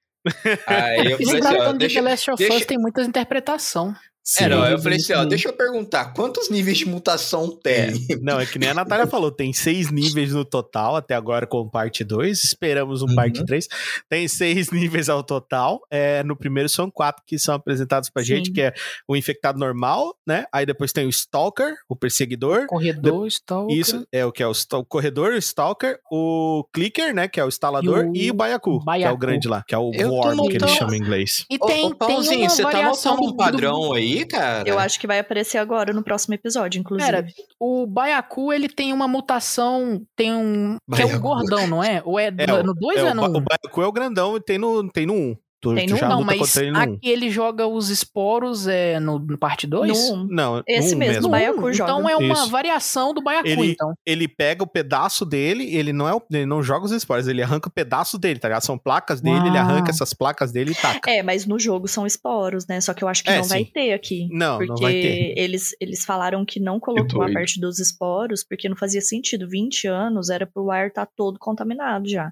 Aí 0.68 1.12
eu 1.12 1.18
falei 1.18 1.40
assim, 1.40 1.58
ó, 1.58 1.74
deixa, 1.74 2.02
The 2.02 2.10
Last 2.10 2.32
of 2.32 2.38
deixa... 2.38 2.58
Us 2.58 2.66
tem 2.66 2.78
muitas 2.78 3.08
interpretações. 3.08 3.96
Sim, 4.24 4.44
é, 4.44 4.50
não, 4.50 4.66
eu 4.66 4.78
falei 4.78 4.98
assim, 4.98 5.14
ó, 5.14 5.26
deixa 5.26 5.50
eu 5.50 5.54
perguntar, 5.54 6.14
quantos 6.14 6.50
níveis 6.50 6.78
de 6.78 6.86
mutação 6.86 7.50
tem? 7.50 7.90
É, 8.10 8.16
não, 8.22 8.40
é 8.40 8.46
que 8.46 8.60
nem 8.60 8.70
a 8.70 8.74
Natália 8.74 9.08
falou, 9.08 9.32
tem 9.32 9.52
seis 9.52 9.90
níveis 9.92 10.32
no 10.32 10.46
total, 10.46 10.96
até 10.96 11.16
agora 11.16 11.48
com 11.48 11.68
parte 11.68 12.04
2, 12.04 12.44
esperamos 12.44 13.02
um 13.02 13.08
uhum. 13.08 13.16
parte 13.16 13.44
3. 13.44 13.68
Tem 14.08 14.28
seis 14.28 14.70
níveis 14.72 15.10
ao 15.10 15.24
total, 15.24 15.82
é, 15.90 16.24
no 16.24 16.36
primeiro 16.36 16.70
são 16.70 16.90
quatro 16.92 17.24
que 17.26 17.40
são 17.40 17.56
apresentados 17.56 18.10
pra 18.10 18.22
Sim. 18.22 18.36
gente, 18.36 18.52
que 18.52 18.62
é 18.62 18.74
o 19.08 19.16
infectado 19.16 19.58
normal, 19.58 20.16
né? 20.26 20.46
Aí 20.54 20.68
depois 20.68 20.94
tem 20.94 21.08
o 21.08 21.10
Stalker, 21.10 21.74
o 21.90 21.96
perseguidor. 21.96 22.68
Corredor, 22.68 23.28
de... 23.28 23.34
Stalker. 23.34 23.76
Isso, 23.76 24.08
é 24.12 24.24
o 24.24 24.32
que 24.32 24.44
é 24.44 24.48
o, 24.48 24.52
o 24.52 24.86
corredor, 24.86 25.34
o 25.34 25.38
Stalker, 25.38 26.00
o 26.12 26.64
Clicker, 26.72 27.14
né, 27.14 27.28
que 27.28 27.40
é 27.40 27.46
o 27.46 27.48
instalador, 27.48 28.06
e 28.06 28.10
o, 28.10 28.16
e 28.16 28.32
o 28.32 28.34
Baiacu, 28.36 28.80
Baiacu, 28.84 29.02
que 29.02 29.10
é 29.10 29.12
o 29.12 29.18
grande 29.18 29.48
lá, 29.48 29.64
que 29.68 29.74
é 29.74 29.78
o 29.78 29.92
Worm, 29.92 30.48
que 30.48 30.58
ele 30.58 30.68
chama 30.68 30.96
em 30.96 31.00
inglês. 31.00 31.46
E 31.50 31.58
tem, 31.58 31.88
ô, 31.88 31.96
Pauzinho, 31.96 32.40
tem 32.40 32.50
você 32.50 32.62
tá 32.62 32.84
notando 32.84 33.24
um 33.24 33.36
padrão 33.36 33.80
do... 33.90 33.94
aí? 33.96 34.11
Aí, 34.20 34.26
cara. 34.26 34.68
Eu 34.68 34.80
acho 34.80 35.00
que 35.00 35.08
vai 35.08 35.20
aparecer 35.20 35.58
agora 35.58 35.94
no 35.94 36.04
próximo 36.04 36.34
episódio, 36.34 36.80
inclusive. 36.80 37.12
Pera, 37.12 37.26
o 37.60 37.86
Baiacu, 37.86 38.52
ele 38.54 38.68
tem 38.70 38.94
uma 38.94 39.08
mutação, 39.08 40.02
tem 40.16 40.34
um... 40.34 40.78
que 40.94 41.02
é 41.02 41.06
o 41.06 41.20
gordão, 41.20 41.68
não 41.68 41.84
é? 41.84 42.02
Ou 42.06 42.20
é, 42.20 42.28
é 42.28 42.64
no 42.64 42.74
2 42.74 42.98
é, 42.98 43.04
ou 43.04 43.08
é 43.10 43.14
no 43.14 43.22
1? 43.24 43.26
Um? 43.26 43.38
O 43.38 43.42
Baiacu 43.42 43.82
é 43.82 43.88
o 43.88 43.92
grandão 43.92 44.38
e 44.38 44.42
tem 44.42 44.58
no 44.58 44.82
1. 44.82 44.90
Tem 44.90 45.06
no 45.06 45.14
um. 45.14 45.36
Tu, 45.62 45.76
Tem 45.76 45.86
tu 45.86 45.92
no 45.92 45.98
já 45.98 46.10
não, 46.10 46.22
luta 46.22 46.26
mas 46.26 46.40
contra 46.40 46.62
ele 46.64 46.72
no 46.72 46.80
1. 46.80 46.82
aqui 46.82 47.00
ele 47.10 47.30
joga 47.30 47.68
os 47.68 47.90
esporos 47.90 48.68
é, 48.68 49.00
no, 49.00 49.20
no 49.20 49.38
parte 49.38 49.68
2? 49.68 50.10
No 50.10 50.16
um. 50.16 50.28
Não, 50.28 50.64
Esse 50.68 50.92
no 50.92 50.96
1 50.96 51.00
mesmo, 51.00 51.14
mesmo. 51.14 51.28
o 51.28 51.32
Baiacu 51.32 51.74
joga. 51.74 51.92
Então 51.92 52.10
é 52.10 52.16
uma 52.18 52.34
Isso. 52.34 52.50
variação 52.50 53.14
do 53.14 53.22
Baiacu, 53.22 53.48
Ele- 53.48 53.72
então. 53.74 53.94
Ele 54.06 54.28
pega 54.28 54.64
o 54.64 54.68
pedaço 54.68 55.24
dele, 55.24 55.74
ele 55.76 55.94
não 55.94 56.10
é 56.10 56.16
o- 56.16 56.22
ele 56.32 56.46
não 56.48 56.64
joga 56.64 56.86
os 56.86 56.92
esportes, 56.92 57.28
ele 57.28 57.44
arranca 57.44 57.70
o 57.70 57.72
pedaço 57.72 58.18
dele, 58.18 58.40
tá 58.40 58.48
ligado? 58.48 58.64
São 58.64 58.78
placas 58.78 59.22
dele, 59.22 59.48
ele 59.48 59.58
arranca 59.58 59.92
essas 59.92 60.14
placas 60.14 60.52
dele 60.52 60.72
e 60.72 60.76
taca. 60.76 61.12
É, 61.12 61.22
mas 61.22 61.46
no 61.46 61.60
jogo 61.60 61.88
são 61.88 62.08
esporos, 62.08 62.66
né? 62.68 62.82
Só 62.82 62.94
que 62.94 63.04
eu 63.04 63.08
acho 63.08 63.24
que 63.24 63.30
É, 63.30 63.38
não 63.38 63.44
vai 63.44 63.60
sim. 63.64 63.72
ter 63.72 63.94
aqui. 63.94 64.28
Não, 64.32 64.58
porque 64.58 64.72
não 64.74 64.78
vai 64.82 64.94
ter. 64.94 65.34
Eles, 65.38 65.76
eles 65.80 66.04
falaram 66.04 66.44
que 66.44 66.60
não 66.60 66.80
colocou 66.80 67.22
a 67.22 67.32
parte 67.32 67.60
dos 67.62 67.78
esporos, 67.78 68.44
porque 68.44 68.68
não 68.68 68.76
fazia 68.76 69.02
sentido. 69.02 69.48
20 69.48 69.88
anos 69.88 70.30
era 70.32 70.48
pro 70.48 70.72
ar 70.72 70.88
estar 70.88 71.08
todo 71.16 71.38
contaminado 71.40 72.10
já. 72.10 72.32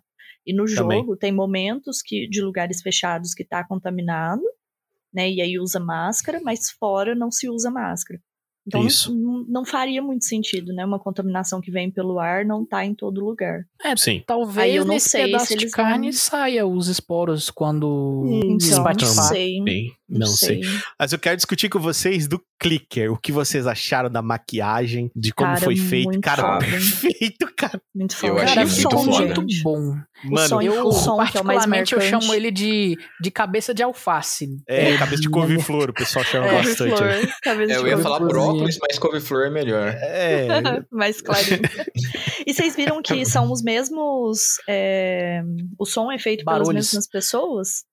E 0.50 0.54
no 0.54 0.66
Também. 0.66 1.00
jogo 1.00 1.16
tem 1.16 1.32
momentos 1.32 2.02
que 2.04 2.28
de 2.28 2.42
lugares 2.42 2.82
fechados 2.82 3.34
que 3.36 3.44
tá 3.46 3.64
contaminado, 3.64 4.42
né? 5.14 5.30
E 5.30 5.42
aí 5.42 5.60
usa 5.60 5.80
máscara, 5.80 6.40
mas 6.44 6.72
fora 6.72 7.14
não 7.14 7.30
se 7.30 7.48
usa 7.50 7.70
máscara. 7.70 8.20
Então 8.68 8.86
Isso. 8.86 9.16
não, 9.16 9.46
não 9.48 9.66
faria 9.66 10.02
muito 10.02 10.26
sentido, 10.26 10.74
né? 10.74 10.86
Uma 10.86 11.00
contaminação 11.00 11.60
que 11.62 11.72
vem 11.72 11.90
pelo 11.90 12.20
ar 12.20 12.46
não 12.46 12.66
tá 12.66 12.86
em 12.86 12.94
todo 12.94 13.24
lugar. 13.24 13.64
Sim. 13.98 14.18
Aí 14.18 14.24
Talvez 14.28 14.76
eu 14.76 14.86
não 14.86 14.94
nesse 14.94 15.10
sei 15.10 15.26
pedaço 15.26 15.46
se 15.48 15.56
de 15.56 15.64
eles 15.66 15.74
carne 15.74 16.08
vão- 16.12 16.14
saia 16.20 16.68
os 16.68 16.88
esporos 16.88 17.50
quando 17.50 18.24
Então, 18.28 18.50
não 18.50 18.58
espatifar. 18.58 19.26
sei. 19.26 19.64
Bem, 19.64 19.92
Não, 20.10 20.20
não 20.22 20.28
sei. 20.28 20.64
sei. 20.64 20.80
Mas 21.00 21.12
eu 21.14 21.20
quero 21.20 21.36
discutir 21.36 21.70
com 21.70 21.80
vocês 21.80 22.28
do 22.28 22.42
Clicker. 22.60 23.12
O 23.12 23.18
que 23.18 23.32
vocês 23.32 23.66
acharam 23.68 24.10
da 24.10 24.22
maquiagem, 24.22 25.12
de 25.16 25.32
como 25.34 25.50
Cara, 25.54 25.62
foi 25.62 25.76
feito. 25.76 26.20
Cara, 26.22 26.42
foda. 26.44 26.66
perfeito, 26.66 27.54
cara. 27.56 27.82
Muito 27.96 28.14
Eu 28.14 28.18
foda. 28.18 28.44
achei 28.44 28.56
Cara, 28.56 28.66
o 28.66 28.70
muito 28.70 28.82
som, 28.82 28.90
foda. 29.14 29.26
muito 29.26 29.46
bom. 29.64 29.96
Mano, 30.26 30.48
som, 30.50 30.62
Eu, 30.62 30.86
o 30.88 30.92
som 30.92 31.26
que 31.26 31.38
é 31.38 31.42
o 31.42 31.46
mais 31.46 31.60
particularmente, 31.66 31.94
eu 31.94 32.00
marcante. 32.00 32.24
chamo 32.26 32.34
ele 32.36 32.52
de, 32.52 32.98
de 33.22 33.32
cabeça 33.32 33.74
de 33.74 33.82
alface. 33.84 34.48
é, 34.68 34.98
cabeça 34.98 35.22
de 35.22 35.30
couve-flor, 35.30 35.92
o 35.92 35.94
pessoal 35.94 36.26
chama 36.26 36.48
É, 36.48 36.54
bastante. 36.64 37.02
né? 37.02 37.22
É, 37.46 37.66
de 37.68 37.74
eu 37.74 37.88
ia 37.88 37.98
falar 37.98 38.20
brócolis, 38.20 38.78
mas 38.82 39.00
couve-flor 39.00 39.46
é 39.46 39.50
melhor. 39.50 39.88
É, 39.98 40.48
mais 40.92 41.22
clarinho. 41.22 41.62
e 42.46 42.54
vocês 42.54 42.76
viram 42.76 43.02
que 43.02 43.24
são 43.26 43.50
os 43.52 43.62
mesmos. 43.64 44.56
é, 44.68 45.42
o 45.78 45.86
som 45.86 46.12
é 46.12 46.18
feito 46.20 46.44
pelas 46.44 46.60
Barulhos. 46.60 46.88
mesmas 46.88 47.08
pessoas? 47.08 47.84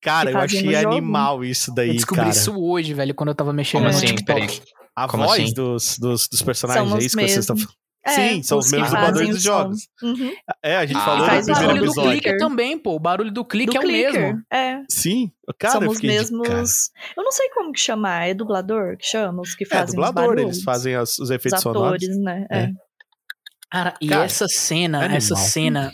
Cara, 0.00 0.30
eu 0.30 0.38
achei 0.38 0.74
animal 0.76 1.44
isso 1.44 1.70
Eu 1.70 1.74
daí, 1.74 1.92
descobri 1.92 2.24
cara. 2.24 2.34
isso 2.34 2.54
hoje, 2.60 2.94
velho, 2.94 3.14
quando 3.14 3.28
eu 3.30 3.34
tava 3.34 3.52
mexendo 3.52 3.82
Como 3.82 3.90
no 3.92 3.96
assim? 3.96 4.06
TikTok. 4.06 4.62
A 4.94 5.08
Como 5.08 5.24
voz 5.24 5.42
assim? 5.42 5.54
dos, 5.54 5.98
dos, 5.98 6.28
dos 6.28 6.42
personagens, 6.42 6.86
São 6.88 6.96
é 6.96 6.98
os 6.98 7.04
isso 7.06 7.16
que 7.16 7.22
vocês 7.26 7.38
estão 7.38 7.56
falando. 7.56 7.76
Sim, 8.08 8.42
são 8.42 8.58
os 8.58 8.68
mesmos 8.72 8.90
dubladores 8.90 9.28
o 9.28 9.32
dos 9.32 9.42
jogos. 9.42 9.78
Uhum. 10.02 10.32
É, 10.60 10.76
a 10.76 10.84
gente 10.84 10.96
Ah, 10.96 11.04
falou 11.04 11.18
no 11.20 11.26
faz 11.26 11.48
o 11.48 11.52
primeiro 11.52 11.66
barulho 11.68 11.80
do 11.80 11.86
episódio. 11.86 12.10
clicker 12.10 12.36
também, 12.38 12.76
pô. 12.78 12.96
O 12.96 12.98
barulho 12.98 13.30
do 13.32 13.44
clique 13.44 13.76
é 13.76 13.80
o 13.80 13.82
clicker. 13.82 14.12
mesmo. 14.12 14.42
É. 14.52 14.80
Sim, 14.90 15.30
cara, 15.56 15.76
eu 15.76 15.80
São 15.82 15.90
os 15.92 16.00
de 16.00 16.06
mesmos. 16.08 16.48
cara. 16.48 16.62
Eu 17.16 17.22
não 17.22 17.30
sei 17.30 17.48
como 17.50 17.72
que 17.72 17.78
chamar. 17.78 18.26
É 18.28 18.34
dublador 18.34 18.96
que 18.96 19.06
chama? 19.06 19.40
Os 19.40 19.54
que 19.54 19.62
É, 19.62 19.68
fazem 19.68 19.84
os 19.84 19.90
dublador, 19.92 20.14
barulhos? 20.14 20.42
eles 20.56 20.64
fazem 20.64 20.98
os 20.98 21.16
Os 21.20 21.30
efeitos 21.30 21.62
sonoros. 21.62 22.02
atores, 22.02 22.18
né? 22.18 22.44
É. 22.50 22.58
É. 22.64 22.70
Cara, 23.70 23.94
e 24.00 24.08
Cara, 24.08 24.24
essa 24.24 24.48
cena, 24.48 24.98
animal. 24.98 25.16
essa 25.16 25.36
cena, 25.36 25.92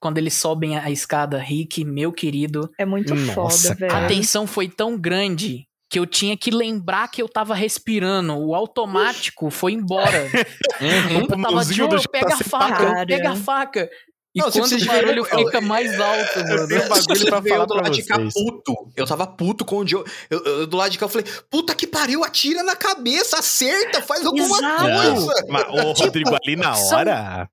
quando 0.00 0.18
eles 0.18 0.34
sobem 0.34 0.76
a 0.78 0.90
escada, 0.90 1.38
Rick, 1.38 1.84
meu 1.84 2.12
querido, 2.12 2.70
É 2.78 2.84
muito 2.84 3.14
Nossa, 3.14 3.68
foda, 3.68 3.74
velho. 3.80 3.96
a 3.96 4.06
tensão 4.06 4.46
foi 4.46 4.68
tão 4.68 4.96
grande 4.98 5.66
que 5.90 5.98
eu 5.98 6.04
tinha 6.06 6.36
que 6.36 6.50
lembrar 6.50 7.08
que 7.08 7.22
eu 7.22 7.28
tava 7.28 7.54
respirando. 7.54 8.34
O 8.36 8.54
automático 8.54 9.50
foi 9.50 9.72
embora. 9.72 10.26
Uhum. 10.80 11.20
Eu 11.22 11.42
tava, 11.42 11.64
Joe, 11.64 11.88
do 11.88 12.08
pega 12.08 12.34
a 12.34 12.38
faca, 12.38 13.04
pega 13.06 13.30
a 13.32 13.36
faca. 13.36 13.90
E 14.32 14.40
Não, 14.40 14.52
quando 14.52 14.72
o 14.72 14.84
barulho 14.86 15.24
viram, 15.24 15.40
eu- 15.40 15.46
fica 15.46 15.60
mais 15.60 15.98
alto, 15.98 16.38
Eu 16.38 16.44
mano. 16.46 16.68
tenho 16.68 16.84
um 16.84 16.88
bagulho 16.88 17.26
pra 17.26 17.42
falar 17.42 17.64
do 17.64 17.74
pra 17.74 17.82
lado 17.82 17.90
de 17.94 18.02
cá 18.04 18.16
puto. 18.18 18.74
Eu 18.94 19.06
tava 19.06 19.26
puto 19.26 19.64
com 19.64 19.78
o 19.78 19.86
Joe. 19.88 20.04
Eu, 20.30 20.44
eu- 20.44 20.66
do 20.68 20.76
lado 20.76 20.90
de 20.92 20.98
cá 20.98 21.06
eu 21.06 21.08
falei, 21.08 21.26
puta 21.50 21.74
que 21.74 21.84
pariu, 21.86 22.22
atira 22.22 22.62
na 22.62 22.76
cabeça, 22.76 23.38
acerta, 23.40 24.00
faz 24.02 24.24
alguma 24.24 24.56
Exato. 24.58 24.84
coisa. 24.84 25.44
Mas, 25.48 25.64
ô, 25.68 25.92
Rodrigo, 25.94 26.36
ali 26.44 26.54
na 26.54 26.74
são- 26.74 26.96
hora. 26.98 27.48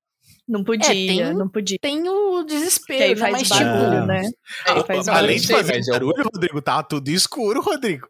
Não 0.48 0.64
podia, 0.64 0.88
tem- 0.90 1.34
não 1.34 1.50
podia. 1.50 1.78
Tem 1.82 2.08
o 2.08 2.46
Que 2.46 2.54
desespero, 2.54 3.04
aí 3.04 3.10
né? 3.16 3.16
faz 3.16 3.32
Mas, 3.34 3.50
barulho, 3.50 3.96
tipo, 3.96 4.06
né? 4.06 4.30
É, 4.68 4.84
faz 4.84 5.08
Além 5.08 5.22
barulho. 5.22 5.40
de 5.42 5.48
fazer 5.48 5.82
barulho, 5.90 6.24
Rodrigo, 6.24 6.62
tava 6.62 6.84
tudo 6.84 7.10
escuro, 7.10 7.62
Rodrigo. 7.62 8.08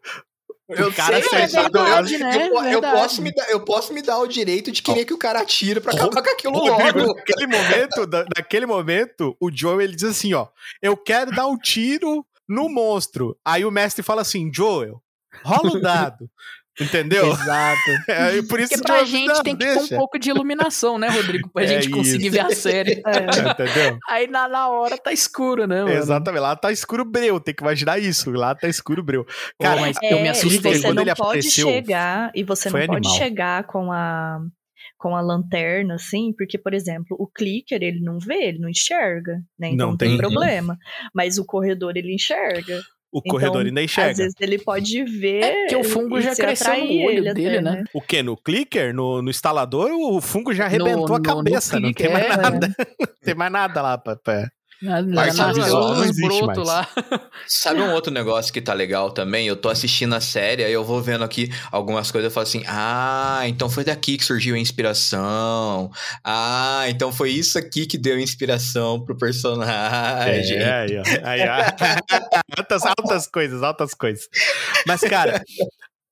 Eu 0.68 0.88
o 0.88 0.92
cara 0.92 1.22
sei, 1.22 1.44
eu- 1.44 1.48
verdade, 1.48 2.18
né? 2.18 2.48
eu, 2.48 2.62
eu 2.64 2.80
posso 2.82 3.22
me 3.22 3.32
dar, 3.32 3.48
eu 3.50 3.60
posso 3.60 3.94
me 3.94 4.02
dar 4.02 4.18
o 4.18 4.26
direito 4.26 4.72
de 4.72 4.82
querer 4.82 5.04
que 5.04 5.14
o 5.14 5.18
cara 5.18 5.40
atira 5.40 5.80
pra 5.80 5.92
acabar 5.92 6.20
com 6.22 6.28
aquilo 6.30 6.54
Rodrigo, 6.58 6.98
logo. 7.06 7.14
naquele 7.14 7.46
momento, 7.46 8.06
da- 8.06 8.24
naquele 8.36 8.66
momento, 8.66 9.36
o 9.40 9.48
Joe 9.50 9.82
ele 9.84 9.94
diz 9.94 10.02
assim, 10.04 10.34
ó, 10.34 10.48
eu 10.82 10.96
quero 10.96 11.30
dar 11.30 11.46
um 11.46 11.56
tiro 11.56 12.26
no 12.48 12.68
monstro. 12.68 13.38
Aí 13.44 13.64
o 13.64 13.70
mestre 13.70 14.02
fala 14.02 14.22
assim, 14.22 14.50
Joel, 14.52 15.00
rola 15.44 15.70
o 15.76 15.80
dado. 15.80 16.28
Entendeu? 16.80 17.26
Exato. 17.32 17.76
É, 18.08 18.42
por 18.42 18.60
isso 18.60 18.70
Porque 18.74 18.82
pra 18.86 19.04
gente 19.04 19.42
tem 19.42 19.56
que 19.56 19.64
ter 19.64 19.74
deixa. 19.78 19.94
um 19.94 19.98
pouco 19.98 20.18
de 20.18 20.30
iluminação, 20.30 20.98
né, 20.98 21.08
Rodrigo? 21.08 21.48
Pra 21.52 21.62
É 21.64 21.66
gente 21.66 21.90
conseguir 21.90 22.26
isso. 22.26 22.32
ver 22.32 22.40
a 22.40 22.50
série. 22.50 23.02
É. 23.06 23.50
Entendeu? 23.50 23.98
Aí 24.08 24.26
na, 24.26 24.46
na 24.48 24.68
hora 24.68 24.96
tá 24.98 25.12
escuro, 25.12 25.66
né, 25.66 25.82
mano? 25.82 25.92
Exatamente. 25.92 26.40
Lá 26.40 26.54
tá 26.56 26.70
escuro 26.72 27.04
breu, 27.04 27.40
tem 27.40 27.54
que 27.54 27.62
imaginar 27.62 27.98
isso. 27.98 28.30
Lá 28.30 28.54
tá 28.54 28.68
escuro 28.68 29.02
breu. 29.02 29.24
Cara, 29.60 29.80
mas 29.80 29.96
É, 30.02 30.12
eu 30.12 30.18
me 30.18 30.26
e 30.26 30.28
assustei. 30.28 30.74
você 30.74 30.82
quando 30.82 30.96
não 30.96 31.02
ele 31.02 31.14
pode 31.14 31.22
apareceu, 31.30 31.68
chegar 31.68 32.30
e 32.34 32.44
você 32.44 32.68
não 32.68 32.72
foi 32.78 32.86
pode 32.86 32.96
animal. 33.08 33.16
chegar 33.16 33.64
com 33.66 33.90
a 33.92 34.38
com 34.98 35.14
a 35.14 35.20
lanterna 35.20 35.96
assim, 35.96 36.32
porque 36.38 36.56
por 36.56 36.72
exemplo, 36.72 37.16
o 37.20 37.26
clicker 37.26 37.82
ele 37.82 38.00
não 38.00 38.18
vê, 38.18 38.44
ele 38.48 38.58
não 38.58 38.68
enxerga, 38.68 39.34
né? 39.58 39.68
Então 39.68 39.76
Não 39.86 39.90
não 39.90 39.96
tem 39.96 40.08
tem. 40.10 40.18
problema. 40.18 40.76
Mas 41.14 41.36
o 41.38 41.44
corredor 41.44 41.96
ele 41.96 42.14
enxerga. 42.14 42.80
O 43.12 43.18
Então, 43.20 43.30
corredor 43.32 43.64
ainda 43.66 43.80
Às 43.80 43.84
enxerga. 43.84 44.14
vezes 44.16 44.34
ele 44.40 44.58
pode 44.58 45.04
ver 45.04 45.42
É, 45.42 45.60
porque 45.62 45.76
o 45.76 45.84
fungo 45.84 46.20
já 46.20 46.34
cresceu 46.34 46.72
no 46.76 46.80
olho 46.82 47.18
ele 47.18 47.34
dele, 47.34 47.58
até, 47.58 47.60
né? 47.62 47.84
O 47.94 48.00
que? 48.00 48.22
No 48.22 48.36
clicker? 48.36 48.92
No, 48.94 49.22
no 49.22 49.30
instalador, 49.30 49.90
o 49.92 50.20
fungo 50.20 50.52
já 50.52 50.64
arrebentou 50.66 51.06
No- 51.08 51.14
a 51.14 51.18
no- 51.18 51.24
no 51.24 51.44
cabeça. 51.44 51.78
não 51.80 51.92
tem 51.92 52.10
mais 52.12 52.24
é. 52.26 52.36
nada. 52.36 52.68
Não 53.26 53.32
tem 53.32 53.34
mais 53.34 53.50
nada 53.52 53.82
lá 53.82 53.98
pra. 53.98 54.14
pra- 54.16 54.48
Parte 54.84 55.36
nasceu 55.38 55.54
visual 55.54 55.94
não 55.94 56.04
existe 56.04 56.28
brotos 56.28 56.68
mais. 56.68 56.68
lá. 56.68 56.88
Sabe 57.46 57.80
um 57.80 57.92
outro 57.92 58.12
negócio 58.12 58.52
que 58.52 58.60
tá 58.60 58.74
legal 58.74 59.10
também? 59.10 59.46
Eu 59.46 59.56
tô 59.56 59.70
assistindo 59.70 60.14
a 60.14 60.20
série, 60.20 60.64
aí 60.64 60.72
eu 60.72 60.84
vou 60.84 61.00
vendo 61.00 61.24
aqui 61.24 61.50
algumas 61.72 62.10
coisas 62.10 62.30
e 62.30 62.34
falo 62.34 62.44
assim: 62.44 62.62
ah, 62.66 63.42
então 63.46 63.70
foi 63.70 63.84
daqui 63.84 64.18
que 64.18 64.24
surgiu 64.24 64.54
a 64.54 64.58
inspiração. 64.58 65.90
Ah, 66.22 66.84
então 66.88 67.10
foi 67.10 67.30
isso 67.30 67.58
aqui 67.58 67.86
que 67.86 67.96
deu 67.96 68.18
inspiração 68.18 69.02
pro 69.02 69.16
personagem. 69.16 70.58
É, 70.58 70.72
aí, 70.72 70.98
ó. 70.98 71.02
Aí, 71.24 71.40
ó. 71.48 72.36
altas, 72.58 72.82
altas 72.84 73.26
coisas, 73.26 73.62
altas 73.62 73.94
coisas. 73.94 74.28
Mas, 74.86 75.00
cara, 75.00 75.42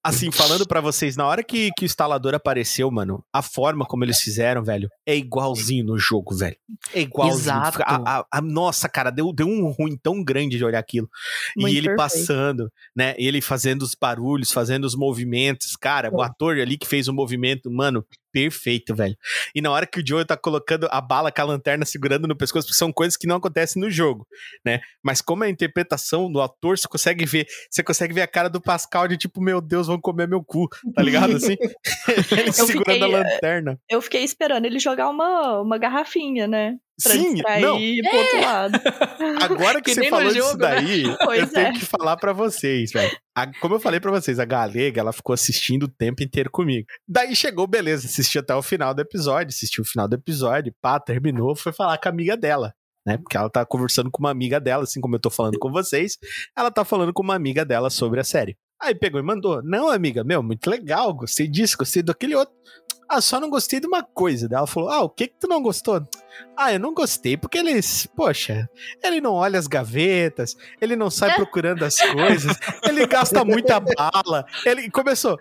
assim, 0.05 0.31
falando 0.31 0.67
pra 0.67 0.81
vocês, 0.81 1.17
na 1.17 1.27
hora 1.27 1.43
que, 1.43 1.71
que 1.77 1.85
o 1.85 1.87
instalador 1.87 2.35
apareceu, 2.35 2.91
mano, 2.91 3.25
a 3.33 3.41
forma 3.43 3.85
como 3.87 4.05
eles 4.05 4.19
fizeram, 4.21 4.63
velho, 4.63 4.89
é 5.07 5.17
igualzinho 5.17 5.85
no 5.87 5.99
jogo, 5.99 6.35
velho. 6.37 6.57
É 6.93 7.01
igualzinho. 7.01 7.39
Exato. 7.41 7.83
A, 7.83 8.19
a- 8.21 8.27
a- 8.31 8.41
nossa, 8.43 8.89
cara, 8.89 9.11
deu, 9.11 9.33
deu 9.33 9.47
um 9.47 9.69
ruim 9.71 9.97
tão 9.97 10.23
grande 10.23 10.57
de 10.59 10.65
olhar 10.65 10.79
aquilo. 10.79 11.09
Muito 11.57 11.73
e 11.73 11.79
ele 11.79 11.89
perfeito. 11.89 11.97
passando, 11.97 12.73
né? 12.95 13.15
Ele 13.17 13.41
fazendo 13.41 13.83
os 13.83 13.95
barulhos, 13.99 14.53
fazendo 14.53 14.85
os 14.85 14.95
movimentos. 14.95 15.75
Cara, 15.77 16.11
o 16.15 16.21
ator 16.23 16.59
ali 16.59 16.77
que 16.77 16.87
fez 16.87 17.09
o 17.09 17.13
movimento, 17.15 17.71
mano, 17.71 18.05
perfeito, 18.35 18.97
velho. 18.97 19.17
E 19.55 19.63
na 19.63 19.71
hora 19.71 19.87
que 19.87 20.01
o 20.01 20.05
Joe 20.05 20.25
tá 20.25 20.37
colocando 20.37 20.89
a 20.91 21.01
bala 21.01 21.31
com 21.31 21.41
a 21.41 21.45
lanterna 21.45 21.85
segurando 21.85 22.27
no 22.27 22.37
pescoço, 22.37 22.67
porque 22.67 22.77
são 22.77 22.93
coisas 22.93 23.17
que 23.17 23.29
não 23.29 23.37
acontecem 23.37 23.81
no 23.81 23.89
jogo, 23.89 24.27
né? 24.67 24.81
Mas 25.01 25.23
como 25.23 25.45
é 25.45 25.47
a 25.47 25.51
interpretação 25.51 26.31
do 26.31 26.43
ator, 26.43 26.77
você 26.77 26.89
consegue 26.89 27.25
ver, 27.25 27.47
você 27.71 27.85
consegue 27.85 28.13
ver 28.13 28.23
a 28.23 28.27
cara 28.27 28.51
do 28.51 28.61
Pascal 28.61 29.07
de 29.07 29.17
tipo, 29.17 29.41
meu 29.41 29.61
Deus, 29.61 29.87
vão 29.87 30.01
comer 30.01 30.27
meu 30.27 30.43
cu, 30.43 30.69
tá 30.93 31.01
ligado 31.01 31.37
assim? 31.37 31.55
ele 32.37 32.53
segurando 32.53 32.83
fiquei, 32.83 33.03
a 33.03 33.07
lanterna. 33.07 33.79
Eu 33.89 34.03
fiquei 34.03 34.25
esperando 34.25 34.65
ele 34.65 34.81
jogar 34.81 35.09
uma, 35.09 35.61
uma 35.61 35.79
garrafinha, 35.79 36.49
né? 36.49 36.75
Pra 37.03 37.13
Sim, 37.13 37.43
não, 37.61 37.79
ir 37.79 38.03
pro 38.09 38.19
outro 38.19 38.41
lado. 38.41 38.81
Agora 39.43 39.83
que, 39.83 39.91
Que 39.91 39.95
você 39.95 40.09
falou 40.09 40.33
disso 40.33 40.49
jogo, 40.49 40.63
né? 40.63 40.75
daí, 40.77 41.17
Pois 41.25 41.41
eu 41.41 41.49
tenho 41.49 41.67
é. 41.67 41.73
que 41.73 41.85
falar 41.85 42.17
pra 42.17 42.33
vocês, 42.33 42.93
velho. 42.93 43.17
Como 43.61 43.75
eu 43.75 43.81
falei 43.81 43.99
pra 43.99 44.13
vocês, 44.13 44.39
a 44.39 44.45
Galega, 44.45 45.01
ela 45.01 45.13
ficou 45.13 45.35
assistindo 45.35 45.85
o 45.85 45.89
tempo 45.89 46.23
inteiro 46.23 46.51
comigo. 46.53 46.87
Daí 47.09 47.35
chegou, 47.35 47.67
beleza, 47.67 48.07
assisti 48.07 48.39
até 48.39 48.55
o 48.55 48.63
final 48.63 48.95
do 48.95 49.01
episódio, 49.03 49.49
assistiu 49.49 49.83
o 49.83 49.87
final 49.87 50.07
do 50.07 50.15
episódio, 50.15 50.73
pá, 50.81 51.01
terminou, 51.01 51.57
foi 51.57 51.73
falar 51.73 51.99
com 51.99 52.09
a 52.09 52.13
amiga 52.13 52.37
dela. 52.37 52.73
Né, 53.07 53.19
porque 53.19 53.37
ela 53.37 53.51
tá 53.51 53.67
conversando 53.67 54.11
com 54.11 54.23
uma 54.23 54.31
amiga 54.31 54.59
dela, 54.59 54.85
assim 54.85 54.99
como 54.99 55.17
eu 55.17 55.21
tô 55.21 55.29
falando 55.29 55.59
com 55.59 55.71
vocês, 55.71 56.17
ela 56.57 56.71
tá 56.71 56.87
falando 56.87 57.13
com 57.13 57.23
uma 57.23 57.35
amiga 57.35 57.63
dela 57.63 57.91
sobre 57.91 58.19
a 58.19 58.25
série. 58.25 58.57
Aí 58.81 58.95
pegou 58.95 59.21
e 59.21 59.23
mandou: 59.23 59.63
Não, 59.63 59.89
amiga, 59.89 60.25
meu, 60.25 60.43
muito 60.43 60.69
legal, 60.69 61.13
gostei 61.15 61.47
disso, 61.49 61.77
gostei 61.79 62.03
daquele 62.03 62.35
outro. 62.35 62.55
Ah, 63.09 63.21
só 63.21 63.39
não 63.39 63.51
gostei 63.51 63.81
de 63.81 63.87
uma 63.87 64.03
coisa. 64.03 64.49
Daí 64.49 64.59
ela 64.59 64.67
falou: 64.67 64.91
Ah, 64.91 65.03
o 65.03 65.09
que 65.09 65.29
que 65.29 65.35
tu 65.39 65.49
não 65.49 65.63
gostou? 65.63 66.03
Ah, 66.57 66.73
eu 66.73 66.81
não 66.81 66.93
gostei 66.93 67.37
porque 67.37 67.59
eles, 67.59 68.07
poxa, 68.07 68.69
ele 69.03 69.21
não 69.21 69.35
olha 69.35 69.59
as 69.59 69.67
gavetas, 69.67 70.57
ele 70.81 70.97
não 70.97 71.11
sai 71.11 71.35
procurando 71.35 71.85
as 71.85 71.97
coisas, 71.97 72.57
ele 72.85 73.07
gasta 73.07 73.45
muita 73.45 73.79
bala. 73.81 74.45
Ele 74.65 74.91
começou, 74.91 75.39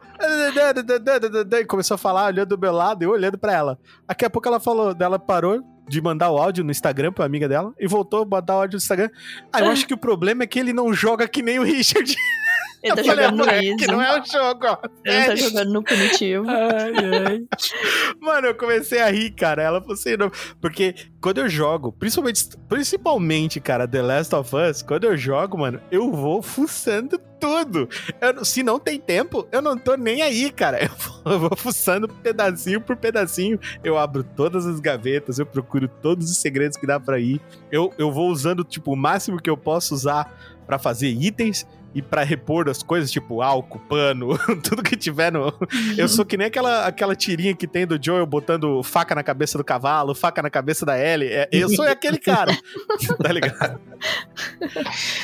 começou 1.68 1.95
a 1.95 1.97
falar 1.97 2.28
olhando 2.28 2.49
do 2.49 2.59
meu 2.59 2.72
lado 2.72 3.03
e 3.03 3.07
olhando 3.07 3.38
pra 3.38 3.53
ela. 3.53 3.80
Daqui 4.07 4.26
a 4.26 4.30
pouco 4.30 4.47
ela 4.47 4.59
falou, 4.59 4.93
dela 4.93 5.18
parou, 5.18 5.64
de 5.88 6.01
mandar 6.01 6.32
o 6.32 6.38
áudio 6.38 6.64
no 6.64 6.72
Instagram 6.72 7.11
pra 7.11 7.26
amiga 7.26 7.47
dela 7.47 7.74
e 7.80 7.88
voltou 7.88 8.24
a 8.24 8.26
mandar 8.26 8.55
o 8.55 8.61
áudio 8.61 8.78
no 8.78 8.82
Instagram. 8.82 9.09
Ah, 9.51 9.61
eu 9.61 9.72
acho 9.72 9.86
que 9.88 9.93
o 9.93 9.97
problema 9.97 10.43
é 10.43 10.47
que 10.47 10.59
ele 10.59 10.74
não 10.74 10.93
joga 10.93 11.28
que 11.28 11.41
nem 11.41 11.59
o 11.59 11.64
Richard. 11.64 12.16
Ele 12.84 12.95
tá 12.95 13.01
jogando 13.03 13.38
no 13.38 13.49
"Ah, 13.49 13.55
easy. 13.63 13.75
Que 13.77 13.88
não 13.88 14.01
é 14.01 14.19
o 14.19 14.25
jogo, 14.25 14.59
ó. 14.65 14.77
Ele 15.05 15.25
tá 15.25 15.34
É. 15.34 15.36
jogando 15.38 15.71
no 15.73 15.84
punitivo. 15.84 16.43
Mano, 18.21 18.47
eu 18.47 18.55
comecei 18.55 19.01
a 19.01 19.09
rir, 19.09 19.31
cara. 19.31 19.61
Ela 19.63 19.79
falou 19.81 19.93
assim, 19.93 20.17
não. 20.17 20.31
Porque 20.61 20.95
quando 21.21 21.39
eu 21.39 21.49
jogo, 21.49 21.91
principalmente, 21.93 22.49
principalmente, 22.67 23.59
cara, 23.59 23.88
The 23.88 24.01
Last 24.01 24.36
of 24.36 24.55
Us, 24.55 24.81
quando 24.81 25.05
eu 25.05 25.15
jogo, 25.17 25.57
mano, 25.57 25.79
eu 25.91 26.11
vou 26.11 26.41
fuçando 26.41 27.17
tudo. 27.39 27.88
Eu 28.21 28.43
se 28.45 28.63
não 28.63 28.79
tem 28.79 28.99
tempo, 28.99 29.47
eu 29.51 29.61
não 29.61 29.77
tô 29.77 29.95
nem 29.95 30.21
aí, 30.21 30.49
cara. 30.51 30.79
Eu 30.84 30.89
vou, 30.97 31.34
eu 31.34 31.39
vou 31.39 31.57
fuçando 31.57 32.07
pedacinho 32.07 32.79
por 32.81 32.95
pedacinho. 32.97 33.59
Eu 33.84 33.97
abro 33.97 34.23
todas 34.23 34.65
as 34.65 34.79
gavetas, 34.79 35.39
eu 35.39 35.45
procuro 35.45 35.88
todos 35.88 36.29
os 36.29 36.38
segredos 36.38 36.77
que 36.77 36.86
dá 36.88 36.99
pra 36.99 37.19
ir. 37.19 37.39
Eu, 37.71 37.93
eu 37.97 38.11
vou 38.11 38.29
usando, 38.29 38.63
tipo, 38.63 38.91
o 38.93 38.95
máximo 38.95 39.41
que 39.41 39.49
eu 39.49 39.55
posso 39.57 39.93
usar 39.93 40.34
pra 40.65 40.77
fazer 40.79 41.07
itens. 41.09 41.65
E 41.95 42.01
pra 42.01 42.23
repor 42.23 42.67
as 42.69 42.81
coisas, 42.81 43.11
tipo 43.11 43.41
álcool, 43.41 43.79
pano, 43.87 44.37
tudo 44.63 44.81
que 44.81 44.95
tiver 44.95 45.31
no, 45.31 45.53
eu 45.97 46.07
sou 46.07 46.25
que 46.25 46.35
nem 46.37 46.47
aquela, 46.47 46.85
aquela 46.87 47.15
tirinha 47.15 47.53
que 47.55 47.67
tem 47.67 47.85
do 47.85 47.99
Joel 48.03 48.25
botando 48.25 48.81
faca 48.83 49.13
na 49.13 49.21
cabeça 49.23 49.57
do 49.57 49.63
cavalo, 49.63 50.15
faca 50.15 50.41
na 50.41 50.49
cabeça 50.49 50.85
da 50.85 50.97
Ellie. 50.99 51.29
É, 51.29 51.47
eu 51.51 51.69
sou 51.69 51.85
aquele 51.85 52.17
cara, 52.17 52.51
tá 53.21 53.31
ligado? 53.31 53.79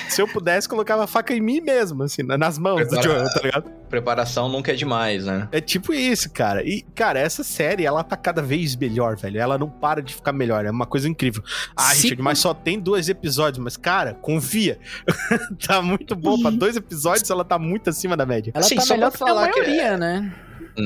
Se 0.10 0.22
eu 0.22 0.28
pudesse, 0.28 0.68
colocava 0.68 1.04
a 1.04 1.08
faca 1.08 1.34
em 1.34 1.42
mim 1.42 1.62
mesmo, 1.62 2.04
assim, 2.04 2.24
na- 2.24 2.38
nas 2.38 2.58
mãos 2.58 2.82
do 2.82 2.88
Prepara- 2.90 3.04
Joel, 3.04 3.26
tá 3.34 3.42
ligado? 3.42 3.72
Preparação 3.90 4.50
nunca 4.50 4.72
é 4.72 4.76
demais, 4.76 5.26
né? 5.26 5.48
É 5.52 5.60
tipo 5.60 5.94
isso, 5.94 6.30
cara. 6.32 6.64
E, 6.64 6.82
cara, 6.94 7.20
essa 7.20 7.44
série, 7.44 7.86
ela 7.86 8.04
tá 8.04 8.16
cada 8.16 8.42
vez 8.42 8.76
melhor, 8.76 9.16
velho. 9.18 9.40
Ela 9.40 9.58
não 9.58 9.70
para 9.70 10.02
de 10.02 10.14
ficar 10.14 10.32
melhor. 10.32 10.66
É 10.66 10.72
uma 10.72 10.86
coisa 10.86 11.10
incrível. 11.10 11.44
Ah, 11.76 11.94
Se- 11.96 12.04
Richard, 12.04 12.22
mas 12.22 12.38
só 12.40 12.54
tem 12.54 12.80
dois 12.80 13.10
episódios. 13.10 13.64
Mas, 13.64 13.76
cara, 13.76 14.14
confia. 14.14 14.78
tá 15.66 15.82
muito 15.82 16.16
bom. 16.16 16.40
Pra 16.40 16.52
dois 16.60 16.76
episódios, 16.76 17.30
ela 17.30 17.44
tá 17.46 17.58
muito 17.58 17.90
acima 17.90 18.16
da 18.18 18.26
média. 18.26 18.52
Ela 18.54 18.64
Assim, 18.66 18.76
tá 18.76 18.82
só 18.82 18.94
melhor 18.94 19.10
pra 19.12 19.18
que 19.18 19.24
a 19.24 19.28
falar 19.28 19.48
que- 19.50 19.60
maioria, 19.62 19.98
né? 19.98 20.34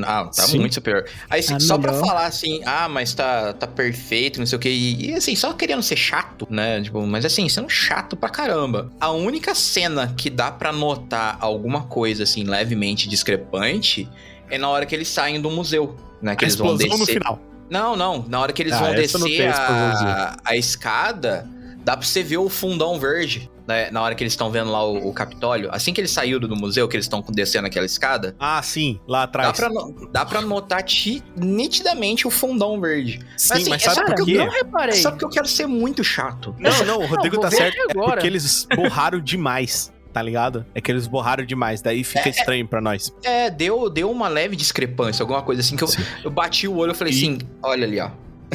Ah, 0.06 0.24
tá 0.26 0.44
Sim. 0.44 0.60
muito 0.60 0.74
superior. 0.74 1.06
Aí, 1.30 1.40
assim, 1.42 1.60
só 1.60 1.78
pra 1.78 1.94
falar 1.94 2.26
assim, 2.26 2.62
ah, 2.66 2.88
mas 2.90 3.14
tá, 3.14 3.54
tá 3.54 3.68
perfeito, 3.68 4.40
não 4.40 4.46
sei 4.46 4.56
o 4.58 4.60
que. 4.60 4.70
E, 4.70 5.14
assim, 5.14 5.36
só 5.36 5.54
querendo 5.54 5.84
ser 5.84 5.96
chato, 5.98 6.48
né? 6.50 6.82
Tipo, 6.82 7.06
mas 7.06 7.26
assim, 7.26 7.48
sendo 7.48 7.70
chato 7.70 8.16
pra 8.16 8.30
caramba. 8.30 8.90
A 9.00 9.12
única 9.12 9.54
cena 9.54 10.12
que 10.18 10.30
dá 10.32 10.52
pra 10.52 10.72
notar 10.72 11.38
alguma 11.40 11.84
coisa, 11.84 12.24
assim, 12.24 12.44
levemente 12.44 13.08
discrepante 13.08 14.10
é 14.50 14.58
na 14.58 14.68
hora 14.70 14.86
que 14.86 14.96
eles 14.96 15.08
saem 15.10 15.40
do 15.40 15.52
museu, 15.52 15.96
né? 16.22 16.36
Que 16.36 16.46
A 16.46 16.48
eles 16.48 16.56
vão 16.56 16.68
explosão 16.74 16.98
no 16.98 17.06
descer. 17.06 17.20
final. 17.22 17.40
Não, 17.70 17.96
não. 17.96 18.26
Na 18.28 18.40
hora 18.40 18.52
que 18.54 18.62
eles 18.64 18.74
Ah, 18.74 18.80
vão 18.80 18.88
não 18.90 18.96
descer 18.96 19.50
a, 19.54 20.38
a 20.44 20.56
escada, 20.58 21.48
dá 21.84 21.96
pra 21.98 22.06
você 22.06 22.24
ver 22.24 22.38
o 22.38 22.50
fundão 22.50 23.00
verde. 23.00 23.50
Né, 23.66 23.90
na 23.92 24.02
hora 24.02 24.14
que 24.14 24.22
eles 24.22 24.34
estão 24.34 24.52
vendo 24.52 24.70
lá 24.70 24.86
o, 24.86 25.08
o 25.08 25.14
Capitólio, 25.14 25.70
assim 25.72 25.94
que 25.94 26.02
eles 26.02 26.12
saíram 26.12 26.38
do 26.38 26.54
museu, 26.54 26.86
que 26.86 26.98
eles 26.98 27.06
estão 27.06 27.24
descendo 27.30 27.66
aquela 27.66 27.86
escada, 27.86 28.36
Ah, 28.38 28.62
sim, 28.62 29.00
lá 29.08 29.20
Dá 29.20 29.24
atrás. 29.24 29.58
pra, 29.58 29.70
no- 29.70 30.10
dá 30.12 30.26
pra 30.26 30.42
notar 30.42 30.84
ti- 30.84 31.24
nitidamente 31.38 32.28
o 32.28 32.30
fundão 32.30 32.82
verde. 32.82 33.22
Sim, 33.38 33.54
assim, 33.54 33.70
mas 33.70 33.82
é 33.82 33.86
sabe 33.86 33.96
só 33.96 34.06
por 34.06 34.16
porque 34.16 34.32
quê? 34.34 34.38
Não 34.38 34.50
reparei. 34.50 34.96
Só 34.98 35.12
porque 35.12 35.24
eu 35.24 35.30
quero 35.30 35.48
ser 35.48 35.66
muito 35.66 36.04
chato. 36.04 36.54
Não, 36.60 36.86
não, 36.86 37.00
o 37.04 37.06
Rodrigo 37.08 37.38
vou 37.38 37.46
tá 37.46 37.52
certo. 37.52 37.78
É 37.90 37.94
porque 37.94 38.28
eles 38.28 38.68
borraram 38.76 39.22
demais, 39.22 39.94
tá 40.12 40.22
ligado? 40.22 40.66
É 40.76 40.82
que 40.82 40.92
eles 40.92 41.08
borraram 41.08 41.46
demais, 41.46 41.82
daí 41.82 42.04
fica 42.04 42.28
estranho 42.28 42.68
pra 42.68 42.82
nós. 42.82 43.14
É, 43.24 43.50
deu, 43.50 43.90
deu 43.90 44.12
uma 44.12 44.28
leve 44.28 44.58
discrepância, 44.58 45.24
alguma 45.24 45.42
coisa 45.42 45.62
assim 45.62 45.78
que 45.78 45.86
eu, 45.86 45.90
eu 46.26 46.30
bati 46.30 46.68
o 46.68 46.76
olho 46.76 46.92
e 46.92 46.96
falei 46.96 47.14
E- 47.14 47.16
assim: 47.16 47.38
olha 47.64 47.86
ali, 47.88 47.98
ó. 48.02 48.10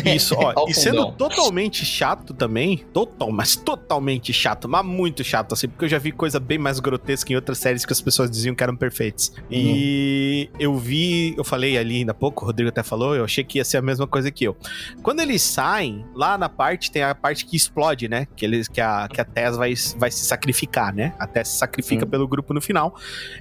Isso, 0.05 0.35
ó, 0.37 0.67
e 0.69 0.75
sendo 0.75 1.03
fundão. 1.03 1.13
totalmente 1.13 1.85
chato 1.85 2.35
também, 2.35 2.85
total, 2.93 3.31
mas 3.31 3.57
totalmente 3.57 4.33
chato, 4.33 4.69
mas 4.69 4.85
muito 4.85 5.23
chato, 5.25 5.53
assim, 5.53 5.69
porque 5.69 5.85
eu 5.85 5.89
já 5.89 5.99
vi 5.99 6.13
coisa 6.13 6.39
bem 6.41 6.59
mais 6.59 6.81
grotesca 6.81 7.33
em 7.33 7.37
outras 7.37 7.59
séries 7.59 7.85
que 7.85 7.93
as 7.93 8.01
pessoas 8.01 8.31
diziam 8.31 8.55
que 8.55 8.63
eram 8.63 8.77
perfeitas. 8.77 9.33
E 9.51 10.51
eu 10.59 10.77
vi, 10.77 11.35
eu 11.37 11.45
falei 11.45 11.77
ali 11.79 11.99
ainda 11.99 12.13
há 12.13 12.15
pouco, 12.15 12.45
o 12.45 12.47
Rodrigo 12.47 12.69
até 12.69 12.83
falou, 12.83 13.15
eu 13.15 13.25
achei 13.25 13.45
que 13.45 13.59
ia 13.59 13.65
ser 13.65 13.79
a 13.79 13.83
mesma 13.83 14.07
coisa 14.07 14.31
que 14.31 14.45
eu. 14.45 14.57
Quando 15.03 15.21
eles 15.21 15.43
saem, 15.43 16.05
lá 16.15 16.37
na 16.39 16.49
parte, 16.49 16.91
tem 16.91 17.03
a 17.03 17.15
parte 17.15 17.45
que 17.45 17.57
explode, 17.57 18.09
né? 18.09 18.27
Que, 18.37 18.45
eles, 18.45 18.69
que, 18.69 18.81
a, 18.81 19.09
que 19.09 19.21
a 19.21 19.25
Tess 19.25 19.57
vai, 19.57 19.75
vai 19.97 20.11
se 20.11 20.25
sacrificar, 20.25 20.95
né? 20.95 21.15
A 21.19 21.27
Tess 21.27 21.49
se 21.49 21.59
sacrifica 21.59 22.05
Sim. 22.05 22.11
pelo 22.11 22.27
grupo 22.27 22.53
no 22.53 22.61
final 22.61 22.95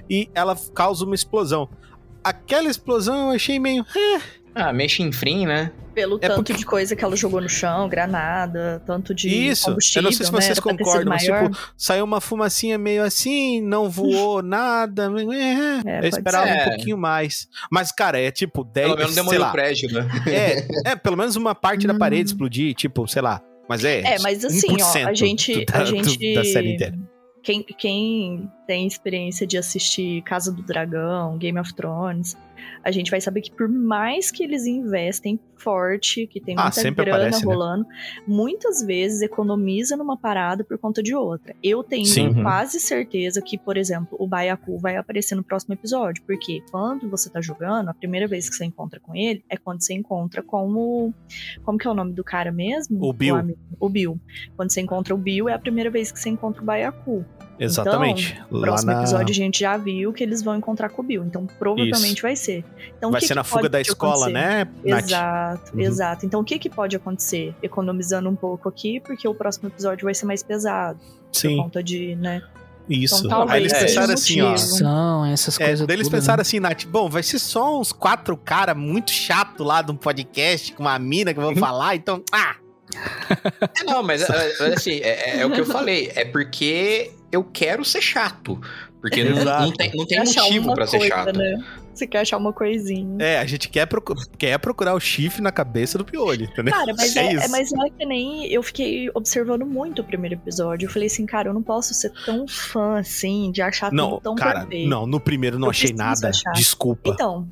e 0.08 0.28
ela 0.34 0.56
causa 0.74 1.04
uma 1.04 1.14
explosão. 1.14 1.68
Aquela 2.22 2.68
explosão 2.68 3.28
eu 3.28 3.36
achei 3.36 3.58
meio. 3.58 3.84
Ah, 4.54 4.72
meio 4.72 4.88
chinfrim, 4.88 5.46
né? 5.46 5.72
Pelo 5.98 6.16
É 6.22 6.28
tanto 6.28 6.36
porque- 6.36 6.52
de 6.52 6.64
coisa 6.64 6.94
que 6.94 7.02
ela 7.04 7.16
jogou 7.16 7.40
no 7.40 7.48
chão, 7.48 7.88
granada, 7.88 8.80
tanto 8.86 9.12
de 9.12 9.28
Isso, 9.28 9.70
eu 9.70 10.02
não 10.02 10.12
sei 10.12 10.24
se 10.26 10.32
né? 10.32 10.40
vocês 10.40 10.54
sido 10.58 10.62
concordam, 10.62 11.06
mas 11.08 11.22
tipo, 11.22 11.50
saiu 11.76 12.04
uma 12.04 12.20
fumacinha 12.20 12.78
meio 12.78 13.02
assim, 13.02 13.60
não 13.60 13.90
voou 13.90 14.40
nada. 14.42 15.10
é, 15.84 15.90
É, 15.90 16.04
eu 16.04 16.08
esperava 16.08 16.46
ser. 16.46 16.60
um 16.60 16.64
pouquinho 16.70 16.96
mais. 16.96 17.48
Mas, 17.68 17.90
cara, 17.90 18.20
é 18.20 18.30
tipo 18.30 18.62
10, 18.62 18.86
Pelo 18.86 18.96
menos 18.98 19.12
sei 19.14 19.22
demoliu 19.22 19.40
lá. 19.40 19.48
o 19.48 19.52
prédio, 19.52 19.92
né? 19.92 20.08
É, 20.28 20.66
é, 20.92 20.96
pelo 20.96 21.16
menos 21.16 21.34
uma 21.34 21.52
parte 21.54 21.84
da 21.86 21.94
Hum. 21.94 21.98
parede 21.98 22.30
explodir, 22.30 22.74
tipo, 22.74 23.08
sei 23.08 23.22
lá. 23.22 23.42
Mas 23.68 23.84
é. 23.84 24.00
É, 24.14 24.18
mas 24.20 24.44
assim, 24.44 24.68
ó, 24.70 24.74
1% 24.76 25.08
a 25.08 25.14
gente, 25.14 25.64
da, 25.64 25.78
a 25.78 25.82
do- 25.82 25.86
gente 25.86 26.34
da 26.34 26.44
série 26.44 26.74
inteira. 26.74 26.96
Quem, 27.42 27.62
quem 27.76 28.48
tem 28.68 28.86
experiência 28.86 29.46
de 29.46 29.56
assistir 29.56 30.20
Casa 30.24 30.52
do 30.52 30.62
Dragão, 30.62 31.38
Game 31.38 31.58
of 31.58 31.72
Thrones, 31.74 32.36
a 32.84 32.90
gente 32.90 33.10
vai 33.10 33.18
saber 33.20 33.40
que 33.40 33.50
por 33.50 33.66
mais 33.66 34.30
que 34.30 34.44
eles 34.44 34.66
investem 34.66 35.40
forte, 35.56 36.26
que 36.26 36.38
tem 36.38 36.54
Ah, 36.58 36.64
muita 36.64 36.80
sempre 36.80 37.04
grana 37.06 37.18
aparece, 37.28 37.46
né? 37.46 37.52
rolando, 37.52 37.86
muitas 38.26 38.82
vezes 38.82 39.22
economiza 39.22 39.96
numa 39.96 40.16
parada 40.18 40.62
por 40.62 40.76
conta 40.76 41.02
de 41.02 41.14
outra. 41.14 41.54
Eu 41.62 41.82
tenho 41.82 42.04
Sim. 42.04 42.28
Uhum. 42.28 42.42
quase 42.42 42.78
certeza 42.78 43.40
que, 43.40 43.56
por 43.56 43.76
exemplo, 43.78 44.16
o 44.20 44.26
Baiacu 44.28 44.76
vai 44.78 44.96
aparecer 44.96 45.34
no 45.34 45.42
próximo 45.42 45.72
episódio, 45.74 46.22
porque 46.26 46.62
quando 46.70 47.08
você 47.08 47.30
tá 47.30 47.40
jogando, 47.40 47.88
a 47.88 47.94
primeira 47.94 48.28
vez 48.28 48.50
que 48.50 48.54
você 48.56 48.66
encontra 48.66 49.00
com 49.00 49.16
ele 49.16 49.42
é 49.48 49.56
quando 49.56 49.80
você 49.82 49.94
encontra 49.94 50.42
com 50.42 50.68
o. 50.74 51.14
Como 51.64 51.78
que 51.78 51.86
é 51.86 51.90
o 51.90 51.94
nome 51.94 52.12
do 52.12 52.22
cara 52.22 52.52
mesmo? 52.52 53.02
O 53.02 53.12
Bill. 53.14 53.34
amigo- 53.36 53.58
O 53.80 53.88
Bill. 53.88 54.20
Quando 54.56 54.70
você 54.70 54.80
encontra 54.82 55.14
o 55.14 55.18
Bill, 55.18 55.48
é 55.48 55.54
a 55.54 55.58
primeira 55.58 55.90
vez 55.90 56.12
que 56.12 56.20
você 56.20 56.28
encontra 56.28 56.60
o 56.62 56.64
Baiacu. 56.66 57.24
Exatamente. 57.58 58.32
Então, 58.34 58.46
no 58.50 58.60
próximo 58.60 58.92
na- 58.92 58.98
episódio 59.00 59.32
a 59.32 59.34
gente 59.34 59.60
já 59.60 59.76
viu 59.76 60.12
que 60.12 60.22
eles 60.22 60.42
vão 60.42 60.56
encontrar 60.56 60.88
com 60.90 61.02
o 61.02 61.04
Bill. 61.04 61.24
Então, 61.24 61.46
provavelmente 61.58 62.12
Isso. 62.14 62.22
vai 62.22 62.36
ser. 62.36 62.64
Então, 62.96 63.10
Vai 63.10 63.20
que 63.20 63.26
ser 63.26 63.32
que 63.34 63.36
na 63.36 63.44
fuga 63.44 63.68
da 63.68 63.80
escola, 63.80 64.26
acontecer? 64.28 64.32
né, 64.32 64.68
Nath? 64.84 65.04
Exato, 65.04 65.74
Uhum. 65.74 65.80
exato. 65.80 66.26
Então, 66.26 66.40
o 66.40 66.44
que, 66.44 66.58
que 66.58 66.70
pode 66.70 66.94
acontecer? 66.96 67.54
Economizando 67.62 68.28
um 68.28 68.36
pouco 68.36 68.68
aqui, 68.68 69.00
porque 69.00 69.26
o 69.26 69.34
próximo 69.34 69.68
episódio 69.68 70.04
vai 70.04 70.14
ser 70.14 70.26
mais 70.26 70.42
pesado. 70.42 70.98
Por 71.32 71.38
Sim, 71.38 71.56
conta 71.56 71.82
de, 71.82 72.14
né? 72.16 72.42
isso. 72.88 73.16
Então, 73.18 73.28
talvez 73.30 73.52
Aí 73.54 73.60
eles 73.60 73.72
pensaram 73.74 74.08
um 74.10 74.14
assim, 74.14 74.40
ó. 74.40 74.56
São 74.56 75.26
essas 75.26 75.60
É, 75.60 75.66
coisas. 75.66 75.86
daí 75.86 75.96
eles 75.96 76.06
tudo, 76.06 76.14
né? 76.14 76.18
pensaram 76.20 76.40
assim, 76.40 76.58
Nath, 76.58 76.84
bom, 76.86 77.10
vai 77.10 77.22
ser 77.22 77.38
só 77.38 77.78
uns 77.78 77.92
quatro 77.92 78.34
cara 78.34 78.74
muito 78.74 79.10
chato 79.10 79.62
lá 79.62 79.82
de 79.82 79.90
um 79.92 79.96
podcast 79.96 80.72
com 80.72 80.84
uma 80.84 80.98
mina 80.98 81.34
que 81.34 81.40
vão 81.40 81.54
falar, 81.54 81.96
então, 81.96 82.22
ah, 82.32 82.54
É, 83.78 83.84
não, 83.84 84.02
mas, 84.02 84.22
é, 84.30 84.54
mas 84.58 84.72
assim, 84.72 85.00
é, 85.02 85.40
é 85.40 85.46
o 85.46 85.50
que 85.50 85.60
eu 85.60 85.66
falei. 85.66 86.10
É 86.14 86.24
porque 86.24 87.10
eu 87.32 87.44
quero 87.44 87.84
ser 87.84 88.00
chato. 88.02 88.60
Porque 89.00 89.22
não, 89.22 89.44
não 89.44 89.72
tem, 89.72 89.92
não 89.94 90.04
tem 90.06 90.18
motivo 90.18 90.66
uma 90.66 90.74
pra 90.74 90.86
ser 90.86 91.00
chato. 91.02 91.36
Né? 91.36 91.64
Você 91.94 92.04
quer 92.06 92.20
achar 92.20 92.36
uma 92.36 92.52
coisinha. 92.52 93.16
É, 93.24 93.38
a 93.38 93.44
gente 93.44 93.68
quer, 93.68 93.86
procu- 93.86 94.14
quer 94.36 94.56
procurar 94.58 94.94
o 94.94 95.00
chifre 95.00 95.40
na 95.40 95.50
cabeça 95.52 95.96
do 95.98 96.04
piolho, 96.04 96.44
entendeu? 96.46 96.72
Cara, 96.72 96.92
mas 96.96 97.14
É 97.16 97.34
é, 97.34 97.48
mas 97.48 97.70
não 97.72 97.86
é 97.86 97.90
que 97.90 98.04
nem. 98.06 98.46
Eu 98.52 98.62
fiquei 98.62 99.08
observando 99.14 99.64
muito 99.64 100.02
o 100.02 100.04
primeiro 100.04 100.34
episódio. 100.36 100.86
Eu 100.86 100.90
falei 100.90 101.06
assim, 101.06 101.26
cara, 101.26 101.48
eu 101.48 101.54
não 101.54 101.62
posso 101.62 101.94
ser 101.94 102.12
tão 102.24 102.46
fã 102.48 102.98
assim, 102.98 103.50
de 103.52 103.62
achar 103.62 103.92
Não, 103.92 104.10
tudo 104.10 104.20
tão 104.22 104.34
cara, 104.34 104.60
perfeito. 104.60 104.88
não, 104.88 105.06
no 105.06 105.20
primeiro 105.20 105.58
não 105.58 105.68
Eu 105.68 105.70
achei 105.70 105.92
nada. 105.92 106.28
achar. 106.28 106.52
Desculpa. 106.52 107.10
Então, 107.10 107.48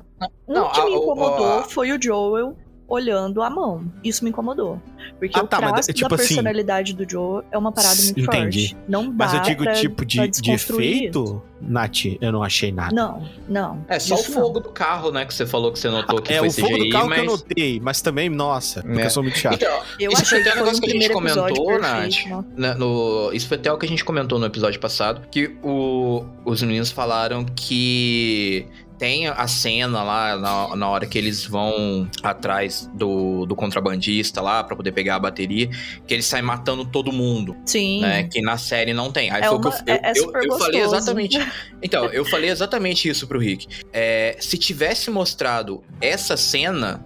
Não, 0.47 0.67
o 0.67 0.71
que 0.71 0.79
a- 0.81 0.85
me 0.85 0.91
incomodou 0.95 1.59
a- 1.59 1.63
foi 1.63 1.91
o 1.93 2.01
Joel 2.01 2.57
olhando 2.87 3.41
a 3.41 3.49
mão. 3.49 3.83
Isso 4.03 4.23
me 4.23 4.29
incomodou. 4.29 4.81
Porque 5.19 5.37
Ah, 5.39 5.43
o 5.43 5.47
tá, 5.47 5.59
mas, 5.61 5.71
traço 5.71 5.93
tipo 5.93 6.09
da 6.09 6.15
assim- 6.15 6.27
personalidade 6.35 6.93
do 6.93 7.09
Joel 7.09 7.43
é 7.51 7.57
uma 7.57 7.71
parada 7.71 7.95
muito 7.95 8.19
Entendi. 8.19 8.69
forte. 8.69 8.77
Não 8.87 9.09
dá 9.09 9.25
Mas 9.25 9.33
eu 9.33 9.41
digo 9.41 9.63
pra, 9.63 9.73
tipo 9.73 10.05
de, 10.05 10.27
de 10.27 10.51
efeito, 10.51 11.41
Nath, 11.61 12.05
eu 12.21 12.31
não 12.31 12.43
achei 12.43 12.71
nada. 12.71 12.93
Não, 12.95 13.27
não. 13.47 13.83
É 13.87 13.99
só 13.99 14.15
Isso 14.15 14.31
o 14.31 14.35
não. 14.35 14.41
fogo 14.41 14.59
do 14.59 14.69
carro, 14.69 15.11
né? 15.11 15.25
Que 15.25 15.33
você 15.33 15.45
falou 15.45 15.71
que 15.71 15.79
você 15.79 15.89
notou 15.89 16.21
que 16.21 16.31
é, 16.33 16.39
foi 16.39 16.47
o 16.47 16.51
fogo 16.51 16.67
CGI, 16.75 16.85
do 16.85 16.89
carro 16.91 17.09
mas... 17.09 17.19
que 17.19 17.25
eu 17.25 17.31
notei, 17.31 17.79
mas 17.81 18.01
também, 18.01 18.29
nossa, 18.29 18.81
porque 18.81 19.01
É. 19.01 19.05
eu 19.05 19.09
sou 19.09 19.23
muito 19.23 19.37
chato. 19.37 19.55
Então, 19.55 19.81
Eu 19.99 20.11
Isso 20.11 20.21
achei 20.21 20.41
foi 20.41 20.49
até 20.49 20.59
um 20.59 20.63
negócio 20.63 20.81
que 20.81 20.87
a 20.89 20.93
gente 20.93 21.09
comentou, 21.09 21.43
perfeito. 21.45 21.81
Nath. 21.81 22.25
não. 22.29 22.45
na- 22.55 22.75
no, 22.75 23.31
isso 23.33 23.47
foi 23.47 23.57
até 23.57 23.71
o 23.71 23.77
que 23.77 23.85
a 23.85 23.89
gente 23.89 24.05
comentou 24.05 24.37
no 24.39 24.45
episódio 24.45 24.79
passado, 24.79 25.21
que 25.31 25.55
o, 25.63 26.23
os 26.45 26.61
meninos 26.61 26.91
falaram 26.91 27.43
que 27.43 28.67
tem 28.97 29.27
a 29.27 29.47
cena 29.47 30.01
lá 30.01 30.35
na, 30.37 30.75
na 30.75 30.89
hora 30.89 31.05
que 31.05 31.17
eles 31.17 31.45
vão 31.45 32.09
atrás 32.23 32.89
do, 32.95 33.45
do 33.45 33.55
contrabandista 33.55 34.41
lá 34.41 34.63
pra 34.63 34.75
poder 34.75 34.91
pegar 34.91 35.15
a 35.15 35.19
bateria, 35.19 35.69
que 36.07 36.13
eles 36.13 36.25
saem 36.25 36.43
matando 36.43 36.83
todo 36.83 37.11
mundo, 37.11 37.55
Sim. 37.65 38.01
né? 38.01 38.23
Que 38.23 38.41
na 38.41 38.57
série 38.57 38.93
não 38.93 39.11
tem. 39.11 39.29
Aí 39.29 39.43
É 39.43 39.47
foi 39.47 39.57
o 39.57 39.61
que 39.61 39.67
uma- 39.67 39.77
eu, 39.85 39.93
é- 39.93 40.01
é 40.03 40.13
eu- 40.15 40.31
eu 40.43 40.57
falei 40.57 40.81
exatamente. 40.81 41.37
Então, 41.81 42.05
eu 42.05 42.25
falei 42.25 42.49
exatamente 42.49 43.07
isso 43.07 43.27
pro 43.27 43.37
Rick. 43.39 43.67
É, 43.93 44.35
se 44.39 44.57
tivesse 44.57 45.11
mostrado 45.11 45.83
essa 46.01 46.35
cena 46.35 47.05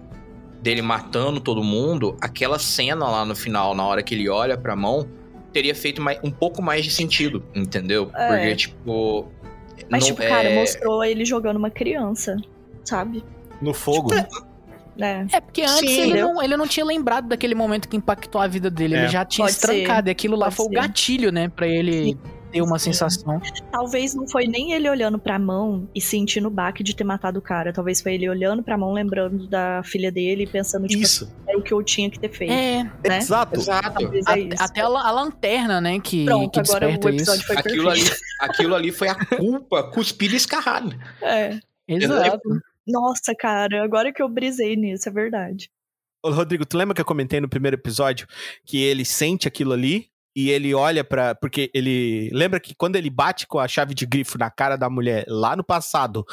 dele 0.62 0.80
matando 0.80 1.40
todo 1.40 1.62
mundo, 1.62 2.16
aquela 2.22 2.58
cena 2.58 3.06
lá 3.06 3.24
no 3.24 3.34
final, 3.36 3.74
na 3.74 3.84
hora 3.84 4.02
que 4.02 4.14
ele 4.14 4.28
olha 4.30 4.56
pra 4.56 4.74
mão, 4.74 5.06
teria 5.52 5.74
feito 5.74 6.00
mais, 6.00 6.18
um 6.24 6.30
pouco 6.30 6.62
mais 6.62 6.84
de 6.84 6.90
sentido, 6.90 7.44
entendeu? 7.54 8.10
É. 8.14 8.28
Porque, 8.28 8.56
tipo. 8.56 9.28
Mas, 9.88 10.02
não 10.02 10.08
tipo, 10.08 10.22
cara, 10.22 10.48
é- 10.48 10.54
mostrou 10.58 11.04
ele 11.04 11.24
jogando 11.24 11.56
uma 11.56 11.70
criança, 11.70 12.36
sabe? 12.84 13.24
No 13.60 13.72
fogo. 13.72 14.12
É. 14.14 15.26
É, 15.32 15.40
porque 15.40 15.62
antes 15.62 15.90
Sim, 15.90 16.00
ele, 16.02 16.20
não, 16.20 16.42
ele 16.42 16.56
não 16.56 16.66
tinha 16.66 16.84
lembrado 16.84 17.26
daquele 17.26 17.54
momento 17.54 17.88
que 17.88 17.96
impactou 17.96 18.40
a 18.40 18.46
vida 18.46 18.70
dele. 18.70 18.94
É. 18.94 18.98
Ele 19.00 19.08
já 19.08 19.24
tinha 19.24 19.46
Pode 19.46 19.56
se 19.56 19.62
trancado. 19.62 20.08
E 20.08 20.10
aquilo 20.10 20.36
lá 20.36 20.46
pode 20.46 20.56
foi 20.56 20.66
o 20.66 20.68
ser. 20.68 20.74
gatilho, 20.74 21.32
né? 21.32 21.48
Pra 21.48 21.66
ele 21.66 22.18
ter 22.52 22.62
uma 22.62 22.78
Sim. 22.78 22.92
sensação. 22.92 23.40
Talvez 23.70 24.14
não 24.14 24.28
foi 24.28 24.46
nem 24.46 24.72
ele 24.72 24.88
olhando 24.88 25.18
pra 25.18 25.38
mão 25.38 25.88
e 25.94 26.00
sentindo 26.00 26.48
o 26.48 26.50
baque 26.50 26.82
de 26.82 26.94
ter 26.94 27.04
matado 27.04 27.38
o 27.38 27.42
cara. 27.42 27.72
Talvez 27.72 28.00
foi 28.02 28.14
ele 28.14 28.28
olhando 28.28 28.62
pra 28.62 28.76
mão, 28.76 28.92
lembrando 28.92 29.46
da 29.48 29.82
filha 29.84 30.12
dele 30.12 30.44
e 30.44 30.46
pensando, 30.46 30.86
tipo, 30.86 31.02
Isso. 31.02 31.32
era 31.48 31.58
o 31.58 31.62
que 31.62 31.72
eu 31.72 31.82
tinha 31.82 32.10
que 32.10 32.20
ter 32.20 32.28
feito. 32.30 32.52
É, 32.52 32.84
né? 33.08 33.18
Exato. 33.18 33.58
Exato. 33.58 34.10
É 34.28 34.38
isso. 34.38 34.62
até 34.62 34.82
a, 34.82 34.86
a 34.86 35.10
lanterna, 35.10 35.80
né? 35.80 35.98
Que, 35.98 36.24
Pronto, 36.24 36.52
que 36.52 36.60
agora 36.60 36.86
o 36.88 36.90
episódio 36.90 37.40
isso. 37.40 37.46
foi 37.46 37.56
Aquilo 37.56 37.88
ali, 37.88 38.00
perfeito. 38.00 38.22
aquilo 38.40 38.74
ali 38.74 38.92
foi 38.92 39.08
a 39.08 39.14
culpa 39.14 39.90
cuspida 39.90 40.34
e 40.34 40.36
escarrada. 40.36 40.96
É. 41.22 41.58
Exato. 41.88 42.40
Nossa, 42.86 43.34
cara, 43.38 43.82
agora 43.84 44.12
que 44.12 44.22
eu 44.22 44.28
brisei 44.28 44.76
nisso, 44.76 45.08
é 45.08 45.12
verdade. 45.12 45.70
Ô, 46.24 46.30
Rodrigo, 46.30 46.64
tu 46.66 46.76
lembra 46.76 46.94
que 46.94 47.00
eu 47.00 47.04
comentei 47.04 47.40
no 47.40 47.48
primeiro 47.48 47.76
episódio 47.76 48.26
que 48.64 48.80
ele 48.82 49.04
sente 49.04 49.48
aquilo 49.48 49.72
ali 49.72 50.11
e 50.34 50.50
ele 50.50 50.74
olha 50.74 51.02
pra. 51.04 51.34
Porque 51.34 51.70
ele. 51.74 52.28
Lembra 52.32 52.58
que 52.60 52.74
quando 52.74 52.96
ele 52.96 53.10
bate 53.10 53.46
com 53.46 53.58
a 53.58 53.68
chave 53.68 53.94
de 53.94 54.06
grifo 54.06 54.38
na 54.38 54.50
cara 54.50 54.76
da 54.76 54.88
mulher 54.90 55.24
lá 55.28 55.54
no 55.56 55.64
passado, 55.64 56.24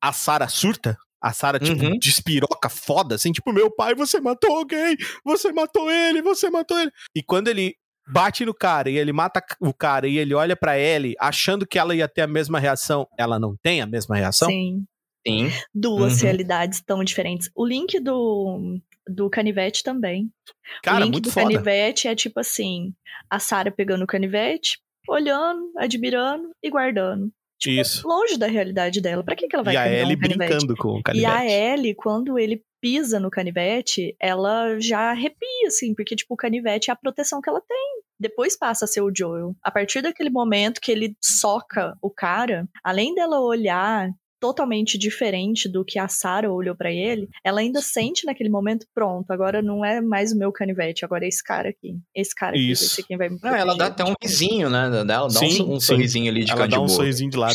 a 0.00 0.12
Sarah 0.12 0.48
surta? 0.48 0.96
A 1.20 1.32
Sarah, 1.32 1.58
tipo, 1.58 1.82
Uhum. 1.84 1.98
despiroca 1.98 2.68
foda, 2.68 3.14
assim, 3.14 3.32
tipo, 3.32 3.52
meu 3.52 3.70
pai, 3.74 3.94
você 3.94 4.20
matou 4.20 4.56
alguém, 4.58 4.96
você 5.24 5.50
matou 5.52 5.90
ele, 5.90 6.20
você 6.22 6.50
matou 6.50 6.78
ele. 6.78 6.90
E 7.16 7.22
quando 7.22 7.48
ele 7.48 7.74
bate 8.08 8.44
no 8.44 8.54
cara 8.54 8.88
e 8.90 8.96
ele 8.98 9.12
mata 9.12 9.42
o 9.58 9.72
cara 9.74 10.06
e 10.06 10.18
ele 10.18 10.34
olha 10.34 10.54
pra 10.54 10.78
Ellie 10.78 11.16
achando 11.18 11.66
que 11.66 11.78
ela 11.78 11.96
ia 11.96 12.06
ter 12.06 12.20
a 12.22 12.26
mesma 12.26 12.60
reação, 12.60 13.08
ela 13.18 13.38
não 13.38 13.56
tem 13.60 13.80
a 13.80 13.86
mesma 13.86 14.14
reação? 14.16 14.48
Sim. 14.48 14.84
Sim. 15.26 15.50
Duas 15.74 16.18
Uhum. 16.20 16.26
realidades 16.26 16.80
tão 16.86 17.02
diferentes. 17.02 17.50
O 17.56 17.66
link 17.66 17.98
do, 17.98 18.78
do 19.08 19.28
canivete 19.30 19.82
também. 19.82 20.24
o 20.24 20.82
Cara, 20.82 21.04
link 21.04 21.12
muito 21.12 21.24
do 21.24 21.30
foda. 21.30 21.46
canivete 21.46 22.08
é 22.08 22.14
tipo 22.14 22.40
assim: 22.40 22.92
a 23.30 23.38
Sarah 23.38 23.70
pegando 23.70 24.04
o 24.04 24.06
canivete, 24.06 24.78
olhando, 25.08 25.70
admirando 25.76 26.50
e 26.62 26.70
guardando. 26.70 27.30
Tipo, 27.58 27.80
Isso. 27.80 28.06
longe 28.06 28.36
da 28.38 28.46
realidade 28.46 29.00
dela. 29.00 29.24
Pra 29.24 29.34
que, 29.34 29.48
que 29.48 29.56
ela 29.56 29.62
vai 29.64 29.74
E 29.74 29.76
a 29.78 29.88
Ellie 29.90 30.14
um 30.14 30.18
canivete? 30.18 30.48
brincando 30.50 30.76
com 30.76 30.88
o 30.88 30.98
E 30.98 31.02
canivete. 31.02 31.32
a 31.32 31.46
Ellie, 31.46 31.94
quando 31.94 32.38
ele 32.38 32.62
pisa 32.82 33.18
no 33.18 33.30
canivete, 33.30 34.14
ela 34.20 34.78
já 34.78 35.10
arrepia, 35.10 35.66
assim, 35.66 35.94
porque, 35.94 36.14
tipo, 36.14 36.34
o 36.34 36.36
canivete 36.36 36.90
é 36.90 36.92
a 36.92 36.96
proteção 36.96 37.40
que 37.40 37.48
ela 37.48 37.62
tem. 37.66 38.02
Depois 38.20 38.58
passa 38.58 38.84
a 38.84 38.88
ser 38.88 39.00
o 39.00 39.10
Joel. 39.14 39.56
A 39.62 39.70
partir 39.70 40.02
daquele 40.02 40.28
momento 40.28 40.80
que 40.82 40.92
ele 40.92 41.16
soca 41.22 41.96
o 42.02 42.10
cara, 42.10 42.68
além 42.84 43.14
dela 43.14 43.40
olhar 43.40 44.10
totalmente 44.40 44.98
diferente 44.98 45.68
do 45.68 45.84
que 45.84 45.98
a 45.98 46.08
Sarah 46.08 46.50
olhou 46.52 46.74
pra 46.74 46.90
ele, 46.92 47.28
ela 47.44 47.60
ainda 47.60 47.80
sente 47.80 48.24
naquele 48.26 48.48
momento, 48.50 48.86
pronto, 48.94 49.30
agora 49.30 49.62
não 49.62 49.84
é 49.84 50.00
mais 50.00 50.32
o 50.32 50.38
meu 50.38 50.52
canivete, 50.52 51.04
agora 51.04 51.24
é 51.24 51.28
esse 51.28 51.42
cara 51.42 51.68
aqui. 51.70 51.96
Esse 52.14 52.34
cara 52.34 52.52
aqui 52.52 52.70
Isso. 52.70 52.84
vai 52.84 52.94
ser 52.94 53.02
quem 53.04 53.16
vai 53.16 53.28
me 53.28 53.38
Não, 53.42 53.54
ela 53.54 53.76
dá 53.76 53.86
proteger. 53.90 53.92
até 53.92 54.04
um 54.04 54.14
risinho, 54.22 54.70
né? 54.70 54.86
Ela 54.86 55.04
dá 55.04 55.24
um, 55.26 55.30
Sim, 55.30 55.62
um 55.62 55.80
sim. 55.80 55.86
sorrisinho 55.86 56.30
ali 56.30 56.44
de 56.44 56.52
Ela 56.52 56.66
dá 56.68 56.76
um 56.76 56.86
boa. 56.86 56.88
sorrisinho 56.88 57.30
de 57.30 57.36
lado. 57.36 57.54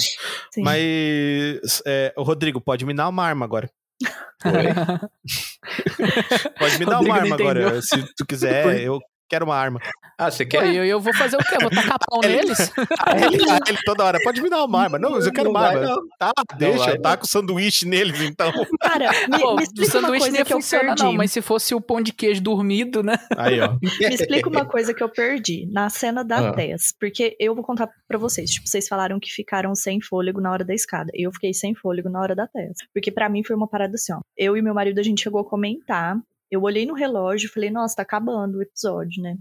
Sim. 0.54 0.62
Mas, 0.64 1.82
é, 1.86 2.14
Rodrigo, 2.18 2.60
pode 2.62 2.86
me 2.86 2.94
dar 2.94 3.10
uma 3.10 3.24
arma 3.24 3.46
agora. 3.46 3.70
Pode 6.58 6.80
me 6.80 6.86
dar 6.86 6.98
Rodrigo 6.98 7.16
uma 7.16 7.22
não 7.26 7.34
arma 7.34 7.36
agora. 7.36 7.82
Se 7.82 8.02
tu 8.16 8.26
quiser, 8.28 8.82
eu 8.82 9.00
quero 9.32 9.46
uma 9.46 9.56
arma. 9.56 9.80
Ah, 10.18 10.30
você 10.30 10.46
quer? 10.46 10.66
e 10.68 10.76
eu, 10.78 10.86
eu 10.86 11.00
vou 11.00 11.14
fazer 11.16 11.36
o 11.36 11.40
quê? 11.40 11.56
Eu 11.56 11.62
Vou 11.62 11.70
tacar 11.72 11.98
pau 12.08 12.20
Ele- 12.24 12.36
neles? 12.36 12.72
Ele, 13.16 13.44
ele 13.70 13.78
toda 13.86 14.04
hora, 14.04 14.20
pode 14.24 14.42
me 14.42 14.50
dar 14.50 14.64
uma 14.66 14.82
arma. 14.84 15.00
Não, 15.00 15.12
mas 15.12 15.26
eu 15.26 15.32
quero 15.32 15.46
Não 15.46 15.52
uma 15.52 15.60
vai, 15.62 15.76
arma. 15.78 15.88
não. 15.96 16.02
Tá, 16.20 16.32
deixa, 16.58 16.78
vai, 16.78 16.94
eu 16.96 17.02
taco 17.02 17.26
sanduíche 17.26 17.88
neles, 17.88 18.22
então. 18.22 18.52
Cara, 18.82 19.10
me, 19.30 19.40
Pô, 19.40 19.56
me 19.56 19.62
o 19.62 19.64
explica 19.64 19.98
uma 19.98 20.02
sanduíche 20.02 20.02
não 20.04 20.20
coisa 20.20 20.38
ia 20.38 20.46
que 20.46 20.54
eu 20.54 20.58
funcionar, 20.58 20.86
perdi. 20.88 21.04
não, 21.04 21.14
mas 21.14 21.32
se 21.32 21.42
fosse 21.42 21.74
o 21.74 21.82
pão 21.82 22.02
de 22.02 22.12
queijo 22.14 22.42
dormido, 22.42 23.02
né? 23.02 23.16
Aí, 23.38 23.60
ó. 23.62 23.74
Me 23.82 24.14
explica 24.14 24.48
uma 24.50 24.66
coisa 24.66 24.94
que 24.94 25.02
eu 25.02 25.10
perdi 25.10 25.66
na 25.72 25.90
cena 25.90 26.24
da 26.24 26.50
Ah. 26.50 26.54
Tess. 26.54 26.94
Porque 27.00 27.36
eu 27.40 27.56
vou 27.56 27.64
contar 27.64 27.90
pra 28.08 28.18
vocês. 28.18 28.50
Tipo, 28.52 28.68
vocês 28.68 28.88
falaram 28.88 29.20
que 29.20 29.32
ficaram 29.32 29.74
sem 29.74 30.00
fôlego 30.02 30.40
na 30.42 30.52
hora 30.52 30.64
da 30.66 30.74
escada. 30.74 31.10
Eu 31.16 31.32
fiquei 31.32 31.54
sem 31.54 31.74
fôlego 31.74 32.10
na 32.10 32.20
hora 32.20 32.36
da 32.36 32.48
Tess. 32.48 32.78
Porque 32.94 33.12
pra 33.12 33.30
mim 33.30 33.44
foi 33.44 33.56
uma 33.56 33.68
parada 33.68 33.96
assim, 33.96 34.14
ó. 34.14 34.20
Eu 34.38 34.56
e 34.58 34.62
meu 34.62 34.74
marido, 34.74 35.00
a 35.00 35.04
gente 35.04 35.24
chegou 35.24 35.42
a 35.42 35.46
comentar. 35.46 36.18
Eu 36.52 36.62
olhei 36.64 36.86
no 36.86 36.94
relógio 36.94 37.48
e 37.48 37.52
falei, 37.52 37.72
nossa, 37.72 37.96
tá 37.96 38.02
acabando 38.04 38.58
o 38.58 38.62
episódio, 38.62 39.24
né? 39.24 39.38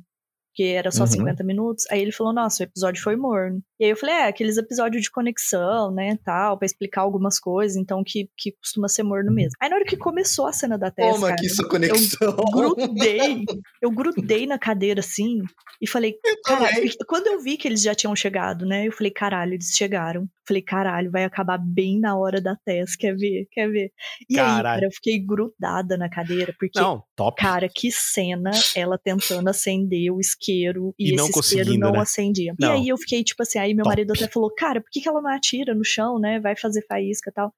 Porque 0.49 0.63
era 0.65 0.91
só 0.91 1.05
Uhum. 1.05 1.09
50 1.09 1.45
minutos. 1.45 1.85
Aí 1.91 2.01
ele 2.01 2.13
falou, 2.13 2.33
nossa, 2.33 2.63
o 2.63 2.67
episódio 2.67 3.03
foi 3.03 3.17
morno. 3.17 3.63
E 3.81 3.85
aí 3.85 3.91
eu 3.91 3.97
falei, 3.97 4.15
é, 4.15 4.29
aqueles 4.29 4.59
episódios 4.59 5.03
de 5.03 5.11
conexão, 5.11 5.91
né, 5.91 6.19
tal, 6.23 6.59
pra 6.59 6.67
explicar 6.67 7.01
algumas 7.01 7.41
coisas, 7.41 7.77
então 7.79 8.05
que, 8.05 8.29
que 8.37 8.53
costuma 8.53 8.89
ser 8.89 9.03
morno 9.03 9.33
mesmo. 9.33 9.53
Aí 9.59 9.71
na 9.71 9.77
hora 9.77 9.87
que 9.87 9.97
começou 9.97 10.47
a 10.47 10.53
cena 10.53 10.77
da 10.77 10.91
Tess, 10.91 11.15
Toma 11.15 11.29
cara, 11.29 11.41
aqui 11.41 11.49
sua 11.49 11.67
conexão. 11.69 12.37
grudei, 12.53 13.45
eu 13.81 13.91
grudei 13.91 14.47
na 14.47 14.59
cadeira 14.59 15.01
assim 15.01 15.39
e 15.81 15.89
falei, 15.89 16.15
cara, 16.45 16.71
quando 17.07 17.29
eu 17.29 17.41
vi 17.41 17.57
que 17.57 17.67
eles 17.67 17.81
já 17.81 17.95
tinham 17.95 18.15
chegado, 18.15 18.67
né? 18.67 18.87
Eu 18.87 18.93
falei, 18.93 19.11
caralho, 19.11 19.55
eles 19.55 19.69
chegaram. 19.75 20.29
Falei, 20.47 20.63
caralho, 20.63 21.11
vai 21.11 21.25
acabar 21.25 21.57
bem 21.59 21.99
na 22.01 22.19
hora 22.19 22.41
da 22.41 22.57
Tess, 22.57 22.97
quer 22.97 23.15
ver? 23.17 23.47
Quer 23.53 23.71
ver? 23.71 23.93
E 24.29 24.39
aí, 24.39 24.45
Caralho. 24.45 24.63
cara, 24.65 24.87
eu 24.87 24.91
fiquei 24.91 25.19
grudada 25.19 25.97
na 25.97 26.09
cadeira, 26.11 26.53
porque, 26.59 26.79
Não, 26.81 27.03
top. 27.17 27.41
cara, 27.41 27.69
que 27.73 27.91
cena 27.93 28.51
ela 28.75 28.99
tentando 28.99 29.49
acender 29.49 30.11
o 30.13 30.19
isqueiro 30.21 30.93
e, 30.99 31.13
E 31.13 31.17
não 31.17 31.29
esse 31.29 31.39
isqueiro 31.39 31.65
conseguindo, 31.67 31.87
não 31.87 31.93
né? 31.93 32.01
acendia. 32.01 32.55
Não. 32.59 32.75
E 32.77 32.81
aí 32.81 32.89
eu 32.89 32.99
fiquei, 32.99 33.23
tipo 33.23 33.43
assim, 33.43 33.61
aí 33.61 33.70
meu 33.75 33.85
Top. 33.85 33.95
marido 33.97 34.13
até 34.13 34.27
falou, 34.29 34.53
cara, 34.55 34.81
por 34.81 34.91
que, 34.91 35.01
que 35.01 35.09
ela 35.09 35.21
não 35.21 35.31
atira 35.31 35.75
no 35.75 35.85
chão, 35.85 36.19
né? 36.19 36.39
Vai 36.41 36.57
fazer 36.57 36.85
faísca 36.87 37.31
e 37.31 37.33
tal. 37.33 37.53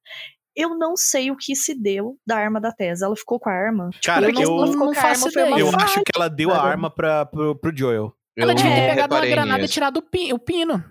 Eu 0.55 0.77
não 0.77 0.97
sei 0.97 1.31
o 1.31 1.37
que 1.37 1.57
se 1.57 1.75
deu 1.75 2.19
da 2.27 2.37
arma 2.37 2.61
da 2.61 2.71
Tess. 2.71 3.01
Ela 3.01 3.17
ficou 3.17 3.41
com 3.41 3.49
a 3.49 3.53
arma. 3.55 3.89
Cara, 4.05 4.27
eu 4.29 4.33
não, 4.35 4.43
eu- 4.43 4.49
ela 4.59 4.67
ficou 4.67 4.87
não 4.87 4.93
com 4.95 5.01
a 5.01 5.03
arma, 5.03 5.31
foi 5.31 5.43
uma. 5.45 5.59
Eu 5.61 5.69
acho 5.77 5.95
que 6.01 6.13
ela 6.15 6.29
deu 6.29 6.51
a 6.53 6.61
arma 6.63 6.91
pra, 6.91 7.25
pro, 7.25 7.55
pro 7.57 7.75
Joel. 7.77 8.13
Ela 8.37 8.53
Eu 8.53 8.57
devia 8.57 8.71
ter 8.75 8.89
pegado 8.91 9.15
uma 9.15 9.27
granada 9.27 9.59
e 9.59 9.63
nisso. 9.63 9.75
tirado 9.75 9.97
o 9.99 10.03
pi- 10.03 10.33
o 10.33 10.39
pino. 10.39 10.83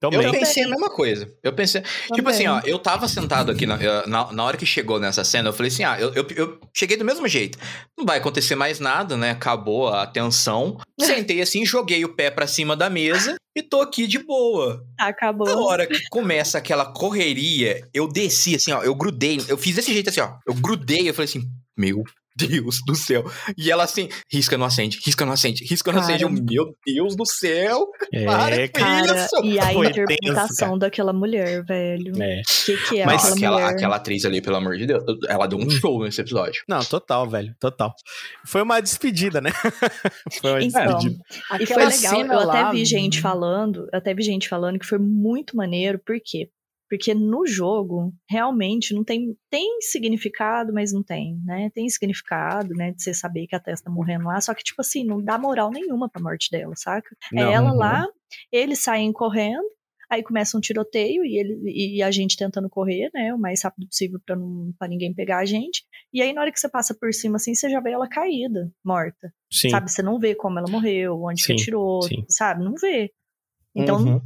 Também. 0.00 0.22
Eu 0.22 0.32
pensei 0.32 0.64
a 0.64 0.68
mesma 0.68 0.88
coisa. 0.88 1.30
Eu 1.42 1.52
pensei. 1.52 1.82
Tipo 2.14 2.30
assim, 2.30 2.46
ó, 2.46 2.62
eu 2.64 2.78
tava 2.78 3.06
sentado 3.06 3.52
aqui 3.52 3.66
na, 3.66 3.74
eh, 3.74 4.06
na, 4.06 4.32
na 4.32 4.44
hora 4.44 4.56
que 4.56 4.64
chegou 4.64 4.98
nessa 4.98 5.22
cena, 5.22 5.50
eu 5.50 5.52
falei 5.52 5.70
assim: 5.70 5.84
ah, 5.84 6.00
eu, 6.00 6.14
eu, 6.14 6.26
eu 6.34 6.60
cheguei 6.74 6.96
do 6.96 7.04
mesmo 7.04 7.28
jeito. 7.28 7.58
Não 7.98 8.06
vai 8.06 8.16
acontecer 8.16 8.54
mais 8.54 8.80
nada, 8.80 9.14
né? 9.14 9.32
Acabou 9.32 9.88
a 9.88 10.06
tensão. 10.06 10.78
Sentei 10.98 11.42
assim, 11.42 11.66
joguei 11.66 12.02
o 12.02 12.14
pé 12.14 12.30
pra 12.30 12.46
cima 12.46 12.74
da 12.74 12.88
mesa 12.88 13.36
e 13.54 13.62
tô 13.62 13.82
aqui 13.82 14.06
de 14.06 14.18
boa. 14.18 14.82
Acabou. 14.98 15.46
Na 15.46 15.60
hora 15.60 15.86
que 15.86 16.00
começa 16.08 16.56
aquela 16.56 16.86
correria, 16.86 17.86
eu 17.92 18.08
desci 18.08 18.54
assim, 18.54 18.72
ó, 18.72 18.82
eu 18.82 18.94
grudei, 18.94 19.38
eu 19.48 19.58
fiz 19.58 19.76
desse 19.76 19.92
jeito 19.92 20.08
assim, 20.08 20.20
ó. 20.20 20.32
Eu 20.46 20.54
grudei, 20.54 21.10
eu 21.10 21.12
falei 21.12 21.28
assim: 21.28 21.42
meu 21.76 22.02
Deus 22.36 22.78
do 22.86 22.94
céu. 22.94 23.24
E 23.56 23.70
ela 23.70 23.84
assim, 23.84 24.08
risca 24.32 24.56
não 24.56 24.66
acende, 24.66 24.98
risca 25.04 25.24
não 25.26 25.32
acende, 25.32 25.64
risca 25.64 25.92
não 25.92 26.00
Cara. 26.00 26.14
acende. 26.14 26.24
Eu, 26.24 26.30
meu 26.30 26.74
Deus 26.86 27.16
do 27.16 27.26
céu. 27.26 27.86
Para 28.24 28.56
É, 28.62 28.68
com 28.68 28.80
Cara, 28.80 29.24
isso. 29.24 29.44
e 29.44 29.58
a 29.58 29.72
Foi 29.72 29.86
tenso, 29.92 30.00
interpretação 30.02 30.78
daquela 30.78 31.12
mulher, 31.12 31.64
velho. 31.64 32.16
O 32.16 32.22
É. 32.22 32.42
que, 32.64 32.76
que 32.88 33.00
é 33.00 33.06
Mas 33.06 33.22
aquela, 33.24 33.34
aquela, 33.36 33.60
mulher? 33.60 33.74
aquela 33.74 33.96
atriz 33.96 34.24
ali, 34.24 34.40
pelo 34.40 34.56
amor 34.56 34.76
de 34.76 34.86
Deus, 34.86 35.02
ela 35.28 35.46
deu 35.46 35.58
um 35.58 35.68
show 35.70 36.02
nesse 36.02 36.20
episódio. 36.20 36.62
Não, 36.68 36.80
total, 36.80 37.28
velho. 37.28 37.54
Total. 37.60 37.92
Foi 38.46 38.62
uma 38.62 38.80
despedida, 38.80 39.40
né? 39.40 39.50
Foi 40.40 40.50
uma 40.52 40.62
Então, 40.62 40.86
despedida. 40.86 41.22
E 41.60 41.66
foi 41.66 41.84
legal, 41.84 42.14
eu 42.20 42.48
até 42.50 42.62
lá- 42.62 42.72
vi 42.72 42.84
gente 42.84 43.20
falando, 43.20 43.88
eu 43.92 43.98
até 43.98 44.14
vi 44.14 44.22
gente 44.22 44.48
falando 44.48 44.78
que 44.78 44.86
foi 44.86 44.98
muito 44.98 45.56
maneiro, 45.56 45.98
por 46.04 46.16
quê? 46.24 46.48
Porque 46.90 47.14
no 47.14 47.46
jogo, 47.46 48.12
realmente, 48.28 48.92
não 48.92 49.04
tem. 49.04 49.36
Tem 49.48 49.80
significado, 49.80 50.72
mas 50.72 50.92
não 50.92 51.04
tem, 51.04 51.40
né? 51.44 51.70
Tem 51.72 51.88
significado, 51.88 52.74
né? 52.74 52.90
De 52.90 53.00
você 53.00 53.14
saber 53.14 53.46
que 53.46 53.54
a 53.54 53.60
Tess 53.60 53.80
tá 53.80 53.88
morrendo 53.88 54.24
lá, 54.24 54.40
só 54.40 54.52
que, 54.52 54.64
tipo 54.64 54.80
assim, 54.80 55.04
não 55.04 55.22
dá 55.22 55.38
moral 55.38 55.70
nenhuma 55.70 56.08
pra 56.08 56.20
morte 56.20 56.50
dela, 56.50 56.74
saca? 56.74 57.16
Não. 57.32 57.48
é 57.48 57.54
ela 57.54 57.70
uhum. 57.70 57.78
lá, 57.78 58.06
eles 58.50 58.80
saem 58.82 59.12
correndo, 59.12 59.64
aí 60.10 60.20
começa 60.20 60.58
um 60.58 60.60
tiroteio 60.60 61.24
e, 61.24 61.38
ele, 61.38 61.60
e 61.64 62.02
a 62.02 62.10
gente 62.10 62.36
tentando 62.36 62.68
correr, 62.68 63.08
né? 63.14 63.32
O 63.32 63.38
mais 63.38 63.62
rápido 63.62 63.86
possível 63.86 64.18
pra, 64.26 64.34
não, 64.34 64.74
pra 64.76 64.88
ninguém 64.88 65.14
pegar 65.14 65.38
a 65.38 65.44
gente. 65.44 65.84
E 66.12 66.20
aí, 66.20 66.32
na 66.32 66.40
hora 66.40 66.50
que 66.50 66.58
você 66.58 66.68
passa 66.68 66.92
por 66.92 67.14
cima, 67.14 67.36
assim, 67.36 67.54
você 67.54 67.70
já 67.70 67.78
vê 67.80 67.92
ela 67.92 68.08
caída, 68.08 68.68
morta. 68.84 69.32
Sim. 69.48 69.70
Sabe? 69.70 69.92
Você 69.92 70.02
não 70.02 70.18
vê 70.18 70.34
como 70.34 70.58
ela 70.58 70.68
morreu, 70.68 71.22
onde 71.22 71.40
que 71.42 71.46
Sim, 71.46 71.62
atirou, 71.62 72.02
sim. 72.02 72.24
sabe? 72.28 72.64
Não 72.64 72.74
vê. 72.74 73.12
Então, 73.76 73.98
Uhum. 73.98 74.20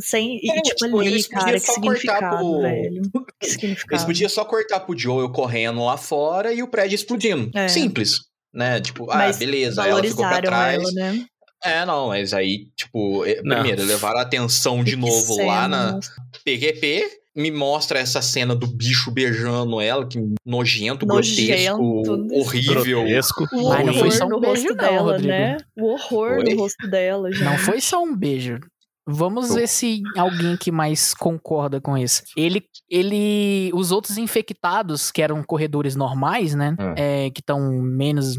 Sem. 0.00 0.38
E, 0.42 0.50
É, 0.50 0.62
tipo, 0.62 0.76
tipo, 0.84 1.00
ali, 1.00 1.08
eles 1.10 1.26
cara, 1.28 1.52
que 1.52 1.60
só 1.60 1.74
cortar 1.74 1.90
significado, 1.92 2.36
pro- 2.38 2.60
velho. 2.62 3.02
Que 3.40 3.46
Eles 3.46 3.52
significado. 3.54 4.06
podiam 4.06 4.28
só 4.28 4.44
cortar 4.44 4.80
pro 4.80 4.98
Joel 4.98 5.28
correndo 5.30 5.84
lá 5.84 5.96
fora 5.96 6.52
e 6.52 6.62
o 6.62 6.68
prédio 6.68 6.94
explodindo. 6.94 7.50
É. 7.54 7.68
Simples. 7.68 8.20
Né? 8.52 8.80
Tipo, 8.80 9.10
ah, 9.10 9.16
Mas 9.16 9.36
beleza, 9.38 9.86
ela 9.86 10.02
ficou 10.02 10.24
pra 10.26 10.40
trás. 10.40 10.74
ela, 10.82 10.92
né? 10.92 11.24
É, 11.64 11.84
não, 11.86 12.08
mas 12.08 12.32
aí, 12.34 12.66
tipo, 12.76 13.24
é, 13.24 13.40
Não. 13.42 13.56
primeiro, 13.56 13.82
levaram 13.84 14.18
a 14.18 14.22
atenção 14.22 14.84
de 14.84 14.92
Que 14.92 14.96
novo 14.98 15.36
lá 15.46 15.66
na. 15.66 15.98
PQP, 16.44 17.04
me 17.34 17.50
mostra 17.50 17.98
essa 17.98 18.20
cena 18.22 18.54
do 18.54 18.66
bicho 18.66 19.10
beijando 19.10 19.80
ela, 19.80 20.06
que 20.06 20.18
nojento, 20.46 21.04
Nojento, 21.06 21.06
grotesco, 21.06 22.38
horrível. 22.38 23.00
Grotesco. 23.00 23.44
O 23.52 23.68
Mas 23.70 23.86
não 23.86 23.92
horror 23.94 23.94
foi 23.98 24.10
só 24.12 24.26
um 24.26 24.28
no 24.28 24.40
beijo 24.40 24.62
rosto 24.62 24.68
não, 24.76 24.84
dela, 24.84 25.02
Rodrigo. 25.12 25.28
né? 25.28 25.56
O 25.76 25.86
horror 25.92 26.38
Oi? 26.38 26.44
no 26.54 26.60
rosto 26.60 26.86
dela, 26.88 27.32
gente. 27.32 27.44
Não 27.44 27.58
foi 27.58 27.80
só 27.80 28.02
um 28.04 28.14
beijo. 28.16 28.60
Vamos 29.06 29.54
ver 29.54 29.68
se 29.68 30.02
alguém 30.16 30.56
que 30.56 30.72
mais 30.72 31.12
concorda 31.12 31.78
com 31.80 31.96
isso. 31.98 32.22
Ele, 32.36 32.64
ele, 32.88 33.70
os 33.74 33.92
outros 33.92 34.16
infectados 34.16 35.10
que 35.12 35.20
eram 35.20 35.42
corredores 35.42 35.94
normais, 35.94 36.54
né, 36.54 36.74
Hum. 36.80 36.94
é, 36.96 37.30
que 37.30 37.40
estão 37.40 37.60
menos, 37.82 38.36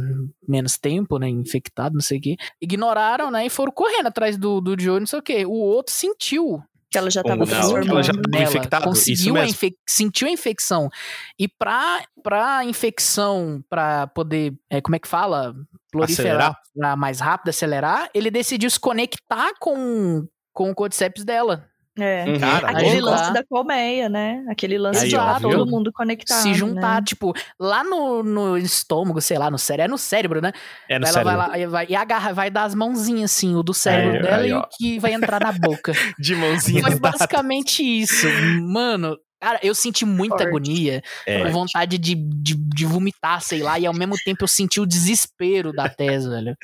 menos 0.47 0.77
tempo, 0.77 1.19
né, 1.19 1.29
infectado, 1.29 1.93
não 1.93 2.01
sei 2.01 2.17
o 2.17 2.21
quê, 2.21 2.35
ignoraram, 2.59 3.29
né, 3.29 3.45
e 3.45 3.49
foram 3.49 3.71
correndo 3.71 4.07
atrás 4.07 4.37
do, 4.37 4.59
do 4.59 4.75
Joe, 4.79 4.99
não 4.99 5.05
sei 5.07 5.19
o 5.19 5.23
quê. 5.23 5.45
O 5.45 5.51
outro 5.53 5.93
sentiu 5.93 6.63
Que 6.89 6.97
ela 6.97 7.11
já 7.11 7.21
tava 7.21 7.39
não? 7.39 7.45
transformando. 7.45 7.91
Ela 7.91 8.03
já- 8.03 8.13
nela, 8.13 8.43
infectado, 8.45 8.83
isso 8.85 8.89
conseguiu 8.89 9.35
a 9.37 9.45
infec- 9.45 9.77
sentiu 9.87 10.27
a 10.27 10.31
infecção. 10.31 10.89
E 11.37 11.47
pra, 11.47 12.03
pra 12.23 12.63
infecção, 12.65 13.63
pra 13.69 14.07
poder, 14.07 14.53
é, 14.69 14.81
como 14.81 14.95
é 14.95 14.99
que 14.99 15.07
fala? 15.07 15.53
Proliferar 15.91 16.57
pra 16.75 16.95
mais 16.95 17.19
rápido, 17.19 17.49
acelerar, 17.49 18.09
ele 18.13 18.31
decidiu 18.31 18.69
se 18.69 18.79
conectar 18.79 19.51
com, 19.59 20.25
com 20.55 20.71
o 20.71 20.73
cordyceps 20.73 21.23
dela. 21.23 21.65
É. 21.97 22.25
Uhum. 22.27 22.39
Cara, 22.39 22.69
Aquele 22.69 22.99
lance 22.99 23.31
da 23.31 23.43
colmeia, 23.45 24.09
né? 24.09 24.43
Aquele 24.49 24.77
lance 24.77 25.03
Aí, 25.03 25.09
de 25.09 25.15
tá 25.15 25.37
viu? 25.39 25.49
todo 25.49 25.65
mundo 25.69 25.93
conectado. 25.93 26.41
se 26.41 26.53
juntar, 26.53 26.95
né? 26.95 27.05
tipo, 27.05 27.33
lá 27.57 27.85
no, 27.85 28.21
no 28.21 28.57
estômago, 28.57 29.21
sei 29.21 29.37
lá, 29.37 29.49
no 29.49 29.57
cérebro, 29.57 29.85
é 29.85 29.87
no 29.87 29.97
cérebro, 29.97 30.41
né? 30.41 30.51
É 30.89 30.99
no 30.99 31.05
ela 31.05 31.13
cérebro. 31.13 31.37
vai 31.37 31.47
lá 31.47 31.57
e, 31.57 31.67
vai, 31.67 31.85
e 31.89 31.95
agarra, 31.95 32.33
vai 32.33 32.49
dar 32.49 32.63
as 32.63 32.75
mãozinhas, 32.75 33.31
assim, 33.31 33.55
o 33.55 33.63
do 33.63 33.73
cérebro 33.73 34.17
Aí, 34.17 34.21
dela 34.23 34.43
aí, 34.43 34.49
e 34.49 34.53
o 34.53 34.63
que 34.77 34.99
vai 34.99 35.13
entrar 35.13 35.39
na 35.39 35.53
boca. 35.53 35.93
De 36.19 36.35
mãozinha 36.35 36.81
Foi 36.81 36.99
basicamente 36.99 37.81
isso. 37.81 38.27
Mano, 38.61 39.17
cara, 39.45 39.59
eu 39.61 39.75
senti 39.75 40.05
muita 40.05 40.37
Forte. 40.37 40.47
agonia, 40.47 41.03
É. 41.27 41.49
vontade 41.51 41.97
de, 41.99 42.15
de, 42.15 42.55
de 42.55 42.85
vomitar, 42.85 43.41
sei 43.41 43.61
lá, 43.61 43.77
e 43.77 43.85
ao 43.85 43.93
mesmo 43.93 44.15
tempo 44.25 44.43
eu 44.43 44.47
senti 44.47 44.79
o 44.81 44.85
desespero 44.85 45.71
da 45.71 45.87
Tess, 45.87 46.25
velho. 46.25 46.55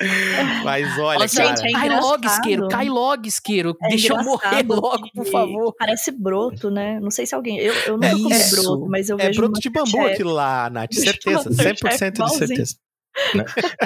Mas 0.64 0.98
olha, 0.98 1.20
Nossa, 1.20 1.36
cara. 1.36 1.56
gente, 1.56 1.68
é 1.68 1.72
cai 1.72 1.88
logo, 2.00 2.26
isqueiro, 2.26 2.68
cai 2.68 2.88
logo, 2.88 3.26
isqueiro. 3.26 3.76
É 3.82 3.88
Deixa 3.90 4.12
eu 4.12 4.22
morrer 4.24 4.64
logo, 4.66 5.08
por 5.14 5.26
favor. 5.26 5.74
Parece 5.78 6.10
broto, 6.10 6.70
né? 6.70 6.98
Não 7.00 7.10
sei 7.10 7.24
se 7.26 7.34
alguém. 7.34 7.58
Eu, 7.58 7.72
eu 7.86 7.96
nunca 7.96 8.34
É 8.34 8.38
isso. 8.38 8.62
broto, 8.62 8.86
mas 8.88 9.08
eu 9.08 9.16
É 9.20 9.26
vejo. 9.26 9.38
broto 9.40 9.54
no 9.54 9.60
de 9.60 9.70
bambu 9.70 9.84
Masterchef. 9.86 10.12
aquilo 10.14 10.32
lá, 10.32 10.70
Nath. 10.70 10.92
Certeza. 10.94 11.48
eu 11.48 11.54
falar, 11.54 11.94
100% 11.94 12.24
de 12.24 12.36
certeza. 12.36 12.74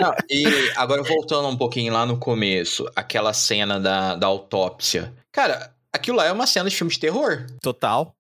Não, 0.00 0.14
e 0.30 0.44
agora 0.76 1.02
voltando 1.02 1.48
um 1.48 1.56
pouquinho 1.56 1.92
lá 1.92 2.06
no 2.06 2.16
começo, 2.16 2.88
aquela 2.94 3.32
cena 3.32 3.78
da, 3.80 4.14
da 4.14 4.26
autópsia. 4.28 5.12
Cara, 5.32 5.72
aquilo 5.92 6.16
lá 6.16 6.26
é 6.26 6.32
uma 6.32 6.46
cena 6.46 6.70
de 6.70 6.76
filme 6.76 6.92
de 6.92 6.98
terror. 7.00 7.44
Total. 7.60 8.14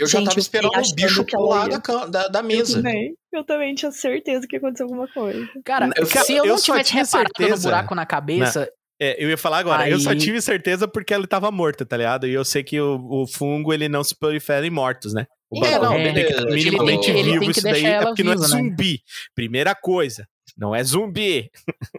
Eu 0.00 0.06
já 0.06 0.18
Gente, 0.18 0.28
tava 0.28 0.38
eu 0.38 0.40
esperando 0.40 0.72
o 0.76 0.94
bicho 0.94 1.24
pular 1.24 1.68
da, 1.68 2.06
da, 2.06 2.28
da 2.28 2.38
Eu 2.40 2.44
mesa. 2.44 2.76
também. 2.76 3.14
Eu 3.32 3.44
também 3.44 3.74
tinha 3.74 3.90
certeza 3.92 4.46
que 4.48 4.56
aconteceu 4.56 4.86
alguma 4.86 5.08
coisa. 5.08 5.46
Cara, 5.64 5.90
Eu- 5.96 6.06
se 6.06 6.32
eu, 6.34 6.44
eu 6.44 6.54
não 6.54 6.60
tivesse 6.62 6.92
reparado 6.94 7.30
no 7.38 7.44
certeza- 7.44 7.68
buraco 7.68 7.94
na 7.94 8.06
cabeça, 8.06 8.68
É, 8.98 9.22
eu 9.22 9.28
ia 9.28 9.36
falar 9.36 9.58
agora, 9.58 9.86
eu 9.90 9.98
só 9.98 10.10
Aí- 10.10 10.16
tive 10.16 10.40
certeza 10.40 10.88
porque 10.88 11.12
ela 11.12 11.26
tava 11.26 11.50
morta, 11.50 11.84
tá 11.84 11.96
ligado? 11.98 12.26
E 12.26 12.32
eu 12.32 12.44
sei 12.46 12.64
que 12.64 12.80
o, 12.80 12.96
o 13.10 13.26
fungo, 13.26 13.74
ele 13.74 13.90
não 13.90 14.02
se 14.02 14.18
prolifera 14.18 14.66
em 14.66 14.70
mortos, 14.70 15.12
né? 15.12 15.26
O 15.50 15.62
É, 15.64 15.78
bagulho 15.78 15.82
não, 15.90 15.96
tem 15.96 16.06
que 16.06 16.12
beleza, 16.14 16.32
estar 16.32 16.40
tipo, 16.46 16.54
minimamente 16.54 17.10
ele 17.10 17.22
tem 17.22 17.32
vivo 17.32 17.44
que 17.44 17.50
isso 17.50 17.62
daí, 17.62 17.84
é 17.84 18.00
porque 18.00 18.22
não 18.24 18.32
é 18.32 18.36
viva, 18.36 18.48
né? 18.48 18.54
zumbi. 18.56 19.00
Primeira 19.34 19.74
coisa, 19.74 20.26
não 20.56 20.74
é 20.74 20.82
zumbi. 20.82 21.50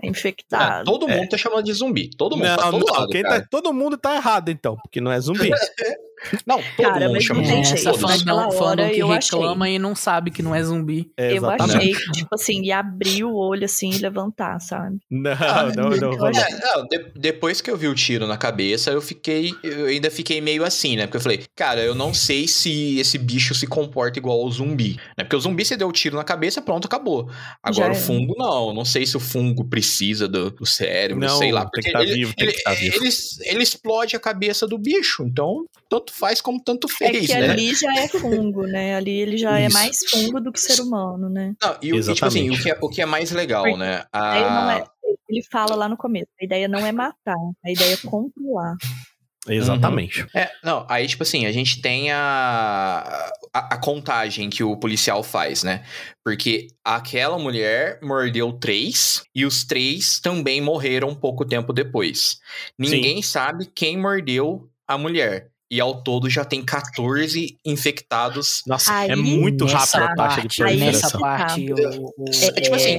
É 0.02 0.08
Ah, 0.08 0.08
infectado. 0.08 0.86
todo 0.86 1.08
mundo 1.08 1.30
tá 1.30 1.38
chamando 1.38 1.64
de 1.64 1.74
zumbi. 1.74 2.10
Todo 2.18 2.36
mundo, 2.36 2.46
pra 2.56 2.64
não, 2.66 2.72
todo 2.72 2.86
não, 2.88 2.94
lado, 3.00 3.22
tá- 3.22 3.48
todo 3.52 3.72
mundo 3.74 3.96
tá 3.98 4.16
errado 4.16 4.50
então, 4.50 4.76
porque 4.84 5.00
não 5.00 5.12
é 5.12 5.20
zumbi. 5.20 5.52
Não, 6.48 6.58
todo 6.76 6.88
Cara, 6.88 7.02
mundo 7.06 7.14
mas 7.14 7.24
chama 7.24 7.42
não 7.42 7.48
zumbi. 7.48 7.58
é, 7.68 7.74
essa 7.74 7.92
todos. 7.94 8.26
não, 8.26 8.50
hora 8.60 8.84
não 8.88 8.92
que 8.92 9.04
reclama 9.04 9.70
e 9.70 9.78
não 9.80 9.96
sabe 9.96 10.32
que 10.32 10.42
não 10.42 10.54
é 10.56 10.64
zumbi. 10.64 11.12
É, 11.16 11.38
Eu 11.38 11.48
achei 11.50 11.94
que, 11.94 12.12
tipo 12.12 12.30
assim, 12.34 12.64
ia 12.64 12.80
abrir 12.80 13.24
o 13.24 13.36
olho 13.36 13.66
assim 13.66 13.92
e 13.92 13.98
levantar, 14.00 14.60
sabe? 14.60 14.98
Não, 15.12 15.32
Ah, 15.32 15.72
não, 15.76 15.90
não, 15.90 16.26
achei- 16.26 16.44
É, 16.44 16.60
não, 16.60 16.88
de- 16.88 17.12
depois 17.16 17.62
que 17.62 17.70
eu 17.70 17.78
vi 17.78 17.88
o 17.88 17.94
tiro 17.96 18.26
na 18.26 18.36
cabeça, 18.38 18.90
eu 18.92 19.02
fiquei. 19.02 19.54
Eu 19.64 19.86
ainda 19.86 20.10
fiquei 20.10 20.42
meio 20.42 20.64
assim, 20.66 20.96
né? 20.96 21.06
Porque 21.06 21.18
eu 21.18 21.22
falei, 21.22 21.44
cara, 21.56 21.82
eu 21.82 21.94
não 21.94 22.14
sei 22.14 22.48
se 22.48 23.00
esse 23.00 23.18
bicho 23.18 23.54
se 23.54 23.68
comporta 23.68 24.18
igual 24.18 24.42
ao 24.42 24.50
zumbi. 24.52 24.96
Né? 25.18 25.24
Porque 25.24 25.36
o 25.36 25.40
zumbi, 25.40 25.64
você 25.66 25.78
deu 25.78 25.88
o 25.88 25.92
tiro 25.92 26.16
na 26.18 26.24
cabeça, 26.24 26.62
pronto, 26.62 26.86
acabou. 26.86 27.30
Agora 27.62 27.94
Já 27.94 28.00
o 28.00 28.04
é. 28.04 28.06
fungo, 28.06 28.34
não. 28.38 28.74
Não 28.74 28.86
sei 28.86 29.06
se 29.06 29.16
o 29.16 29.20
fungo 29.20 29.64
precisa 29.66 30.28
do, 30.28 30.50
do 30.52 30.66
cérebro, 30.66 31.24
Não, 31.26 31.38
sei 31.38 31.52
lá. 31.52 31.62
tem 31.62 31.70
Porque 31.70 31.82
que 31.82 31.88
estar 31.90 32.02
ele, 32.02 32.14
vivo, 32.16 32.34
tem 32.36 32.46
ele, 32.46 32.54
que 32.54 32.58
estar 32.60 32.74
vivo. 32.74 32.96
ele, 32.96 33.10
ele 33.42 33.64
explode 33.64 34.16
a 34.16 34.20
cabeça 34.20 34.66
do 34.68 34.78
bicho. 34.78 35.24
Então, 35.24 35.66
tanto 36.08 36.14
faz 36.20 36.42
como 36.42 36.64
tanto 36.64 36.88
É 36.90 37.12
fez, 37.12 37.28
que 37.28 37.34
né? 37.36 37.50
ali 37.50 37.76
já 37.76 37.94
é 38.00 38.08
fungo, 38.08 38.66
né? 38.68 38.96
Ali 38.96 39.12
ele 39.12 39.38
já 39.38 39.60
é 39.60 39.68
Isso. 39.68 39.74
mais 39.74 39.98
fungo 40.10 40.40
do 40.40 40.52
que 40.52 40.60
ser 40.60 40.82
humano, 40.82 41.30
né? 41.30 41.54
Não, 41.62 41.78
e, 41.82 41.94
o- 41.94 42.00
e, 42.00 42.14
tipo 42.14 42.26
assim, 42.26 42.50
o 42.50 42.62
que, 42.62 42.72
é, 42.72 42.78
o 42.82 42.90
que 42.90 43.02
é 43.02 43.06
mais 43.06 43.32
legal, 43.32 43.64
Porque 43.64 43.78
né? 43.78 44.04
A 44.12 44.38
ideia 44.40 44.50
não 44.50 44.70
A, 44.70 44.76
é- 44.78 44.84
ele 45.30 45.44
fala 45.52 45.76
lá 45.76 45.90
no 45.90 45.98
começo, 45.98 46.28
a 46.42 46.46
ideia 46.46 46.68
não 46.68 46.86
é 46.86 46.92
matar, 46.92 47.36
a 47.66 47.72
ideia 47.72 47.94
é 47.94 47.98
controlar. 48.08 48.76
Exatamente. 49.50 50.26
É, 50.36 50.52
não, 50.62 50.86
aí, 50.90 51.08
tipo 51.08 51.24
assim, 51.24 51.46
a 51.46 51.52
gente 51.54 51.82
tem 51.82 52.12
a, 52.12 53.32
a, 53.54 53.76
a 53.76 53.78
contagem 53.78 54.50
que 54.50 54.62
o 54.62 54.76
policial 54.76 55.24
faz, 55.24 55.64
né? 55.64 55.86
Porque 56.24 56.68
aquela 56.84 57.38
mulher 57.40 58.00
mordeu 58.04 58.52
três 58.52 59.24
e 59.34 59.46
os 59.46 59.64
três 59.64 60.20
também 60.20 60.60
morreram 60.60 61.16
pouco 61.16 61.46
tempo 61.46 61.72
depois. 61.72 62.40
Ninguém 62.78 63.22
sabe 63.22 63.66
quem 63.74 63.98
mordeu 63.98 64.70
a 64.86 64.98
mulher. 64.98 65.50
E 65.70 65.82
ao 65.82 66.02
todo 66.02 66.30
já 66.30 66.46
tem 66.46 66.64
14 66.64 67.58
infectados. 67.66 68.62
Nossa, 68.66 68.94
Aí, 68.94 69.12
é 69.12 69.16
muito 69.16 69.66
rápido 69.66 70.04
a 70.04 70.16
taxa 70.16 70.42
de 70.48 70.64
aí 70.64 70.78
nessa 70.78 71.18
proliferação. 71.18 71.20
parte, 71.22 71.74
o, 71.74 72.06
o- 72.18 72.30
É, 72.42 72.62
tipo 72.62 72.76
assim, 72.76 72.98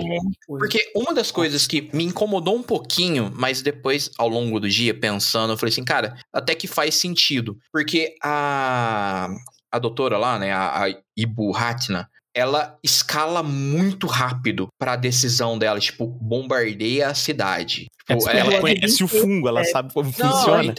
o- 0.48 0.58
Porque 0.58 0.92
uma 0.94 1.14
das 1.14 1.30
coisas 1.30 1.66
que 1.66 1.88
me 1.94 2.04
incomodou 2.04 2.54
um 2.56 2.62
pouquinho, 2.62 3.32
mas 3.34 3.62
depois, 3.62 4.10
ao 4.18 4.28
longo 4.28 4.60
do 4.60 4.68
dia, 4.68 4.92
pensando, 4.92 5.52
eu 5.52 5.56
falei 5.56 5.72
assim, 5.72 5.84
cara, 5.84 6.16
até 6.32 6.54
que 6.54 6.66
faz 6.66 6.94
sentido. 6.96 7.56
Porque 7.72 8.14
a, 8.22 9.28
a 9.72 9.78
doutora 9.78 10.18
lá, 10.18 10.38
né, 10.38 10.52
a, 10.52 10.84
a 10.84 10.94
Ibu 11.16 11.56
Hatna, 11.56 12.08
ela 12.34 12.78
escala 12.84 13.42
muito 13.42 14.06
rápido 14.06 14.68
pra 14.78 14.94
decisão 14.94 15.58
dela, 15.58 15.80
tipo, 15.80 16.06
bombardeia 16.06 17.08
a 17.08 17.14
cidade. 17.14 17.86
É, 18.08 18.16
Tipo, 18.16 18.30
ela, 18.30 18.52
ela- 18.52 18.60
conhece 18.60 19.04
o 19.04 19.08
fungo, 19.08 19.48
ela 19.48 19.60
é. 19.60 19.64
sabe 19.64 19.92
como 19.92 20.06
Não, 20.18 20.30
funciona. 20.32 20.74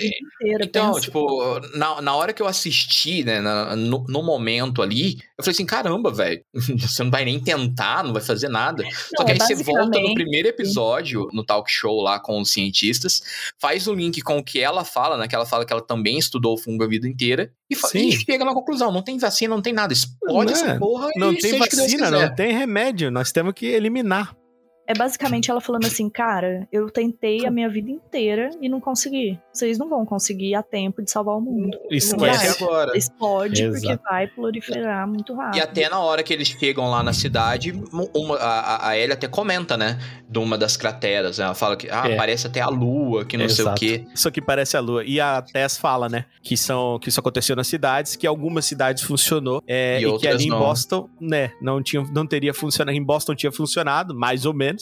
Então, 0.61 0.99
tipo, 0.99 1.59
na, 1.75 2.01
na 2.01 2.15
hora 2.15 2.33
que 2.33 2.41
eu 2.41 2.47
assisti, 2.47 3.23
né, 3.23 3.39
na- 3.39 3.75
no, 3.75 4.03
no 4.07 4.23
momento 4.23 4.81
ali, 4.81 5.19
eu 5.37 5.43
falei 5.43 5.51
assim, 5.53 5.65
caramba, 5.65 6.11
velho, 6.11 6.41
você 6.79 7.03
não 7.03 7.11
vai 7.11 7.23
nem 7.25 7.39
tentar, 7.39 8.03
não 8.03 8.13
vai 8.13 8.21
fazer 8.21 8.49
nada. 8.49 8.83
Só 8.83 9.19
Não, 9.19 9.25
que 9.25 9.31
é 9.31 9.35
aí 9.35 9.39
você 9.39 9.55
volta 9.63 9.99
no 9.99 10.13
primeiro 10.13 10.47
episódio, 10.47 11.27
no 11.31 11.43
talk 11.43 11.69
show 11.71 12.01
lá 12.01 12.19
com 12.19 12.41
os 12.41 12.51
cientistas, 12.51 13.21
faz 13.59 13.87
o 13.87 13.93
link 13.93 14.21
com 14.21 14.37
o 14.39 14.43
que 14.43 14.59
ela 14.59 14.83
fala, 14.83 15.17
né, 15.17 15.27
que 15.27 15.35
ela 15.35 15.45
fala 15.45 15.65
que 15.65 15.71
ela 15.73 15.81
também 15.85 16.17
estudou 16.17 16.55
o 16.55 16.57
fungo 16.57 16.83
a 16.83 16.87
vida 16.87 17.07
inteira, 17.07 17.51
e, 17.69 17.75
e 17.99 18.11
chega 18.11 18.43
na 18.43 18.53
conclusão, 18.53 18.91
não 18.91 19.03
tem 19.03 19.17
vacina, 19.19 19.53
não 19.53 19.61
tem 19.61 19.73
nada, 19.73 19.93
explode 19.93 20.51
Não 20.51 20.59
essa 20.59 20.71
é. 20.71 20.79
porra 20.79 21.09
Não 21.15 21.31
e 21.31 21.37
tem 21.37 21.51
que 21.51 21.59
vacina, 21.59 22.09
não 22.09 22.33
tem 22.33 22.51
remédio. 22.51 23.11
Nós 23.11 23.31
temos 23.31 23.53
que 23.53 23.67
eliminar. 23.67 24.35
É 24.89 24.93
basicamente 24.97 25.51
ela 25.51 25.61
falando 25.61 25.85
assim, 25.85 26.09
cara, 26.09 26.67
eu 26.71 26.89
tentei 26.89 27.45
a 27.45 27.51
minha 27.51 27.69
vida 27.69 27.91
inteira 27.91 28.49
e 28.59 28.67
não 28.67 28.81
consegui. 28.81 29.39
Vocês 29.53 29.77
não 29.77 29.87
vão 29.87 30.03
conseguir 30.03 30.55
a 30.55 30.63
tempo 30.63 31.03
de 31.03 31.11
salvar 31.11 31.35
o 31.37 31.41
mundo. 31.41 31.77
Esquece. 31.91 32.63
Agora. 32.63 32.97
Explode 32.97 33.63
Exato. 33.65 33.85
porque 33.85 34.03
vai 34.09 34.27
proliferar 34.27 35.07
muito 35.07 35.35
rápido. 35.35 35.57
E 35.57 35.61
até 35.61 35.87
na 35.89 35.99
hora 35.99 36.23
que 36.23 36.33
eles 36.33 36.47
chegam 36.47 36.89
lá 36.89 37.03
na 37.03 37.13
cidade, 37.13 37.71
uma, 38.15 38.35
a, 38.37 38.59
a- 38.59 38.89
a 38.89 38.97
Ellie 38.97 39.13
até 39.13 39.27
comenta, 39.27 39.77
né? 39.77 39.99
De 40.27 40.39
uma 40.39 40.57
das 40.57 40.75
crateras. 40.75 41.37
né, 41.37 41.45
Ela 41.45 41.53
fala 41.53 41.75
que 41.77 41.87
ah, 41.91 42.05
É. 42.07 42.15
parece 42.15 42.47
até 42.47 42.59
a 42.59 42.67
lua, 42.67 43.23
que 43.25 43.37
não 43.37 43.47
sei 43.47 43.63
o 43.65 43.67
Exato. 43.67 43.79
quê. 43.79 44.05
Isso 44.11 44.27
aqui 44.27 44.41
parece 44.41 44.75
a 44.75 44.79
lua. 44.79 45.03
E 45.05 45.19
a 45.19 45.39
Tess 45.41 45.77
fala, 45.77 46.09
né? 46.09 46.25
Que, 46.41 46.57
são, 46.57 46.97
que 46.97 47.09
isso 47.09 47.19
aconteceu 47.19 47.55
nas 47.55 47.67
cidades, 47.67 48.15
que 48.15 48.25
algumas 48.25 48.65
cidades 48.65 49.03
funcionou. 49.03 49.61
é, 49.67 50.01
E 50.01 50.05
e 50.07 50.17
que 50.17 50.27
ali 50.27 50.45
em 50.45 50.49
não. 50.49 50.57
Boston, 50.57 51.07
né? 51.21 51.51
Não, 51.61 51.79
tinha, 51.83 52.01
não 52.11 52.25
teria 52.25 52.55
funcionado. 52.55 52.97
Em 52.97 53.03
Boston 53.03 53.35
tinha 53.35 53.51
funcionado, 53.51 54.15
mais 54.15 54.45
ou 54.47 54.53
menos. 54.53 54.78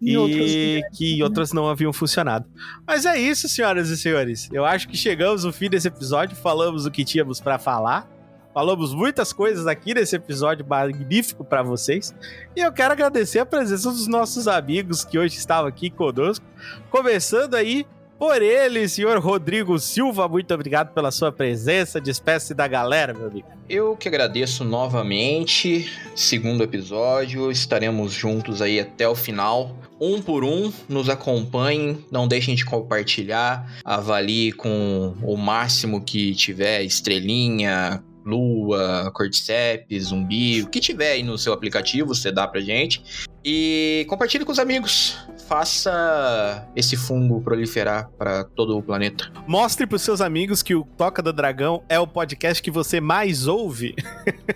E 0.00 0.16
outras 0.18 0.50
que 0.96 1.22
outras 1.22 1.52
não 1.52 1.68
haviam 1.68 1.92
funcionado. 1.92 2.46
Mas 2.86 3.06
é 3.06 3.18
isso, 3.18 3.48
senhoras 3.48 3.88
e 3.88 3.96
senhores. 3.96 4.48
Eu 4.52 4.64
acho 4.64 4.88
que 4.88 4.96
chegamos 4.96 5.44
no 5.44 5.52
fim 5.52 5.70
desse 5.70 5.88
episódio, 5.88 6.36
falamos 6.36 6.84
o 6.84 6.90
que 6.90 7.04
tínhamos 7.04 7.40
pra 7.40 7.58
falar. 7.58 8.10
Falamos 8.52 8.94
muitas 8.94 9.32
coisas 9.32 9.66
aqui 9.66 9.94
nesse 9.94 10.14
episódio 10.14 10.64
magnífico 10.64 11.44
pra 11.44 11.60
vocês. 11.60 12.14
E 12.54 12.60
eu 12.60 12.72
quero 12.72 12.92
agradecer 12.92 13.40
a 13.40 13.46
presença 13.46 13.90
dos 13.90 14.06
nossos 14.06 14.46
amigos 14.46 15.04
que 15.04 15.18
hoje 15.18 15.36
estavam 15.36 15.66
aqui 15.66 15.90
conosco. 15.90 16.46
Começando 16.88 17.54
aí 17.54 17.84
por 18.18 18.42
ele, 18.42 18.88
senhor 18.88 19.18
Rodrigo 19.18 19.78
Silva. 19.78 20.28
Muito 20.28 20.52
obrigado 20.54 20.92
pela 20.94 21.10
sua 21.10 21.30
presença. 21.30 22.00
Despeça 22.00 22.54
da 22.54 22.66
galera, 22.66 23.12
meu 23.12 23.28
amigo. 23.28 23.48
Eu 23.68 23.96
que 23.96 24.08
agradeço 24.08 24.64
novamente. 24.64 25.90
Segundo 26.14 26.62
episódio, 26.62 27.50
estaremos 27.50 28.12
juntos 28.12 28.60
aí 28.60 28.80
até 28.80 29.08
o 29.08 29.14
final. 29.14 29.76
Um 30.00 30.20
por 30.20 30.44
um, 30.44 30.72
nos 30.88 31.08
acompanhem, 31.08 32.04
não 32.10 32.26
deixem 32.26 32.54
de 32.54 32.64
compartilhar, 32.64 33.80
avalie 33.84 34.52
com 34.52 35.14
o 35.22 35.36
máximo 35.36 36.04
que 36.04 36.34
tiver, 36.34 36.82
estrelinha, 36.82 38.02
lua, 38.24 39.10
cordyceps, 39.14 40.04
zumbi, 40.04 40.62
o 40.62 40.68
que 40.68 40.80
tiver 40.80 41.12
aí 41.12 41.22
no 41.22 41.38
seu 41.38 41.52
aplicativo, 41.52 42.14
você 42.14 42.32
dá 42.32 42.46
pra 42.46 42.60
gente. 42.60 43.02
E 43.44 44.06
compartilhe 44.08 44.44
com 44.44 44.52
os 44.52 44.58
amigos. 44.58 45.18
Faça 45.46 46.66
esse 46.74 46.96
fungo 46.96 47.42
proliferar 47.42 48.08
para 48.16 48.44
todo 48.44 48.78
o 48.78 48.82
planeta. 48.82 49.30
Mostre 49.46 49.86
pros 49.86 50.00
seus 50.00 50.22
amigos 50.22 50.62
que 50.62 50.74
o 50.74 50.84
Toca 50.96 51.20
do 51.20 51.32
Dragão 51.32 51.82
é 51.86 52.00
o 52.00 52.06
podcast 52.06 52.62
que 52.62 52.70
você 52.70 53.00
mais 53.00 53.46
ouve. 53.46 53.94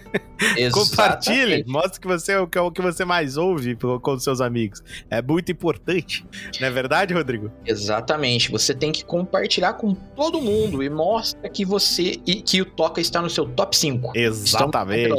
Compartilhe, 0.72 1.64
mostre 1.66 2.00
que 2.00 2.06
você 2.06 2.32
é 2.32 2.40
o 2.40 2.70
que 2.70 2.80
você 2.80 3.04
mais 3.04 3.36
ouve 3.36 3.76
com 3.76 4.12
os 4.12 4.22
seus 4.22 4.40
amigos. 4.40 4.82
É 5.10 5.20
muito 5.20 5.52
importante, 5.52 6.24
não 6.60 6.68
é 6.68 6.70
verdade, 6.70 7.12
Rodrigo? 7.12 7.50
Exatamente. 7.66 8.50
Você 8.50 8.72
tem 8.72 8.92
que 8.92 9.04
compartilhar 9.04 9.74
com 9.74 9.92
todo 9.92 10.40
mundo 10.40 10.82
e 10.82 10.88
mostra 10.88 11.48
que 11.50 11.64
você 11.64 12.20
e 12.24 12.36
que 12.36 12.62
o 12.62 12.64
Toca 12.64 13.00
está 13.00 13.20
no 13.20 13.28
seu 13.28 13.46
top 13.46 13.76
5. 13.76 14.12
Exatamente. 14.14 15.12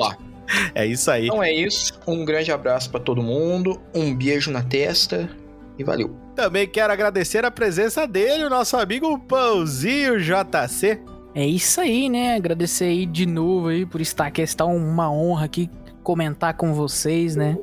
É 0.74 0.86
isso 0.86 1.10
aí. 1.12 1.28
Então 1.28 1.44
é 1.44 1.52
isso. 1.54 2.00
Um 2.08 2.26
grande 2.26 2.52
abraço 2.52 2.90
para 2.90 3.00
todo 3.00 3.22
mundo, 3.22 3.80
um 3.94 4.16
beijo 4.16 4.52
na 4.52 4.64
testa 4.64 5.30
e 5.78 5.84
valeu. 5.84 6.16
Também 6.36 6.68
quero 6.68 6.92
agradecer 6.92 7.44
a 7.46 7.52
presença 7.52 8.08
dele, 8.08 8.46
o 8.46 8.50
nosso 8.50 8.78
amigo 8.78 9.18
Pãozinho 9.20 10.20
JC. 10.20 11.00
É 11.36 11.46
isso 11.46 11.80
aí, 11.80 12.10
né? 12.10 12.36
Agradecer 12.36 12.86
aí 12.86 13.06
de 13.06 13.26
novo 13.26 13.68
aí 13.68 13.86
por 13.86 14.02
estar 14.02 14.26
aqui. 14.28 14.42
Está 14.42 14.66
uma 14.66 15.12
honra 15.12 15.46
aqui 15.46 15.70
comentar 16.04 16.56
com 16.56 16.74
vocês, 16.74 17.36
né? 17.36 17.58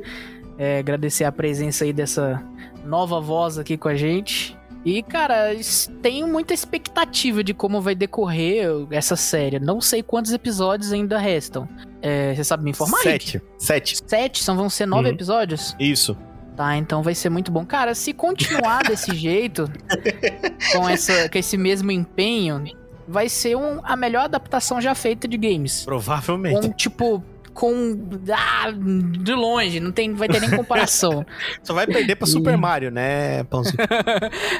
É, 0.58 0.78
agradecer 0.78 1.24
a 1.24 1.32
presença 1.32 1.84
aí 1.84 1.92
dessa 1.92 2.42
nova 2.84 3.20
voz 3.20 3.58
aqui 3.58 3.76
com 3.76 3.88
a 3.88 3.94
gente. 3.94 4.56
E, 4.86 5.02
cara, 5.02 5.50
tenho 6.00 6.28
muita 6.28 6.54
expectativa 6.54 7.42
de 7.42 7.52
como 7.52 7.80
vai 7.80 7.92
decorrer 7.92 8.68
essa 8.92 9.16
série. 9.16 9.58
Não 9.58 9.80
sei 9.80 10.00
quantos 10.00 10.32
episódios 10.32 10.92
ainda 10.92 11.18
restam. 11.18 11.68
É, 12.00 12.32
você 12.32 12.44
sabe 12.44 12.62
me 12.62 12.70
informar? 12.70 12.98
Sete. 12.98 13.42
Sete. 13.58 13.98
Sete? 14.06 14.44
São, 14.44 14.56
vão 14.56 14.70
ser 14.70 14.86
nove 14.86 15.08
uhum. 15.08 15.14
episódios? 15.14 15.74
Isso. 15.80 16.16
Tá, 16.56 16.76
então 16.76 17.02
vai 17.02 17.16
ser 17.16 17.30
muito 17.30 17.50
bom. 17.50 17.66
Cara, 17.66 17.96
se 17.96 18.12
continuar 18.12 18.84
desse 18.86 19.12
jeito, 19.12 19.68
com, 20.72 20.88
essa, 20.88 21.28
com 21.28 21.36
esse 21.36 21.56
mesmo 21.56 21.90
empenho, 21.90 22.62
vai 23.08 23.28
ser 23.28 23.56
um, 23.56 23.80
a 23.82 23.96
melhor 23.96 24.26
adaptação 24.26 24.80
já 24.80 24.94
feita 24.94 25.26
de 25.26 25.36
games. 25.36 25.84
Provavelmente. 25.84 26.60
Com, 26.60 26.72
tipo, 26.72 27.24
com. 27.56 27.98
Ah, 28.30 28.70
de 28.70 29.32
longe, 29.32 29.80
não 29.80 29.90
tem, 29.90 30.12
vai 30.14 30.28
ter 30.28 30.40
nem 30.40 30.50
comparação. 30.50 31.24
Só 31.64 31.72
vai 31.72 31.86
perder 31.86 32.14
pra 32.14 32.26
Super 32.26 32.56
Mario, 32.56 32.90
né, 32.90 33.42
Pãozinho? 33.44 33.78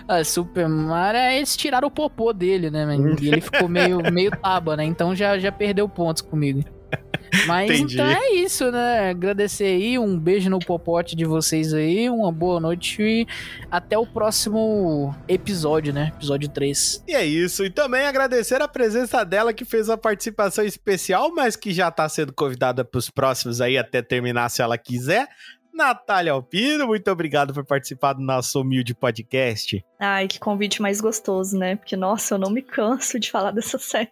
a 0.09 0.25
Super 0.25 0.67
Mario, 0.67 1.21
eles 1.37 1.57
tiraram 1.57 1.89
o 1.89 1.91
popô 1.91 2.33
dele, 2.33 2.71
né, 2.71 2.87
E 3.21 3.29
ele 3.29 3.41
ficou 3.43 3.69
meio, 3.69 4.01
meio 4.11 4.31
taba, 4.31 4.77
né? 4.77 4.85
Então 4.85 5.15
já, 5.15 5.39
já 5.39 5.53
perdeu 5.53 5.89
pontos 5.89 6.23
comigo. 6.23 6.65
Mas 7.47 7.71
Entendi. 7.71 7.95
então 7.95 8.07
é 8.07 8.33
isso, 8.35 8.71
né? 8.71 9.11
Agradecer 9.11 9.65
aí, 9.65 9.99
um 9.99 10.19
beijo 10.19 10.49
no 10.51 10.59
popote 10.59 11.15
de 11.17 11.25
vocês 11.25 11.73
aí, 11.73 12.09
uma 12.09 12.33
boa 12.33 12.61
noite 12.61 13.03
e 13.03 13.27
até 13.71 13.97
o 13.99 14.07
próximo 14.07 15.15
episódio, 15.29 15.93
né? 15.93 16.13
Episódio 16.17 16.49
3. 16.49 17.05
E 17.07 17.15
é 17.15 17.25
isso. 17.25 17.65
E 17.65 17.71
também 17.71 18.07
agradecer 18.07 18.61
a 18.61 18.69
presença 18.69 19.25
dela 19.25 19.53
que 19.53 19.65
fez 19.65 19.91
a 19.91 19.97
participação 19.97 20.65
especial, 20.65 21.33
mas 21.35 21.57
que 21.57 21.73
já 21.73 21.91
tá 21.91 22.09
sendo 22.09 22.33
convidada 22.33 22.85
pros 22.85 23.11
próximos 23.11 23.61
aí 23.61 23.77
até 23.79 24.03
terminar 24.03 24.49
se 24.49 24.63
ela 24.63 24.79
quiser. 24.79 25.29
Natália 25.77 26.33
Alpino, 26.33 26.87
muito 26.87 27.11
obrigado 27.11 27.53
por 27.53 27.63
participar 27.63 28.15
do 28.15 28.23
nosso 28.23 28.63
humilde 28.63 28.95
podcast. 28.95 29.85
Ai, 30.01 30.27
que 30.27 30.41
convite 30.41 30.81
mais 30.81 31.03
gostoso, 31.03 31.59
né? 31.59 31.77
Porque, 31.77 31.95
nossa, 31.95 32.35
eu 32.35 32.39
não 32.39 32.51
me 32.51 32.63
canso 32.63 33.21
de 33.21 33.31
falar 33.31 33.51
dessa 33.51 33.77
série. 33.79 34.11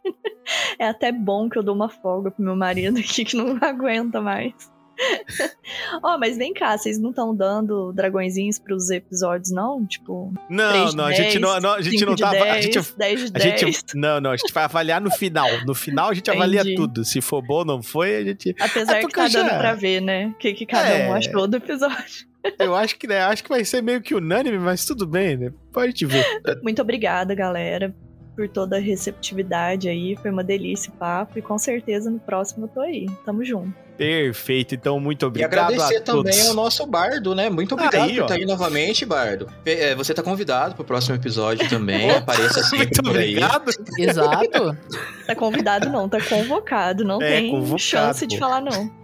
É 0.79 0.87
até 0.87 1.11
bom 1.11 1.49
que 1.49 1.59
eu 1.59 1.63
dou 1.63 1.75
uma 1.75 1.89
folga 1.89 2.31
pro 2.31 2.45
meu 2.45 2.55
marido 2.55 2.99
aqui 2.99 3.25
que 3.25 3.35
não 3.35 3.57
aguenta 3.65 4.21
mais. 4.21 4.53
Ó, 6.03 6.15
oh, 6.15 6.19
mas 6.19 6.37
vem 6.37 6.53
cá, 6.53 6.77
vocês 6.77 6.99
não 6.99 7.11
estão 7.11 7.35
dando 7.35 7.93
dragõezinhos 7.93 8.59
pros 8.59 8.91
episódios, 8.91 9.51
não? 9.51 9.85
Tipo. 9.87 10.33
Não, 10.49 10.93
não, 10.93 11.09
10, 11.09 11.21
a 11.21 11.23
gente 11.23 11.39
não, 11.39 11.61
não, 11.61 11.73
a 11.75 11.83
gente 11.83 12.05
não 12.05 12.17
tá. 12.17 12.31
10, 12.31 12.45
a 12.45 12.61
gente, 12.61 12.97
10 12.97 13.21
de 13.21 13.27
a 13.27 13.45
10. 13.45 13.61
gente 13.61 13.97
Não, 13.97 14.21
não, 14.21 14.31
a 14.31 14.37
gente 14.37 14.53
vai 14.53 14.65
avaliar 14.65 15.01
no 15.01 15.11
final. 15.11 15.49
No 15.67 15.75
final 15.75 16.11
a 16.11 16.15
gente 16.15 16.29
Entendi. 16.29 16.43
avalia 16.43 16.77
tudo. 16.77 17.05
Se 17.05 17.21
for 17.21 17.43
bom 17.43 17.59
ou 17.59 17.65
não 17.65 17.83
foi, 17.83 18.17
a 18.17 18.25
gente. 18.25 18.55
Apesar 18.61 18.99
é 18.99 19.01
que 19.07 19.13
tá 19.13 19.29
já... 19.29 19.43
dando 19.43 19.59
pra 19.59 19.75
ver, 19.75 20.01
né? 20.01 20.29
O 20.29 20.35
que, 20.35 20.53
que 20.55 20.67
cada 20.67 20.89
é... 20.89 21.09
um 21.09 21.15
achou 21.15 21.47
do 21.47 21.57
episódio. 21.57 22.27
Eu 22.59 22.75
acho 22.75 22.99
que, 22.99 23.07
né, 23.07 23.21
acho 23.21 23.43
que 23.43 23.49
vai 23.49 23.65
ser 23.65 23.83
meio 23.83 24.03
que 24.03 24.15
unânime, 24.15 24.59
mas 24.59 24.85
tudo 24.85 25.07
bem, 25.07 25.35
né? 25.35 25.51
Pode 25.73 26.05
ver. 26.05 26.25
Muito 26.63 26.83
obrigada, 26.83 27.35
galera 27.35 27.95
por 28.35 28.49
toda 28.49 28.77
a 28.77 28.81
receptividade 28.81 29.89
aí. 29.89 30.17
Foi 30.17 30.31
uma 30.31 30.45
delícia 30.45 30.93
o 30.93 30.97
papo. 30.97 31.39
E 31.39 31.43
com 31.43 31.59
certeza 31.59 32.11
no 32.11 32.19
próximo 32.19 32.65
eu 32.65 32.69
tô 32.69 32.81
aí. 32.81 33.07
Tamo 33.25 33.45
junto. 33.45 33.84
Perfeito, 33.97 34.75
então 34.75 34.99
muito 34.99 35.27
obrigado. 35.27 35.53
E 35.53 35.55
agradecer 35.55 36.01
também 36.01 36.49
ao 36.49 36.55
nosso 36.55 36.85
Bardo, 36.87 37.35
né? 37.35 37.49
Muito 37.49 37.75
obrigado 37.75 38.03
aí, 38.03 38.17
por 38.17 38.23
estar 38.23 38.35
aí 38.35 38.45
novamente, 38.45 39.07
Bardo. 39.07 39.49
É, 39.65 39.95
você 39.95 40.13
tá 40.13 40.23
convidado 40.23 40.75
pro 40.75 40.85
próximo 40.85 41.15
episódio 41.15 41.69
também. 41.69 42.11
Apareça 42.17 42.63
sempre 42.63 42.87
muito 42.87 43.03
por 43.03 43.17
aí. 43.17 43.37
Obrigado. 43.37 43.71
Exato. 43.99 44.79
Tá 45.27 45.35
convidado 45.35 45.89
não, 45.91 46.09
tá 46.09 46.21
convocado. 46.21 47.05
Não 47.05 47.23
é, 47.23 47.37
tem 47.37 47.51
convocado. 47.51 47.79
chance 47.79 48.27
de 48.27 48.39
falar 48.39 48.61
não. 48.61 48.91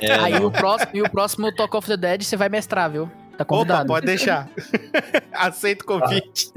É, 0.00 0.12
aí 0.12 0.34
não. 0.34 0.46
O 0.46 0.50
próximo, 0.50 0.90
e 0.92 1.02
o 1.02 1.10
próximo 1.10 1.50
Talk 1.52 1.76
of 1.76 1.86
the 1.88 1.96
Dead 1.96 2.22
você 2.22 2.36
vai 2.36 2.48
mestrar, 2.48 2.90
viu? 2.90 3.10
Tá 3.38 3.44
convidado. 3.44 3.84
Opa, 3.84 3.94
pode 3.94 4.06
deixar. 4.06 4.48
Aceito 5.32 5.82
o 5.82 5.86
convite. 5.86 6.52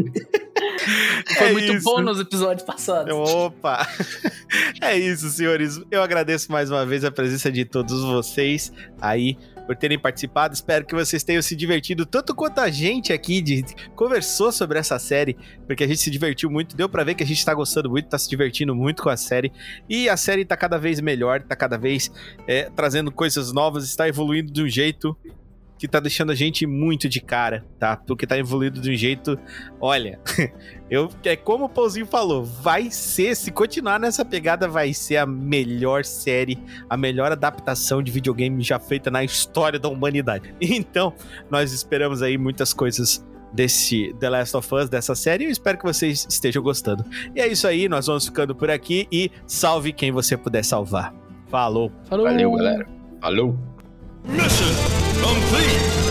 Foi 1.41 1.49
é 1.49 1.53
muito 1.53 1.73
isso. 1.73 1.83
bom 1.83 2.01
nos 2.01 2.19
episódios 2.19 2.65
passados. 2.65 3.13
Opa! 3.13 3.87
É 4.81 4.97
isso, 4.97 5.29
senhores. 5.29 5.79
Eu 5.89 6.01
agradeço 6.01 6.51
mais 6.51 6.69
uma 6.69 6.85
vez 6.85 7.05
a 7.05 7.11
presença 7.11 7.49
de 7.49 7.63
todos 7.63 8.03
vocês 8.03 8.73
aí 8.99 9.37
por 9.65 9.75
terem 9.75 9.97
participado. 9.97 10.53
Espero 10.53 10.85
que 10.85 10.93
vocês 10.93 11.23
tenham 11.23 11.41
se 11.41 11.55
divertido 11.55 12.05
tanto 12.05 12.35
quanto 12.35 12.59
a 12.59 12.69
gente 12.69 13.13
aqui 13.13 13.41
de, 13.41 13.63
conversou 13.95 14.51
sobre 14.51 14.77
essa 14.77 14.99
série, 14.99 15.37
porque 15.65 15.83
a 15.83 15.87
gente 15.87 16.01
se 16.01 16.09
divertiu 16.11 16.49
muito, 16.49 16.75
deu 16.75 16.89
para 16.89 17.03
ver 17.05 17.15
que 17.15 17.23
a 17.23 17.25
gente 17.25 17.45
tá 17.45 17.53
gostando 17.53 17.89
muito, 17.89 18.09
tá 18.09 18.17
se 18.17 18.29
divertindo 18.29 18.75
muito 18.75 19.01
com 19.01 19.09
a 19.09 19.15
série. 19.15 19.51
E 19.87 20.09
a 20.09 20.17
série 20.17 20.43
tá 20.43 20.57
cada 20.57 20.77
vez 20.77 20.99
melhor, 20.99 21.41
tá 21.43 21.55
cada 21.55 21.77
vez 21.77 22.11
é, 22.47 22.69
trazendo 22.75 23.11
coisas 23.11 23.53
novas, 23.53 23.85
está 23.85 24.07
evoluindo 24.07 24.51
de 24.51 24.61
um 24.61 24.67
jeito 24.67 25.15
que 25.81 25.87
tá 25.87 25.99
deixando 25.99 26.31
a 26.31 26.35
gente 26.35 26.67
muito 26.67 27.09
de 27.09 27.19
cara, 27.19 27.65
tá? 27.79 27.97
Porque 27.97 28.27
tá 28.27 28.37
evoluindo 28.37 28.79
de 28.79 28.91
um 28.91 28.95
jeito. 28.95 29.35
Olha, 29.79 30.19
eu 30.91 31.09
é 31.23 31.35
como 31.35 31.65
o 31.65 31.69
Pauzinho 31.69 32.05
falou, 32.05 32.45
vai 32.45 32.91
ser, 32.91 33.35
se 33.35 33.49
continuar 33.49 33.99
nessa 33.99 34.23
pegada, 34.23 34.67
vai 34.67 34.93
ser 34.93 35.17
a 35.17 35.25
melhor 35.25 36.05
série, 36.05 36.59
a 36.87 36.95
melhor 36.95 37.31
adaptação 37.31 38.03
de 38.03 38.11
videogame 38.11 38.61
já 38.61 38.77
feita 38.77 39.09
na 39.09 39.23
história 39.23 39.79
da 39.79 39.89
humanidade. 39.89 40.53
Então, 40.61 41.13
nós 41.49 41.73
esperamos 41.73 42.21
aí 42.21 42.37
muitas 42.37 42.73
coisas 42.73 43.25
desse 43.51 44.13
The 44.19 44.29
Last 44.29 44.55
of 44.55 44.75
Us, 44.75 44.89
dessa 44.89 45.15
série. 45.15 45.45
Eu 45.45 45.49
espero 45.49 45.77
que 45.77 45.83
vocês 45.83 46.27
estejam 46.29 46.61
gostando. 46.61 47.03
E 47.35 47.41
é 47.41 47.47
isso 47.47 47.67
aí, 47.67 47.89
nós 47.89 48.05
vamos 48.05 48.25
ficando 48.25 48.55
por 48.55 48.69
aqui 48.69 49.07
e 49.11 49.31
salve 49.47 49.91
quem 49.91 50.11
você 50.11 50.37
puder 50.37 50.63
salvar. 50.63 51.13
Falou. 51.47 51.91
Falou. 52.05 52.25
Valeu, 52.27 52.51
galera. 52.51 52.87
Falou. 53.19 53.57
Mission 54.25 55.00
complete. 55.21 56.10